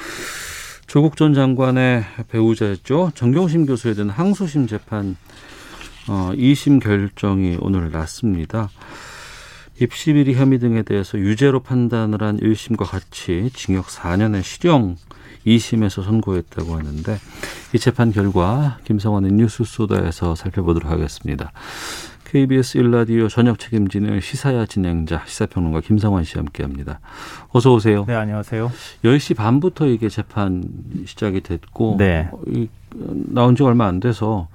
조국 0.86 1.16
전 1.16 1.34
장관의 1.34 2.04
배우자였죠. 2.28 3.12
정경심 3.14 3.66
교수에 3.66 3.92
대한 3.92 4.08
항소심 4.08 4.68
재판 4.68 5.16
어, 6.08 6.32
2심 6.34 6.82
결정이 6.82 7.58
오늘 7.60 7.90
났습니다. 7.90 8.70
입시 9.80 10.12
비리 10.14 10.34
혐의 10.34 10.58
등에 10.58 10.82
대해서 10.82 11.18
유죄로 11.18 11.60
판단을 11.60 12.22
한 12.22 12.38
1심과 12.38 12.86
같이 12.86 13.50
징역 13.54 13.86
4년의 13.86 14.42
실형 14.42 14.96
2심에서 15.46 16.04
선고했다고 16.04 16.76
하는데 16.76 17.18
이 17.74 17.78
재판 17.78 18.12
결과 18.12 18.78
김성환의 18.84 19.32
뉴스 19.32 19.64
소다에서 19.64 20.34
살펴보도록 20.34 20.90
하겠습니다. 20.90 21.52
KBS 22.32 22.78
일라디오 22.78 23.28
저녁 23.28 23.58
책임지는 23.58 24.20
시사야 24.20 24.64
진행자 24.64 25.24
시사평론가 25.26 25.80
김성환 25.80 26.24
씨 26.24 26.38
함께합니다. 26.38 27.00
어서 27.50 27.74
오세요. 27.74 28.06
네, 28.08 28.14
안녕하세요. 28.14 28.72
10시 29.04 29.36
반부터 29.36 29.86
이게 29.88 30.08
재판 30.08 30.64
시작이 31.04 31.42
됐고 31.42 31.96
네. 31.98 32.30
나온 32.94 33.54
지 33.54 33.62
얼마 33.64 33.86
안 33.86 34.00
돼서 34.00 34.48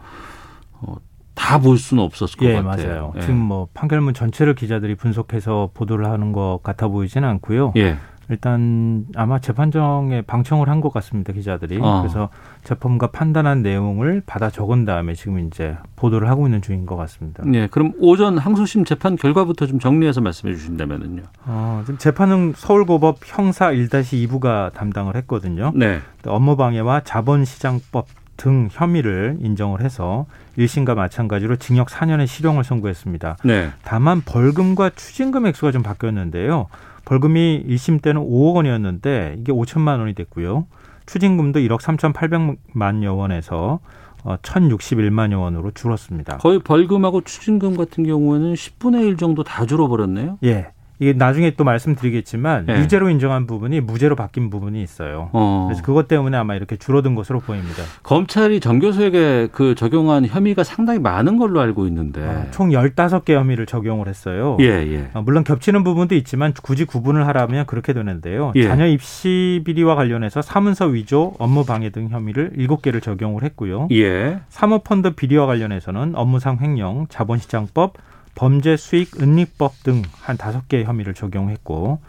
어, 0.82 0.96
다볼 1.36 1.78
수는 1.78 2.02
없었을 2.02 2.40
것 2.40 2.48
예, 2.48 2.54
같아요. 2.56 2.88
맞아요. 2.88 3.14
예. 3.16 3.22
지금 3.22 3.38
뭐 3.38 3.68
판결문 3.76 4.16
전체를 4.16 4.56
기자들이 4.56 4.96
분석해서 4.96 5.70
보도를 5.76 6.08
하는 6.08 6.32
것 6.32 6.62
같아 6.64 6.88
보이지는 6.88 7.30
않고요. 7.30 7.74
예. 7.78 8.00
일단 8.30 9.06
아마 9.16 9.40
재판정에 9.40 10.22
방청을 10.22 10.70
한 10.70 10.78
것 10.82 10.94
같습니다 10.94 11.34
기자들이 11.34 11.80
어. 11.82 12.02
그래서 12.02 12.30
재판과 12.64 13.08
판단한 13.08 13.64
내용을 13.64 14.22
받아 14.26 14.50
적은 14.52 14.86
다음에 14.86 15.16
지금 15.16 15.40
이제 15.40 15.76
보도를 15.96 16.30
하고 16.30 16.46
있는 16.46 16.62
중인 16.62 16.86
것 16.86 16.96
같습니다. 16.98 17.44
예, 17.54 17.68
그럼 17.68 17.94
오전 18.00 18.38
항소심 18.38 18.86
재판 18.86 19.16
결과부터 19.16 19.66
좀 19.66 19.80
정리해서 19.80 20.22
말씀해 20.22 20.54
주신다면은요. 20.54 21.24
어, 21.46 21.82
지금 21.86 21.98
재판은 21.98 22.54
서울고법 22.56 23.20
형사 23.26 23.72
1-2부가 23.72 24.72
담당을 24.74 25.16
했거든요. 25.16 25.72
네. 25.74 26.00
업무방해와 26.26 27.02
자본시장법 27.06 28.06
등 28.38 28.68
혐의를 28.72 29.38
인정을 29.42 29.82
해서 29.82 30.28
1심과 30.60 30.94
마찬가지로 30.94 31.56
징역 31.56 31.88
4년의 31.88 32.28
실형을 32.28 32.64
선고했습니다. 32.64 33.38
네. 33.44 33.70
다만 33.84 34.22
벌금과 34.22 34.92
추징금 34.92 35.48
액수가 35.48 35.72
좀 35.72 35.82
바뀌었는데요. 35.82 36.68
벌금이 37.08 37.64
1심 37.70 38.02
때는 38.02 38.22
5억 38.22 38.56
원이었는데 38.56 39.38
이게 39.40 39.54
5천만 39.54 40.00
원이 40.00 40.14
됐고요. 40.14 40.68
추징금도 41.06 41.62
1억 41.62 41.80
3,800만여 41.80 43.18
원에서 43.18 43.80
어, 44.26 44.36
1,061만여 44.36 45.40
원으로 45.40 45.72
줄었습니다. 45.72 46.40
거의 46.40 46.60
벌금하고 46.60 47.22
추징금 47.22 47.78
같은 47.78 48.04
경우에는 48.04 48.56
10분의 48.56 49.06
1 49.08 49.16
정도 49.16 49.46
다 49.46 49.66
줄어버렸네요. 49.66 50.38
예. 50.44 50.74
이게 51.00 51.14
나중에 51.14 51.52
또 51.52 51.64
말씀드리겠지만 51.64 52.66
예. 52.70 52.80
유죄로 52.80 53.10
인정한 53.10 53.46
부분이 53.46 53.82
무죄로 53.82 54.16
바뀐 54.16 54.50
부분이 54.50 54.82
있어요. 54.82 55.30
어. 55.34 55.66
그래서 55.68 55.84
그것 55.84 56.08
때문에 56.08 56.38
아마 56.38 56.56
이렇게 56.56 56.76
줄어든 56.76 57.16
것으로 57.16 57.40
보입니다. 57.40 57.84
검찰이 58.04 58.60
정 58.60 58.80
교수에게 58.80 59.50
그 59.52 59.76
적용한 59.76 60.26
혐의가 60.26 60.64
상당히 60.64 61.00
많은 61.00 61.38
걸로 61.38 61.62
알고 61.62 61.86
있는데. 61.88 62.22
어, 62.22 62.48
총 62.52 62.70
15개 62.70 63.34
혐의를 63.34 63.66
적용을 63.66 64.08
했어요. 64.08 64.58
예, 64.60 64.66
예. 64.66 65.10
어, 65.14 65.22
물론 65.22 65.44
겹치는 65.44 65.84
부분도 65.84 66.16
있지만 66.16 66.54
굳이 66.62 66.86
구분을 66.86 67.28
하라면 67.28 67.66
그렇게 67.68 67.94
되는데요. 67.94 68.52
예. 68.56 68.64
자녀 68.64 68.88
입시 68.88 69.62
비리와 69.66 69.96
관련해서 69.96 70.42
사문서 70.42 70.88
위조, 70.88 71.36
업무 71.38 71.64
방해 71.64 71.90
등 71.92 72.10
혐의를 72.10 72.54
7개를 72.58 73.02
적용을 73.02 73.44
했고요. 73.44 73.88
예. 73.92 74.40
사모펀드 74.50 75.12
비리와 75.12 75.46
관련해서는 75.46 76.14
업무상 76.16 76.58
횡령, 76.62 77.08
자본시장법, 77.10 77.94
범죄 78.38 78.78
수익 78.78 79.22
은닉법 79.22 79.84
등 79.84 80.02
한 80.22 80.38
다섯 80.38 80.68
개의 80.68 80.86
혐의를 80.86 81.14
적용했고 81.14 82.00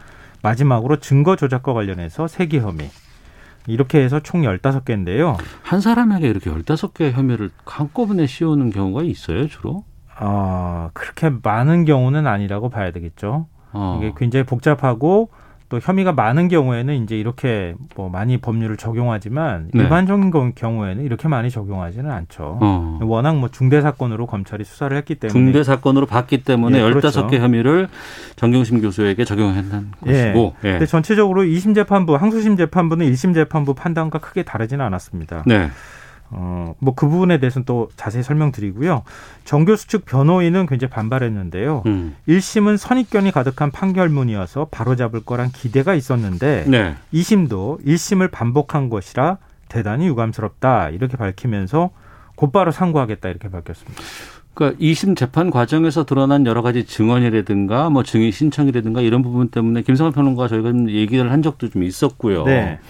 마지막으로 0.43 1.01
증거 1.01 1.37
조작과 1.37 1.73
관련해서 1.73 2.29
세 2.29 2.47
개 2.47 2.61
혐의. 2.61 2.91
이렇게 3.67 4.01
해서 4.03 4.21
총 4.21 4.43
15개인데요. 4.43 5.37
한 5.63 5.81
사람에게 5.81 6.29
이렇게 6.29 6.51
15개 6.51 7.11
혐의를 7.13 7.51
한꺼번에 7.67 8.27
씌우는 8.27 8.71
경우가 8.71 9.03
있어요, 9.03 9.47
주로? 9.49 9.85
어, 10.21 10.91
그렇게 10.95 11.31
많은 11.43 11.85
경우는 11.85 12.27
아니라고 12.27 12.71
봐야 12.71 12.93
되겠죠. 12.93 13.47
어. 13.73 13.99
이게 14.01 14.13
굉장히 14.17 14.45
복잡하고 14.47 15.31
또 15.69 15.79
혐의가 15.83 16.13
많은 16.13 16.49
경우에는 16.49 17.03
이제 17.03 17.17
이렇게 17.19 17.75
뭐 17.95 18.09
많이 18.09 18.39
법률을 18.39 18.79
적용하지만 18.79 19.69
네. 19.75 19.83
일반적인 19.83 20.31
경- 20.31 20.53
경우에는 20.55 21.05
이렇게 21.05 21.29
많이 21.29 21.51
적용하지는 21.51 22.11
않죠. 22.11 22.59
어. 22.61 22.99
워낙 23.03 23.37
뭐 23.37 23.51
중대 23.51 23.81
사건으로 23.83 24.27
검찰이 24.27 24.65
수사를 24.65 24.97
했기 24.97 25.15
때문에 25.17 25.33
중대 25.33 25.63
사건으로 25.63 26.07
봤기 26.07 26.43
때문에 26.45 26.79
예, 26.79 26.83
그렇죠. 26.91 27.27
15개 27.27 27.39
혐의를 27.39 27.89
정경심 28.37 28.81
교수에게 28.81 29.25
적용했는 29.25 29.91
것이고. 30.01 30.55
예. 30.65 30.71
근데 30.73 30.87
전체적으로 30.87 31.43
2심 31.43 31.75
재판부, 31.75 32.15
항소심 32.17 32.57
재판부는 32.57 33.11
1심 33.13 33.35
재판부 33.35 33.75
판단과 33.75 34.21
크게 34.21 34.45
다르지는 34.45 34.83
않았습니다. 34.87 35.43
네. 35.47 35.69
어, 36.31 36.75
뭐 36.79 36.95
그 36.95 37.09
부분에 37.09 37.39
대해서는 37.39 37.65
또 37.65 37.89
자세히 37.97 38.23
설명드리고요. 38.23 39.03
정 39.45 39.65
교수 39.65 39.87
측 39.87 40.05
변호인은 40.05 40.67
굉장히 40.67 40.91
반발했는데요. 40.91 41.83
음. 41.87 42.17
1심은 42.29 42.77
선입견이 42.77 43.31
가득한 43.31 43.71
판결문이어서 43.71 44.67
바로잡을 44.71 45.25
거란 45.25 45.51
기대가 45.53 45.95
있었는데 45.95 46.65
네. 46.67 46.97
2심도 47.15 47.85
1심을 47.85 48.31
반복한 48.31 48.89
것이라 48.89 49.39
대단히 49.69 50.07
유감스럽다 50.07 50.91
이렇게 50.91 51.17
밝히면서 51.17 51.91
곧바로 52.35 52.71
상고하겠다 52.73 53.29
이렇게 53.29 53.49
밝혔습니다. 53.49 54.03
그러니까 54.55 54.81
2심 54.81 55.17
재판 55.17 55.51
과정에서 55.51 56.05
드러난 56.05 56.45
여러 56.47 56.63
가지 56.63 56.85
증언이라든가 56.85 57.91
뭐 57.91 58.03
증인 58.03 58.33
신청이라든가 58.33 59.03
이런 59.03 59.23
부분 59.23 59.49
때문에 59.49 59.83
김성환 59.83 60.13
평론가 60.13 60.49
저희가 60.49 60.71
좀 60.71 60.91
얘기를 60.91 61.31
한 61.31 61.43
적도 61.43 61.69
좀 61.71 61.85
있었고요. 61.85 62.45
네. 62.45 62.81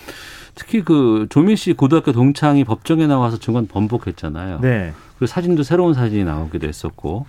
특히 0.59 0.83
그 0.83 1.29
조민 1.31 1.55
씨 1.55 1.73
고등학교 1.73 2.11
동창이 2.11 2.65
법정에 2.65 3.07
나와서 3.07 3.39
증언 3.39 3.69
번복했잖아요. 3.69 4.59
네. 4.61 4.93
그리고 5.17 5.27
사진도 5.27 5.63
새로운 5.63 5.95
사진이 5.95 6.25
나오기도 6.25 6.67
했었고. 6.67 7.27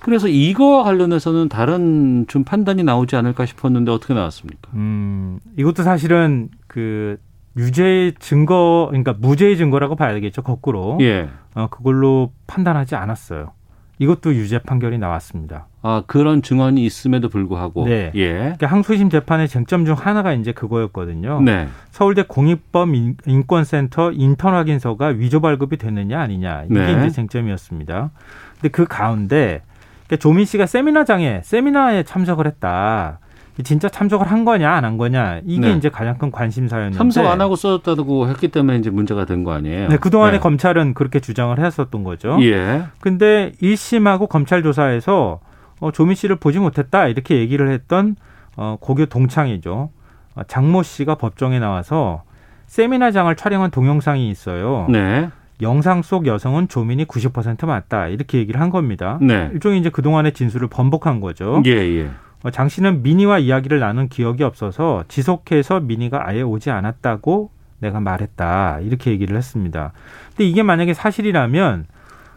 그래서 0.00 0.28
이거와 0.28 0.84
관련해서는 0.84 1.48
다른 1.48 2.26
좀 2.28 2.44
판단이 2.44 2.84
나오지 2.84 3.16
않을까 3.16 3.46
싶었는데 3.46 3.90
어떻게 3.90 4.12
나왔습니까? 4.12 4.70
음, 4.74 5.40
이것도 5.56 5.84
사실은 5.84 6.50
그 6.66 7.16
유죄의 7.56 8.16
증거, 8.18 8.88
그러니까 8.90 9.14
무죄의 9.18 9.56
증거라고 9.56 9.96
봐야 9.96 10.12
되겠죠. 10.12 10.42
거꾸로. 10.42 10.98
예. 11.00 11.30
어, 11.54 11.68
그걸로 11.68 12.32
판단하지 12.46 12.94
않았어요. 12.94 13.52
이것도 13.98 14.34
유죄 14.34 14.58
판결이 14.58 14.98
나왔습니다. 14.98 15.66
아, 15.88 16.02
그런 16.08 16.42
증언이 16.42 16.84
있음에도 16.84 17.28
불구하고. 17.28 17.86
네. 17.86 18.10
예. 18.16 18.32
그러니까 18.32 18.66
항소심 18.66 19.08
재판의 19.08 19.46
쟁점 19.46 19.84
중 19.84 19.94
하나가 19.94 20.32
이제 20.32 20.50
그거였거든요. 20.50 21.40
네. 21.42 21.68
서울대 21.92 22.22
공익범 22.22 22.94
인- 22.96 23.16
인권센터 23.24 24.10
인턴 24.10 24.54
확인서가 24.54 25.06
위조 25.08 25.40
발급이 25.40 25.76
됐느냐 25.76 26.20
아니냐 26.20 26.64
이게 26.68 26.74
네. 26.80 26.92
이제 26.92 27.10
쟁점이었습니다. 27.10 28.10
근데 28.54 28.68
그 28.70 28.84
가운데 28.86 29.62
그러니까 30.06 30.16
조민 30.20 30.44
씨가 30.44 30.66
세미나장에 30.66 31.42
세미나에 31.44 32.02
참석을 32.02 32.46
했다. 32.48 33.20
진짜 33.64 33.88
참석을 33.88 34.30
한 34.30 34.44
거냐 34.44 34.70
안 34.70 34.84
한 34.84 34.98
거냐 34.98 35.40
이게 35.46 35.68
네. 35.68 35.72
이제 35.76 35.88
가장 35.88 36.18
큰 36.18 36.30
관심사였는데 36.30 36.98
참석 36.98 37.26
안 37.26 37.40
하고 37.40 37.56
써졌다고 37.56 38.28
했기 38.28 38.48
때문에 38.48 38.76
이제 38.78 38.90
문제가 38.90 39.24
된 39.24 39.44
거 39.44 39.52
아니에요? 39.52 39.88
네, 39.88 39.96
그동안에 39.96 40.32
네. 40.32 40.38
검찰은 40.40 40.92
그렇게 40.94 41.20
주장을 41.20 41.56
했었던 41.58 42.02
거죠. 42.04 42.36
예. 42.42 42.82
근데 43.00 43.52
1심하고 43.62 44.28
검찰 44.28 44.62
조사에서 44.62 45.40
어, 45.80 45.90
조민 45.90 46.14
씨를 46.14 46.36
보지 46.36 46.58
못했다 46.58 47.08
이렇게 47.08 47.38
얘기를 47.38 47.70
했던 47.70 48.16
어, 48.56 48.76
고교 48.80 49.06
동창이죠. 49.06 49.90
어, 50.34 50.42
장모 50.48 50.82
씨가 50.82 51.16
법정에 51.16 51.58
나와서 51.58 52.22
세미나장을 52.66 53.34
촬영한 53.36 53.70
동영상이 53.70 54.28
있어요. 54.30 54.86
네. 54.88 55.30
영상 55.62 56.02
속 56.02 56.26
여성은 56.26 56.68
조민이 56.68 57.06
90% 57.06 57.66
맞다 57.66 58.08
이렇게 58.08 58.38
얘기를 58.38 58.60
한 58.60 58.70
겁니다. 58.70 59.18
네. 59.22 59.50
일종의 59.54 59.80
이제 59.80 59.90
그동안의 59.90 60.32
진술을 60.32 60.68
번복한 60.68 61.20
거죠. 61.20 61.62
예, 61.64 61.70
예. 61.70 62.10
어, 62.42 62.50
장 62.50 62.68
씨는 62.68 63.02
미니와 63.02 63.38
이야기를 63.38 63.80
나눈 63.80 64.08
기억이 64.08 64.42
없어서 64.42 65.04
지속해서 65.08 65.80
미니가 65.80 66.28
아예 66.28 66.42
오지 66.42 66.70
않았다고 66.70 67.50
내가 67.78 68.00
말했다 68.00 68.80
이렇게 68.82 69.10
얘기를 69.10 69.36
했습니다. 69.36 69.92
근데 70.30 70.44
이게 70.44 70.62
만약에 70.62 70.94
사실이라면 70.94 71.86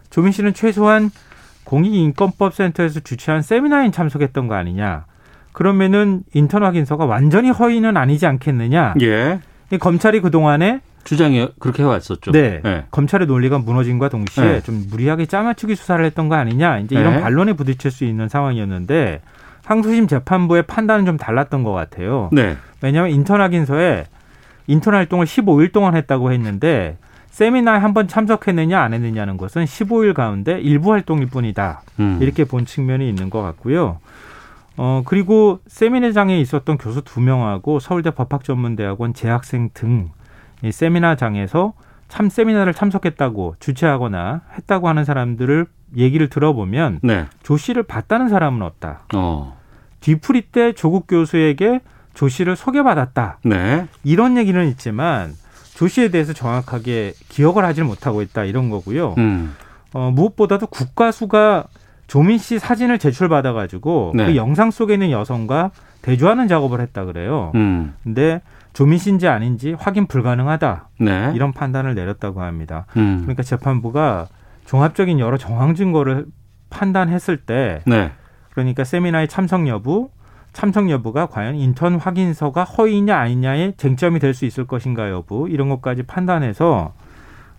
조민 0.09 0.31
씨는 0.31 0.53
최소한 0.53 1.11
공익인권법센터에서 1.69 2.99
주최한 3.01 3.43
세미나에 3.43 3.91
참석했던 3.91 4.47
거 4.47 4.55
아니냐? 4.55 5.05
그러면은 5.51 6.23
인턴 6.33 6.63
확인서가 6.63 7.05
완전히 7.05 7.51
허위는 7.51 7.95
아니지 7.95 8.25
않겠느냐? 8.25 8.95
예. 9.01 9.39
이 9.71 9.77
검찰이 9.77 10.21
그 10.21 10.31
동안에 10.31 10.81
주장이 11.03 11.47
그렇게 11.59 11.83
해왔었죠. 11.83 12.31
네. 12.31 12.61
예. 12.65 12.85
검찰의 12.89 13.27
논리가 13.27 13.59
무너짐과 13.59 14.09
동시에 14.09 14.43
네. 14.43 14.61
좀 14.61 14.85
무리하게 14.89 15.27
짜맞추기 15.27 15.75
수사를 15.75 16.03
했던 16.03 16.27
거 16.27 16.35
아니냐 16.35 16.79
이제 16.79 16.99
이런 16.99 17.15
네. 17.15 17.21
반론에 17.21 17.53
부딪힐 17.53 17.91
수 17.91 18.03
있는 18.03 18.29
상황이었는데 18.29 19.21
항소심 19.63 20.07
재판부의 20.07 20.63
판단은 20.63 21.05
좀 21.05 21.17
달랐던 21.17 21.63
것 21.63 21.71
같아요. 21.71 22.29
네. 22.31 22.57
왜냐하면 22.81 23.11
인턴 23.11 23.41
확인서에 23.41 24.05
인턴 24.65 24.95
활동을 24.95 25.27
15일 25.27 25.71
동안 25.71 25.95
했다고 25.95 26.31
했는데 26.31 26.97
세미나에 27.31 27.79
한번 27.79 28.07
참석했느냐 28.07 28.79
안 28.81 28.93
했느냐는 28.93 29.37
것은 29.37 29.65
15일 29.65 30.13
가운데 30.13 30.59
일부 30.59 30.91
활동일 30.91 31.27
뿐이다. 31.27 31.81
음. 31.99 32.19
이렇게 32.21 32.43
본 32.45 32.65
측면이 32.65 33.07
있는 33.07 33.29
것 33.29 33.41
같고요. 33.41 33.99
어, 34.77 35.03
그리고 35.05 35.59
세미나장에 35.67 36.39
있었던 36.39 36.77
교수 36.77 37.01
두 37.01 37.21
명하고 37.21 37.79
서울대 37.79 38.11
법학전문대학원 38.11 39.13
재학생 39.13 39.69
등 39.73 40.11
이 40.61 40.71
세미나장에서 40.71 41.73
참 42.07 42.29
세미나를 42.29 42.73
참석했다고 42.73 43.55
주최하거나 43.59 44.41
했다고 44.57 44.89
하는 44.89 45.05
사람들을 45.05 45.67
얘기를 45.97 46.29
들어보면 46.29 46.99
네. 47.03 47.27
조 47.43 47.57
씨를 47.57 47.83
봤다는 47.83 48.29
사람은 48.29 48.61
없다. 48.61 49.01
어. 49.15 49.57
뒤풀이 49.99 50.43
때 50.43 50.73
조국 50.73 51.07
교수에게 51.07 51.81
조 52.13 52.27
씨를 52.27 52.55
소개받았다. 52.55 53.39
네. 53.43 53.87
이런 54.03 54.37
얘기는 54.37 54.67
있지만 54.69 55.33
조 55.79 55.87
씨에 55.87 56.09
대해서 56.09 56.33
정확하게 56.33 57.13
기억을 57.29 57.63
하지 57.63 57.83
못하고 57.83 58.21
있다 58.21 58.43
이런 58.43 58.69
거고요. 58.69 59.15
음. 59.17 59.55
어, 59.93 60.11
무엇보다도 60.13 60.67
국가수가 60.67 61.67
조민 62.05 62.37
씨 62.37 62.59
사진을 62.59 62.99
제출받아 62.99 63.53
가지고 63.53 64.11
네. 64.13 64.25
그 64.25 64.35
영상 64.35 64.71
속에 64.71 64.95
있는 64.95 65.09
여성과 65.09 65.71
대조하는 66.01 66.49
작업을 66.49 66.81
했다 66.81 67.05
그래요. 67.05 67.53
음. 67.55 67.93
근데 68.03 68.41
조민 68.73 68.99
씨인지 68.99 69.29
아닌지 69.29 69.71
확인 69.71 70.05
불가능하다. 70.05 70.89
네. 70.99 71.31
이런 71.33 71.53
판단을 71.53 71.95
내렸다고 71.95 72.41
합니다. 72.41 72.85
음. 72.97 73.19
그러니까 73.21 73.43
재판부가 73.43 74.27
종합적인 74.65 75.21
여러 75.21 75.37
정황 75.37 75.75
증거를 75.75 76.25
판단했을 76.69 77.37
때 77.37 77.79
네. 77.85 78.11
그러니까 78.49 78.83
세미나의 78.83 79.29
참석 79.29 79.65
여부, 79.69 80.09
참석 80.59 80.89
여부가 80.89 81.27
과연 81.27 81.55
인턴 81.55 81.95
확인서가 81.95 82.65
허위냐 82.65 83.17
아니냐의 83.17 83.75
쟁점이 83.77 84.19
될 84.19 84.33
수 84.33 84.43
있을 84.45 84.67
것인가 84.67 85.09
여부 85.09 85.47
이런 85.49 85.69
것까지 85.69 86.03
판단해서 86.03 86.91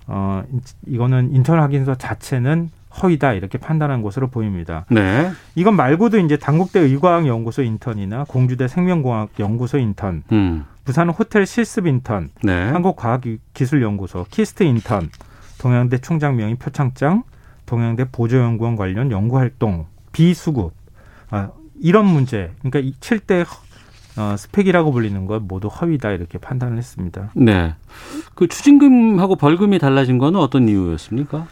어 0.07 0.43
이거는 0.87 1.33
인턴 1.33 1.59
확인서 1.59 1.95
자체는 1.95 2.69
허위다 3.03 3.33
이렇게 3.33 3.57
판단한 3.57 4.03
것으로 4.03 4.29
보입니다. 4.29 4.85
네. 4.91 5.31
이건 5.55 5.77
말고도 5.77 6.19
이제 6.19 6.37
단국대 6.37 6.81
의과학 6.81 7.27
연구소 7.27 7.63
인턴이나 7.63 8.25
공주대 8.29 8.69
생명공학 8.69 9.31
연구소 9.39 9.79
인턴, 9.79 10.23
음. 10.33 10.67
부산 10.85 11.09
호텔 11.09 11.47
실습 11.47 11.87
인턴, 11.87 12.29
네. 12.43 12.69
한국과학기술연구소 12.71 14.27
키스트 14.31 14.63
인턴, 14.65 15.09
동양대 15.59 15.99
총장 15.99 16.37
명의 16.37 16.57
표창장, 16.57 17.23
동양대 17.65 18.11
보조연구원 18.13 18.77
관련 18.77 19.11
연구활동, 19.11 19.87
비수급, 20.13 20.75
아, 21.31 21.51
이런 21.81 22.07
문제, 22.07 22.53
그러니까 22.61 22.79
이 22.81 22.93
7대 23.01 23.47
어, 24.17 24.37
스펙이라고 24.37 24.93
불리는 24.93 25.27
것 25.27 25.43
모두 25.43 25.69
허위다 25.69 26.11
이렇게 26.11 26.39
판단을 26.39 26.77
했습니다. 26.79 27.31
네. 27.35 27.75
그 28.35 28.49
추징금하고 28.49 29.37
벌금이 29.37 29.79
달라진 29.79 30.19
거는 30.19 30.39
어떤 30.39 30.69
이유였습니까? 30.69 31.47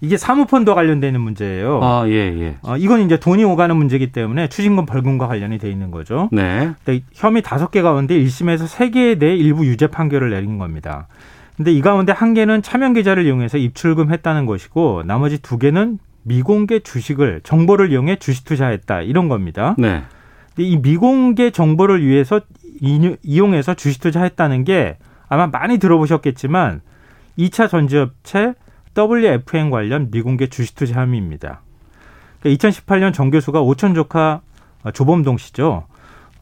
이게 0.00 0.16
사모펀드와 0.16 0.74
관련되는 0.74 1.20
문제예요. 1.20 1.82
아, 1.82 2.04
예, 2.08 2.12
예. 2.12 2.56
어, 2.62 2.76
이건 2.76 3.00
이제 3.00 3.18
돈이 3.18 3.42
오가는 3.44 3.74
문제이기 3.74 4.12
때문에 4.12 4.48
추징금 4.48 4.86
벌금과 4.86 5.26
관련이 5.28 5.58
돼 5.58 5.70
있는 5.70 5.90
거죠. 5.90 6.28
네. 6.30 6.72
근데 6.84 7.02
혐의 7.14 7.42
다섯 7.42 7.70
개 7.70 7.80
가운데 7.80 8.18
1심에서 8.18 8.66
세 8.66 8.90
개에 8.90 9.16
대해 9.16 9.34
일부 9.34 9.66
유죄 9.66 9.86
판결을 9.86 10.30
내린 10.30 10.58
겁니다. 10.58 11.06
근데 11.56 11.72
이 11.72 11.80
가운데 11.80 12.12
한 12.12 12.34
개는 12.34 12.62
차명 12.62 12.92
계좌를 12.92 13.24
이용해서 13.26 13.58
입출금 13.58 14.12
했다는 14.12 14.44
것이고 14.44 15.04
나머지 15.06 15.40
두 15.40 15.56
개는 15.56 15.98
미공개 16.24 16.80
주식을 16.80 17.40
정보를 17.44 17.92
이용해 17.92 18.16
주식 18.16 18.44
투자했다 18.44 19.02
이런 19.02 19.28
겁니다. 19.28 19.74
네. 19.78 20.02
근데 20.54 20.68
이 20.68 20.76
미공개 20.76 21.50
정보를 21.50 22.04
위해서 22.06 22.40
이- 22.80 23.16
이용해서 23.22 23.74
주식 23.74 24.00
투자했다는 24.00 24.64
게 24.64 24.96
아마 25.28 25.46
많이 25.46 25.78
들어보셨겠지만 25.78 26.80
2차 27.38 27.68
전지업체 27.68 28.54
WFN 28.96 29.70
관련 29.70 30.10
미공개 30.10 30.48
주식 30.48 30.74
투자 30.76 31.00
혐의입니다. 31.00 31.60
그러니까 32.40 32.68
2018년 32.68 33.12
정 33.12 33.30
교수가 33.30 33.60
오천 33.60 33.94
조카 33.94 34.40
어, 34.82 34.90
조범동 34.90 35.38
씨죠. 35.38 35.86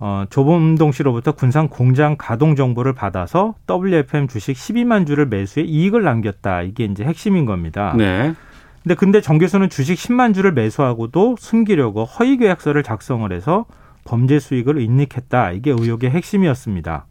어, 0.00 0.24
조범동 0.30 0.90
씨로부터 0.92 1.32
군산 1.32 1.68
공장 1.68 2.16
가동 2.18 2.56
정보를 2.56 2.92
받아서 2.92 3.54
WFM 3.70 4.26
주식 4.26 4.54
12만 4.56 5.06
주를 5.06 5.26
매수해 5.26 5.64
이익을 5.64 6.02
남겼다. 6.02 6.62
이게 6.62 6.84
이제 6.84 7.04
핵심인 7.04 7.46
겁니다. 7.46 7.94
네. 7.96 8.34
근데 8.82 8.94
근데 8.94 9.20
정 9.20 9.38
교수는 9.38 9.68
주식 9.70 9.94
10만 9.94 10.34
주를 10.34 10.52
매수하고도 10.52 11.36
숨기려고 11.38 12.04
허위 12.04 12.36
계약서를 12.36 12.82
작성을 12.82 13.30
해서 13.32 13.64
범죄 14.04 14.38
수익을 14.40 14.80
인닉했다. 14.80 15.52
이게 15.52 15.70
의혹의 15.70 16.10
핵심이었습니다. 16.10 17.06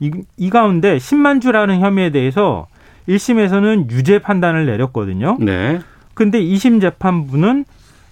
이, 0.00 0.10
이 0.36 0.50
가운데 0.50 0.96
10만 0.96 1.42
주라는 1.42 1.80
혐의에 1.80 2.10
대해서 2.10 2.66
1심에서는 3.08 3.90
유죄 3.90 4.18
판단을 4.20 4.64
내렸거든요. 4.66 5.36
네. 5.40 5.80
근데 6.14 6.40
2심 6.40 6.80
재판부는 6.80 7.64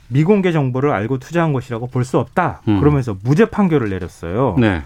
미공개 0.08 0.52
정보를 0.52 0.90
알고 0.90 1.18
투자한 1.18 1.52
것이라고 1.52 1.86
볼 1.86 2.04
수 2.04 2.18
없다. 2.18 2.60
음. 2.68 2.80
그러면서 2.80 3.16
무죄 3.22 3.44
판결을 3.46 3.88
내렸어요. 3.90 4.56
네. 4.58 4.82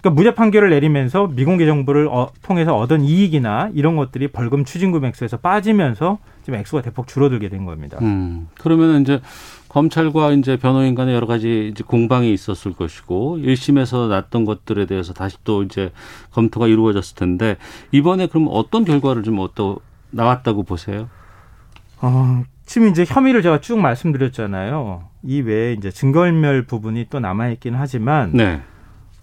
그러니까 0.00 0.10
무죄 0.10 0.34
판결을 0.34 0.70
내리면서 0.70 1.28
미공개 1.28 1.66
정보를 1.66 2.08
어, 2.08 2.30
통해서 2.42 2.76
얻은 2.76 3.02
이익이나 3.02 3.70
이런 3.74 3.96
것들이 3.96 4.28
벌금 4.28 4.64
추징금 4.64 5.04
액수에서 5.04 5.38
빠지면서 5.38 6.18
지금 6.44 6.58
액수가 6.60 6.82
대폭 6.82 7.08
줄어들게 7.08 7.48
된 7.48 7.64
겁니다. 7.64 7.98
음. 8.02 8.48
그러면 8.58 9.02
이제 9.02 9.20
검찰과 9.68 10.32
이제 10.32 10.56
변호인 10.56 10.94
간에 10.94 11.12
여러 11.12 11.26
가지 11.26 11.68
이제 11.72 11.82
공방이 11.84 12.32
있었을 12.32 12.72
것이고 12.72 13.38
1심에서 13.38 14.08
났던 14.08 14.44
것들에 14.44 14.86
대해서 14.86 15.12
다시 15.12 15.36
또 15.44 15.62
이제 15.62 15.92
검토가 16.30 16.68
이루어졌을 16.68 17.16
텐데 17.16 17.56
이번에 17.92 18.28
그럼 18.28 18.48
어떤 18.50 18.84
결과를 18.84 19.22
좀 19.22 19.38
어떠 19.40 19.78
나왔다고 20.10 20.62
보세요? 20.62 21.08
어, 22.00 22.44
지금 22.64 22.88
이제 22.88 23.04
혐의를 23.06 23.42
제가 23.42 23.60
쭉 23.60 23.78
말씀드렸잖아요. 23.78 25.04
이 25.22 25.40
외에 25.40 25.72
이제 25.72 25.90
증거인멸 25.90 26.66
부분이 26.66 27.06
또 27.10 27.20
남아있긴 27.20 27.74
하지만, 27.74 28.32
네. 28.32 28.60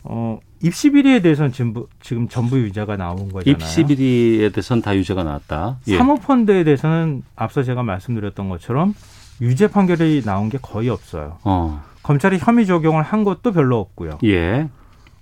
어, 0.03 0.39
입시 0.63 0.91
비리에 0.91 1.21
대해서는 1.21 1.51
지금, 1.51 1.73
지금 2.01 2.29
전부 2.29 2.57
유죄가 2.57 2.95
나온 2.95 3.29
거잖아요. 3.31 3.43
입시 3.51 3.83
비리에 3.83 4.49
대해서는 4.49 4.81
다 4.81 4.95
유죄가 4.95 5.23
나왔다. 5.23 5.77
예. 5.89 5.97
사모펀드에 5.97 6.63
대해서는 6.63 7.23
앞서 7.35 7.63
제가 7.63 7.83
말씀드렸던 7.83 8.47
것처럼 8.47 8.95
유죄 9.41 9.67
판결이 9.67 10.23
나온 10.23 10.47
게 10.49 10.57
거의 10.61 10.87
없어요. 10.87 11.37
어. 11.43 11.83
검찰이 12.01 12.37
혐의 12.39 12.65
적용을 12.65 13.03
한 13.03 13.25
것도 13.25 13.51
별로 13.51 13.77
없고요. 13.77 14.19
예. 14.23 14.69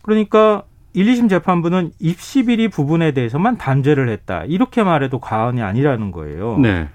그러니까 0.03 0.63
1, 0.93 1.05
2심 1.05 1.27
재판부는 1.27 1.91
입시 1.99 2.45
비리 2.45 2.67
부분에 2.67 3.11
대해서만 3.11 3.57
단죄를 3.57 4.09
했다. 4.09 4.43
이렇게 4.45 4.83
말해도 4.83 5.19
과언이 5.19 5.63
아니라는 5.63 6.11
거예요. 6.11 6.59
네. 6.59 6.87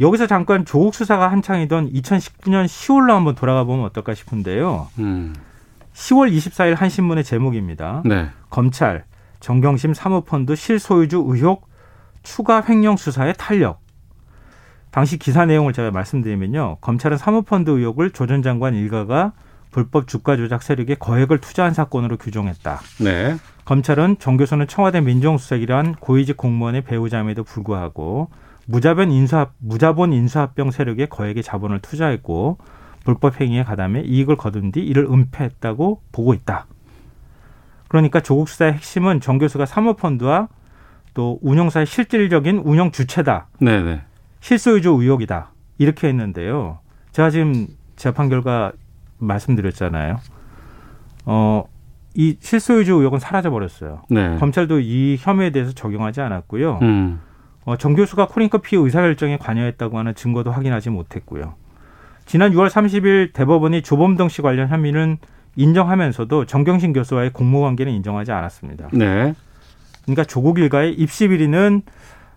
여기서 0.00 0.26
잠깐 0.26 0.66
조국 0.66 0.94
수사가 0.94 1.30
한창이던 1.30 1.92
2019년 1.92 2.66
10월로 2.66 3.12
한번 3.12 3.34
돌아가 3.34 3.64
보면 3.64 3.86
어떨까 3.86 4.14
싶은데요. 4.14 4.88
음. 4.98 5.34
10월 5.94 6.32
24일 6.32 6.74
한 6.76 6.88
신문의 6.88 7.24
제목입니다. 7.24 8.02
네. 8.04 8.28
검찰 8.48 9.04
정경심 9.40 9.94
사모펀드 9.94 10.54
실소유주 10.54 11.24
의혹 11.26 11.68
추가 12.22 12.62
횡령 12.66 12.96
수사에 12.96 13.32
탄력. 13.32 13.80
당시 14.90 15.18
기사 15.18 15.46
내용을 15.46 15.72
제가 15.72 15.90
말씀드리면요. 15.90 16.78
검찰은 16.80 17.16
사모펀드 17.16 17.70
의혹을 17.70 18.10
조 18.10 18.26
전 18.26 18.42
장관 18.42 18.74
일가가 18.74 19.32
불법 19.70 20.08
주가 20.08 20.36
조작 20.36 20.62
세력에 20.62 20.96
거액을 20.96 21.38
투자한 21.38 21.74
사건으로 21.74 22.16
규정했다. 22.16 22.80
네. 23.00 23.36
검찰은 23.64 24.16
정 24.18 24.36
교수는 24.36 24.66
청와대 24.66 25.00
민정수석이란 25.00 25.94
고위직 25.96 26.36
공무원의 26.36 26.82
배우자임에도 26.82 27.44
불구하고 27.44 28.30
무자본 28.66 29.12
인수합 29.12 29.52
무자본 29.58 30.12
인수합병 30.12 30.72
세력에 30.72 31.06
거액의 31.06 31.44
자본을 31.44 31.78
투자했고 31.80 32.58
불법 33.04 33.40
행위에 33.40 33.62
가담해 33.64 34.02
이익을 34.02 34.36
거둔 34.36 34.72
뒤 34.72 34.80
이를 34.80 35.04
은폐했다고 35.04 36.02
보고 36.12 36.34
있다. 36.34 36.66
그러니까 37.88 38.20
조국 38.20 38.48
수사의 38.48 38.74
핵심은 38.74 39.20
정 39.20 39.38
교수가 39.38 39.66
사모펀드와 39.66 40.48
또 41.14 41.38
운용사의 41.42 41.86
실질적인 41.86 42.58
운영 42.64 42.92
주체다. 42.92 43.48
네네. 43.60 44.02
실소유주 44.40 44.90
의혹이다. 44.90 45.50
이렇게 45.78 46.08
했는데요. 46.08 46.78
제가 47.12 47.30
지금 47.30 47.66
재판 47.96 48.28
결과 48.28 48.72
말씀드렸잖아요. 49.18 50.18
어, 51.26 51.64
이 52.14 52.36
실소유주 52.40 52.94
의혹은 52.94 53.18
사라져 53.18 53.50
버렸어요. 53.50 54.02
네. 54.08 54.36
검찰도 54.38 54.80
이 54.80 55.16
혐의에 55.18 55.50
대해서 55.50 55.72
적용하지 55.72 56.20
않았고요. 56.20 56.78
음. 56.82 57.20
어, 57.64 57.76
정 57.76 57.94
교수가 57.94 58.28
코링커피 58.28 58.76
의사결정에 58.76 59.36
관여했다고 59.38 59.98
하는 59.98 60.14
증거도 60.14 60.50
확인하지 60.50 60.90
못했고요. 60.90 61.54
지난 62.30 62.52
6월 62.52 62.68
30일 62.68 63.32
대법원이 63.32 63.82
조범동 63.82 64.28
씨 64.28 64.40
관련 64.40 64.68
혐의는 64.68 65.18
인정하면서도 65.56 66.46
정경심 66.46 66.92
교수와의 66.92 67.32
공모관계는 67.32 67.92
인정하지 67.92 68.30
않았습니다. 68.30 68.88
네. 68.92 69.34
그러니까 70.04 70.24
조국 70.24 70.58
일가의 70.58 70.94
입시 70.94 71.26
비리는 71.26 71.82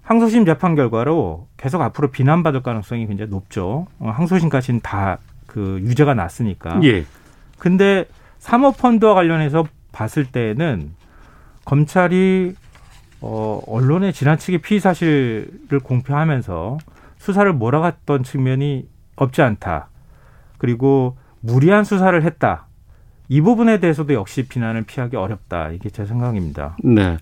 항소심 0.01 0.45
재판 0.45 0.75
결과로 0.75 1.47
계속 1.57 1.81
앞으로 1.81 2.09
비난받을 2.09 2.63
가능성이 2.63 3.07
굉장히 3.07 3.29
높죠. 3.29 3.85
어, 3.99 4.09
항소심까지는 4.09 4.81
다 4.81 5.19
그 5.53 5.79
유죄가 5.83 6.15
났으니까. 6.15 6.79
예. 6.83 7.05
근데 7.59 8.05
사모펀드와 8.39 9.13
관련해서 9.13 9.65
봤을 9.91 10.25
때는 10.25 10.95
검찰이 11.63 12.55
어, 13.21 13.61
언론에 13.67 14.11
지나치게 14.11 14.57
피의 14.57 14.79
사실을 14.79 15.79
공표하면서 15.83 16.79
수사를 17.19 17.53
몰아갔던 17.53 18.23
측면이 18.23 18.87
없지 19.15 19.41
않다. 19.41 19.89
그리고 20.57 21.17
무리한 21.41 21.83
수사를 21.83 22.21
했다. 22.23 22.67
이 23.29 23.41
부분에 23.41 23.79
대해서도 23.79 24.13
역시 24.13 24.47
비난을 24.47 24.83
피하기 24.83 25.15
어렵다. 25.15 25.71
이게 25.71 25.89
제 25.89 26.05
생각입니다. 26.05 26.77
네. 26.83 27.17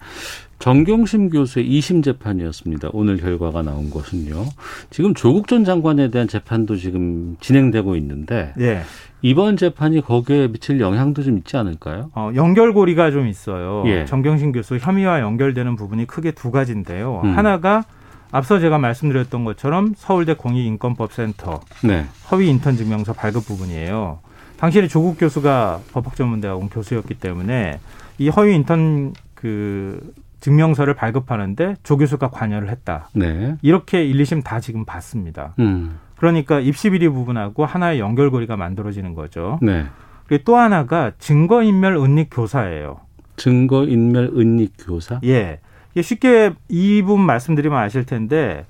정경심 0.60 1.30
교수의 1.30 1.68
2심 1.68 2.04
재판이었습니다. 2.04 2.90
오늘 2.94 3.18
결과가 3.18 3.64
나온 3.64 3.90
것은요. 3.90 4.46
지금 4.92 5.14
조국 5.16 5.48
전 5.48 5.64
장관에 5.64 6.12
대한 6.12 6.28
재판도 6.28 6.76
지금 6.76 7.36
진행되고 7.40 7.96
있는데 7.96 8.54
예. 8.60 8.82
이번 9.24 9.58
재판이 9.58 10.02
거기에 10.02 10.50
미칠 10.50 10.80
영향도 10.80 11.24
좀 11.24 11.38
있지 11.40 11.58
않을까요? 11.58 12.12
어, 12.14 12.32
연결고리가 12.36 13.10
좀 13.12 13.28
있어요. 13.28 13.84
예. 13.88 14.06
정경심 14.06 14.52
교수 14.52 14.78
혐의와 14.78 15.20
연결되는 15.22 15.76
부분이 15.76 16.06
크게 16.06 16.32
두 16.32 16.52
가지인데요. 16.52 17.22
음. 17.24 17.36
하나가 17.38 17.84
앞서 18.32 18.60
제가 18.60 18.78
말씀드렸던 18.78 19.44
것처럼 19.44 19.94
서울대 19.96 20.34
공익인권법센터 20.34 21.62
네. 21.84 22.06
허위 22.32 22.50
인턴 22.50 22.76
증명서 22.76 23.14
발급 23.14 23.46
부분이에요. 23.46 24.20
당시에 24.58 24.88
조국 24.88 25.18
교수가 25.20 25.82
법학전문대학원 25.92 26.70
교수였기 26.70 27.16
때문에 27.16 27.80
이 28.18 28.30
허위 28.30 28.56
인턴 28.56 29.14
그 29.34 30.14
증명서를 30.40 30.94
발급하는데 30.94 31.76
조 31.84 31.98
교수가 31.98 32.30
관여를 32.30 32.70
했다. 32.70 33.10
네. 33.14 33.58
이렇게 33.62 34.04
1, 34.04 34.22
2심 34.22 34.44
다 34.44 34.60
지금 34.60 34.86
봤습니다. 34.86 35.54
음. 35.60 36.00
그러니까 36.16 36.60
입시 36.60 36.90
비리 36.90 37.10
부분하고 37.10 37.66
하나의 37.66 38.00
연결고리가 38.00 38.56
만들어지는 38.56 39.16
거죠. 39.16 39.60
네. 39.62 39.86
그리고 40.28 40.44
또 40.46 40.58
하나가 40.58 41.12
증거인멸 41.18 41.96
은닉 41.98 42.30
교사예요. 42.32 43.00
증거 43.36 43.86
인멸 43.86 44.32
은닉 44.36 44.74
교사? 44.80 45.20
예. 45.24 45.60
이게 45.92 46.02
쉽게 46.02 46.54
이 46.70 47.02
부분 47.02 47.26
말씀드리면 47.26 47.78
아실 47.78 48.06
텐데 48.06 48.66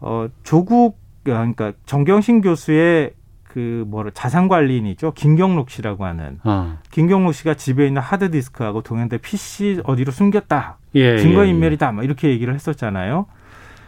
어 0.00 0.28
조국 0.42 0.98
그러니까 1.24 1.72
정경심 1.86 2.40
교수의 2.40 3.14
그 3.44 3.84
뭐라 3.86 4.10
자산 4.14 4.48
관리인이죠. 4.48 5.12
김경록 5.12 5.70
씨라고 5.70 6.06
하는 6.06 6.38
아. 6.42 6.78
김경록 6.90 7.34
씨가 7.34 7.54
집에 7.54 7.86
있는 7.86 8.00
하드 8.00 8.30
디스크하고 8.30 8.82
동영대 8.82 9.18
PC 9.18 9.82
어디로 9.84 10.10
숨겼다. 10.10 10.78
예, 10.94 11.18
증거 11.18 11.44
예, 11.44 11.50
인멸이다. 11.50 11.92
막 11.92 12.02
이렇게 12.02 12.30
얘기를 12.30 12.54
했었잖아요. 12.54 13.26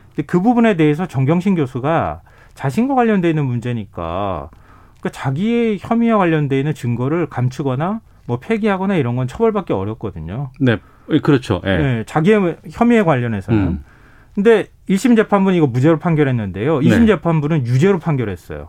근데 0.08 0.22
그 0.26 0.42
부분에 0.42 0.76
대해서 0.76 1.06
정경심 1.06 1.54
교수가 1.54 2.20
자신과 2.54 2.94
관련돼 2.94 3.30
있는 3.30 3.46
문제니까 3.46 4.50
그러니까 5.00 5.10
자기의 5.10 5.78
혐의와 5.80 6.18
관련돼 6.18 6.58
있는 6.58 6.74
증거를 6.74 7.26
감추거나 7.26 8.00
뭐 8.26 8.38
폐기하거나 8.38 8.96
이런 8.96 9.16
건 9.16 9.26
처벌받기 9.28 9.72
어렵거든요. 9.72 10.50
네. 10.60 10.78
그렇죠. 11.22 11.60
예. 11.64 11.76
네, 11.76 12.04
자기의 12.06 12.56
혐의에 12.70 13.02
관련해서는. 13.02 13.60
음. 13.60 13.84
근데 14.34 14.66
1심 14.88 15.16
재판부는 15.16 15.56
이거 15.56 15.66
무죄로 15.66 15.98
판결했는데요. 15.98 16.80
2심 16.80 17.00
네. 17.00 17.06
재판부는 17.06 17.66
유죄로 17.66 17.98
판결했어요. 17.98 18.68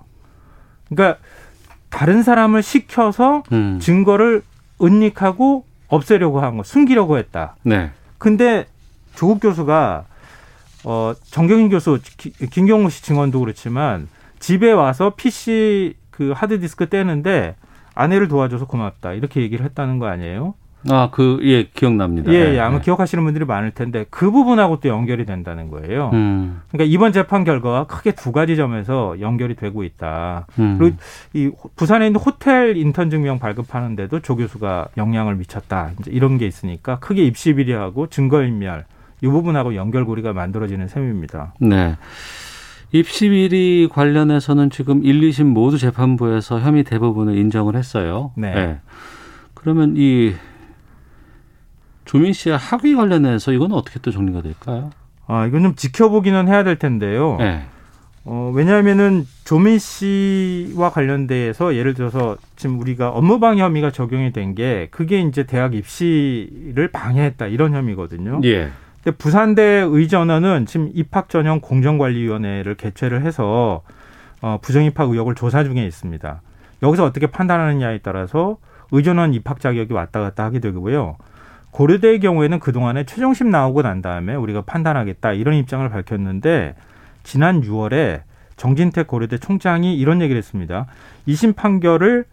그러니까 0.89 1.19
다른 1.89 2.23
사람을 2.23 2.61
시켜서 2.61 3.43
음. 3.51 3.79
증거를 3.81 4.43
은닉하고 4.81 5.65
없애려고 5.87 6.41
한 6.41 6.57
거, 6.57 6.63
숨기려고 6.63 7.17
했다. 7.17 7.55
네. 7.63 7.91
근데 8.17 8.65
조국 9.15 9.39
교수가 9.39 10.05
어 10.83 11.13
정경인 11.23 11.69
교수, 11.69 11.99
기- 12.17 12.31
김경무 12.31 12.89
씨 12.89 13.01
증언도 13.03 13.39
그렇지만 13.39 14.07
집에 14.39 14.71
와서 14.71 15.13
PC 15.15 15.95
그 16.11 16.31
하드 16.35 16.59
디스크 16.59 16.89
떼는데 16.89 17.55
아내를 17.95 18.27
도와줘서 18.27 18.65
고맙다 18.67 19.13
이렇게 19.13 19.41
얘기를 19.41 19.65
했다는 19.65 19.99
거 19.99 20.07
아니에요? 20.07 20.53
아, 20.89 21.09
그, 21.11 21.39
예, 21.43 21.63
기억납니다. 21.63 22.31
예, 22.31 22.37
예, 22.37 22.53
예, 22.55 22.59
아마 22.59 22.77
예. 22.77 22.81
기억하시는 22.81 23.23
분들이 23.23 23.43
많을 23.45 23.71
텐데 23.71 24.05
그 24.09 24.29
부분하고 24.29 24.79
또 24.79 24.89
연결이 24.89 25.25
된다는 25.25 25.69
거예요. 25.71 26.11
음. 26.13 26.61
그러니까 26.71 26.91
이번 26.93 27.11
재판 27.11 27.43
결과가 27.43 27.85
크게 27.85 28.11
두 28.11 28.31
가지 28.31 28.55
점에서 28.55 29.19
연결이 29.19 29.55
되고 29.55 29.83
있다. 29.83 30.45
음. 30.59 30.77
그리고 30.77 30.97
이 31.33 31.47
호- 31.47 31.69
부산에 31.75 32.07
있는 32.07 32.19
호텔 32.19 32.77
인턴 32.77 33.09
증명 33.09 33.39
발급하는데도 33.39 34.19
조 34.19 34.35
교수가 34.35 34.89
영향을 34.97 35.35
미쳤다. 35.35 35.91
이제 35.99 36.11
이런 36.11 36.37
게 36.37 36.45
있으니까 36.45 36.99
크게 36.99 37.23
입시 37.23 37.53
비리하고 37.55 38.07
증거인멸 38.07 38.85
이 39.21 39.27
부분하고 39.27 39.75
연결고리가 39.75 40.33
만들어지는 40.33 40.87
셈입니다. 40.87 41.53
네. 41.59 41.95
입시 42.91 43.29
비리 43.29 43.89
관련해서는 43.91 44.69
지금 44.69 45.03
1, 45.03 45.19
2심 45.21 45.45
모두 45.45 45.77
재판부에서 45.77 46.59
혐의 46.59 46.83
대부분을 46.83 47.35
인정을 47.37 47.75
했어요. 47.75 48.31
네. 48.37 48.53
예. 48.55 48.77
그러면 49.53 49.95
이 49.97 50.33
조민 52.05 52.33
씨의 52.33 52.57
학위 52.57 52.95
관련해서 52.95 53.51
이건 53.51 53.71
어떻게 53.73 53.99
또 53.99 54.11
정리가 54.11 54.41
될까요? 54.41 54.91
아, 55.27 55.45
이건 55.47 55.63
좀 55.63 55.75
지켜보기는 55.75 56.47
해야 56.47 56.63
될 56.63 56.77
텐데요. 56.77 57.37
네. 57.39 57.63
어, 58.27 58.51
왜냐하면은 58.55 59.27
조민 59.43 59.77
씨와 59.77 60.89
관련돼서 60.89 61.75
예를 61.75 61.93
들어서 61.93 62.37
지금 62.55 62.79
우리가 62.79 63.09
업무방해 63.09 63.61
혐의가 63.61 63.91
적용이 63.91 64.31
된 64.33 64.55
게 64.55 64.87
그게 64.91 65.19
이제 65.21 65.43
대학 65.43 65.75
입시를 65.75 66.89
방해했다 66.91 67.47
이런 67.47 67.73
혐의거든요. 67.73 68.41
예. 68.45 68.69
근데 69.03 69.17
부산대 69.17 69.61
의전원은 69.87 70.65
지금 70.65 70.89
입학 70.95 71.29
전형 71.29 71.59
공정관리위원회를 71.59 72.75
개최를 72.75 73.23
해서 73.23 73.81
어, 74.41 74.57
부정입학 74.61 75.09
의혹을 75.09 75.35
조사 75.35 75.63
중에 75.63 75.85
있습니다. 75.85 76.41
여기서 76.83 77.03
어떻게 77.05 77.27
판단하느냐에 77.27 77.99
따라서 77.99 78.57
의전원 78.91 79.33
입학 79.33 79.59
자격이 79.59 79.93
왔다 79.93 80.19
갔다 80.19 80.43
하게 80.43 80.59
되고요. 80.59 81.17
고려대의 81.75 82.21
경우에는 82.21 82.59
그동안에 82.59 83.03
최종심 83.03 83.49
나오고 83.49 83.81
난 83.81 84.01
다음에 84.01 84.33
우리가 84.33 84.61
판단하겠다 84.61 85.33
이런 85.33 85.55
입장을 85.55 85.87
밝혔는데 85.89 86.73
지난 87.23 87.59
6월에 87.59 88.21
정진택 88.55 89.07
고려대 89.07 89.37
총장이 89.37 89.97
이런 89.97 90.21
얘기를 90.21 90.37
했습니다. 90.37 90.85
2심 91.27 91.53
판결을 91.57 92.23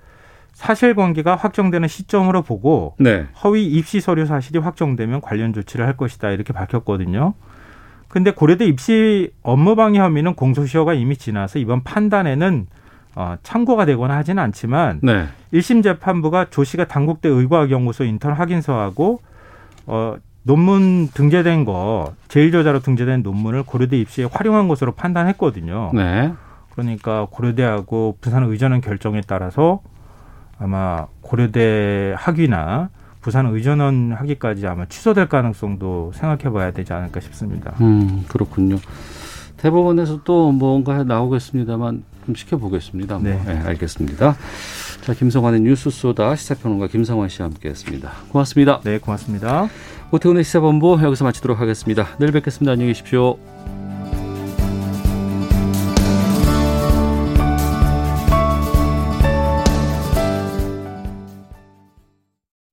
사실관계가 0.52 1.34
확정되는 1.34 1.88
시점으로 1.88 2.42
보고 2.42 2.94
네. 3.00 3.26
허위 3.42 3.66
입시 3.66 4.00
서류 4.00 4.26
사실이 4.26 4.60
확정되면 4.60 5.20
관련 5.20 5.52
조치를 5.52 5.86
할 5.88 5.96
것이다 5.96 6.30
이렇게 6.30 6.52
밝혔거든요. 6.52 7.34
근데 8.06 8.30
고려대 8.30 8.64
입시 8.64 9.32
업무방해 9.42 9.98
혐의는 9.98 10.34
공소시효가 10.34 10.94
이미 10.94 11.16
지나서 11.16 11.58
이번 11.58 11.82
판단에는 11.82 12.68
어, 13.16 13.34
참고가 13.42 13.86
되거나 13.86 14.16
하지는 14.18 14.40
않지만 14.40 15.00
네. 15.02 15.26
1심 15.52 15.82
재판부가 15.82 16.46
조 16.50 16.62
씨가 16.62 16.84
당국대 16.84 17.28
의과학연구소 17.28 18.04
인턴 18.04 18.34
확인서하고 18.34 19.31
어, 19.86 20.16
논문 20.44 21.08
등재된 21.08 21.64
거 21.64 22.14
제1저자로 22.28 22.82
등재된 22.82 23.22
논문을 23.22 23.62
고려대 23.62 23.98
입시에 23.98 24.26
활용한 24.30 24.68
것으로 24.68 24.92
판단했거든요. 24.92 25.92
네. 25.94 26.32
그러니까 26.70 27.26
고려대하고 27.30 28.18
부산 28.20 28.44
의전원 28.44 28.80
결정에 28.80 29.20
따라서 29.26 29.80
아마 30.58 31.06
고려대 31.20 32.14
학위나 32.16 32.90
부산 33.20 33.46
의전원 33.46 34.12
학위까지 34.12 34.66
아마 34.66 34.86
취소될 34.86 35.28
가능성도 35.28 36.10
생각해 36.14 36.52
봐야 36.52 36.72
되지 36.72 36.92
않을까 36.92 37.20
싶습니다. 37.20 37.72
음, 37.80 38.24
그렇군요. 38.28 38.78
대법원에서 39.58 40.22
또 40.24 40.50
뭔가 40.50 41.04
나오겠습니다만 41.04 42.02
좀 42.24 42.34
지켜보겠습니다. 42.34 43.18
뭐. 43.18 43.22
네. 43.24 43.40
네, 43.44 43.58
알겠습니다. 43.58 44.36
자, 45.02 45.14
김성환의 45.14 45.60
뉴스 45.60 45.90
소다 45.90 46.36
시사평론가 46.36 46.86
김성환 46.86 47.28
씨와 47.28 47.48
함께했습니다. 47.48 48.10
고맙습니다. 48.28 48.80
네, 48.84 48.98
고맙습니다. 48.98 49.68
오태훈의 50.12 50.44
시사본부 50.44 50.98
여기서 51.02 51.24
마치도록 51.24 51.58
하겠습니다. 51.60 52.08
내일 52.18 52.32
뵙겠습니다. 52.32 52.72
안녕히 52.72 52.92
계십시오. 52.92 53.81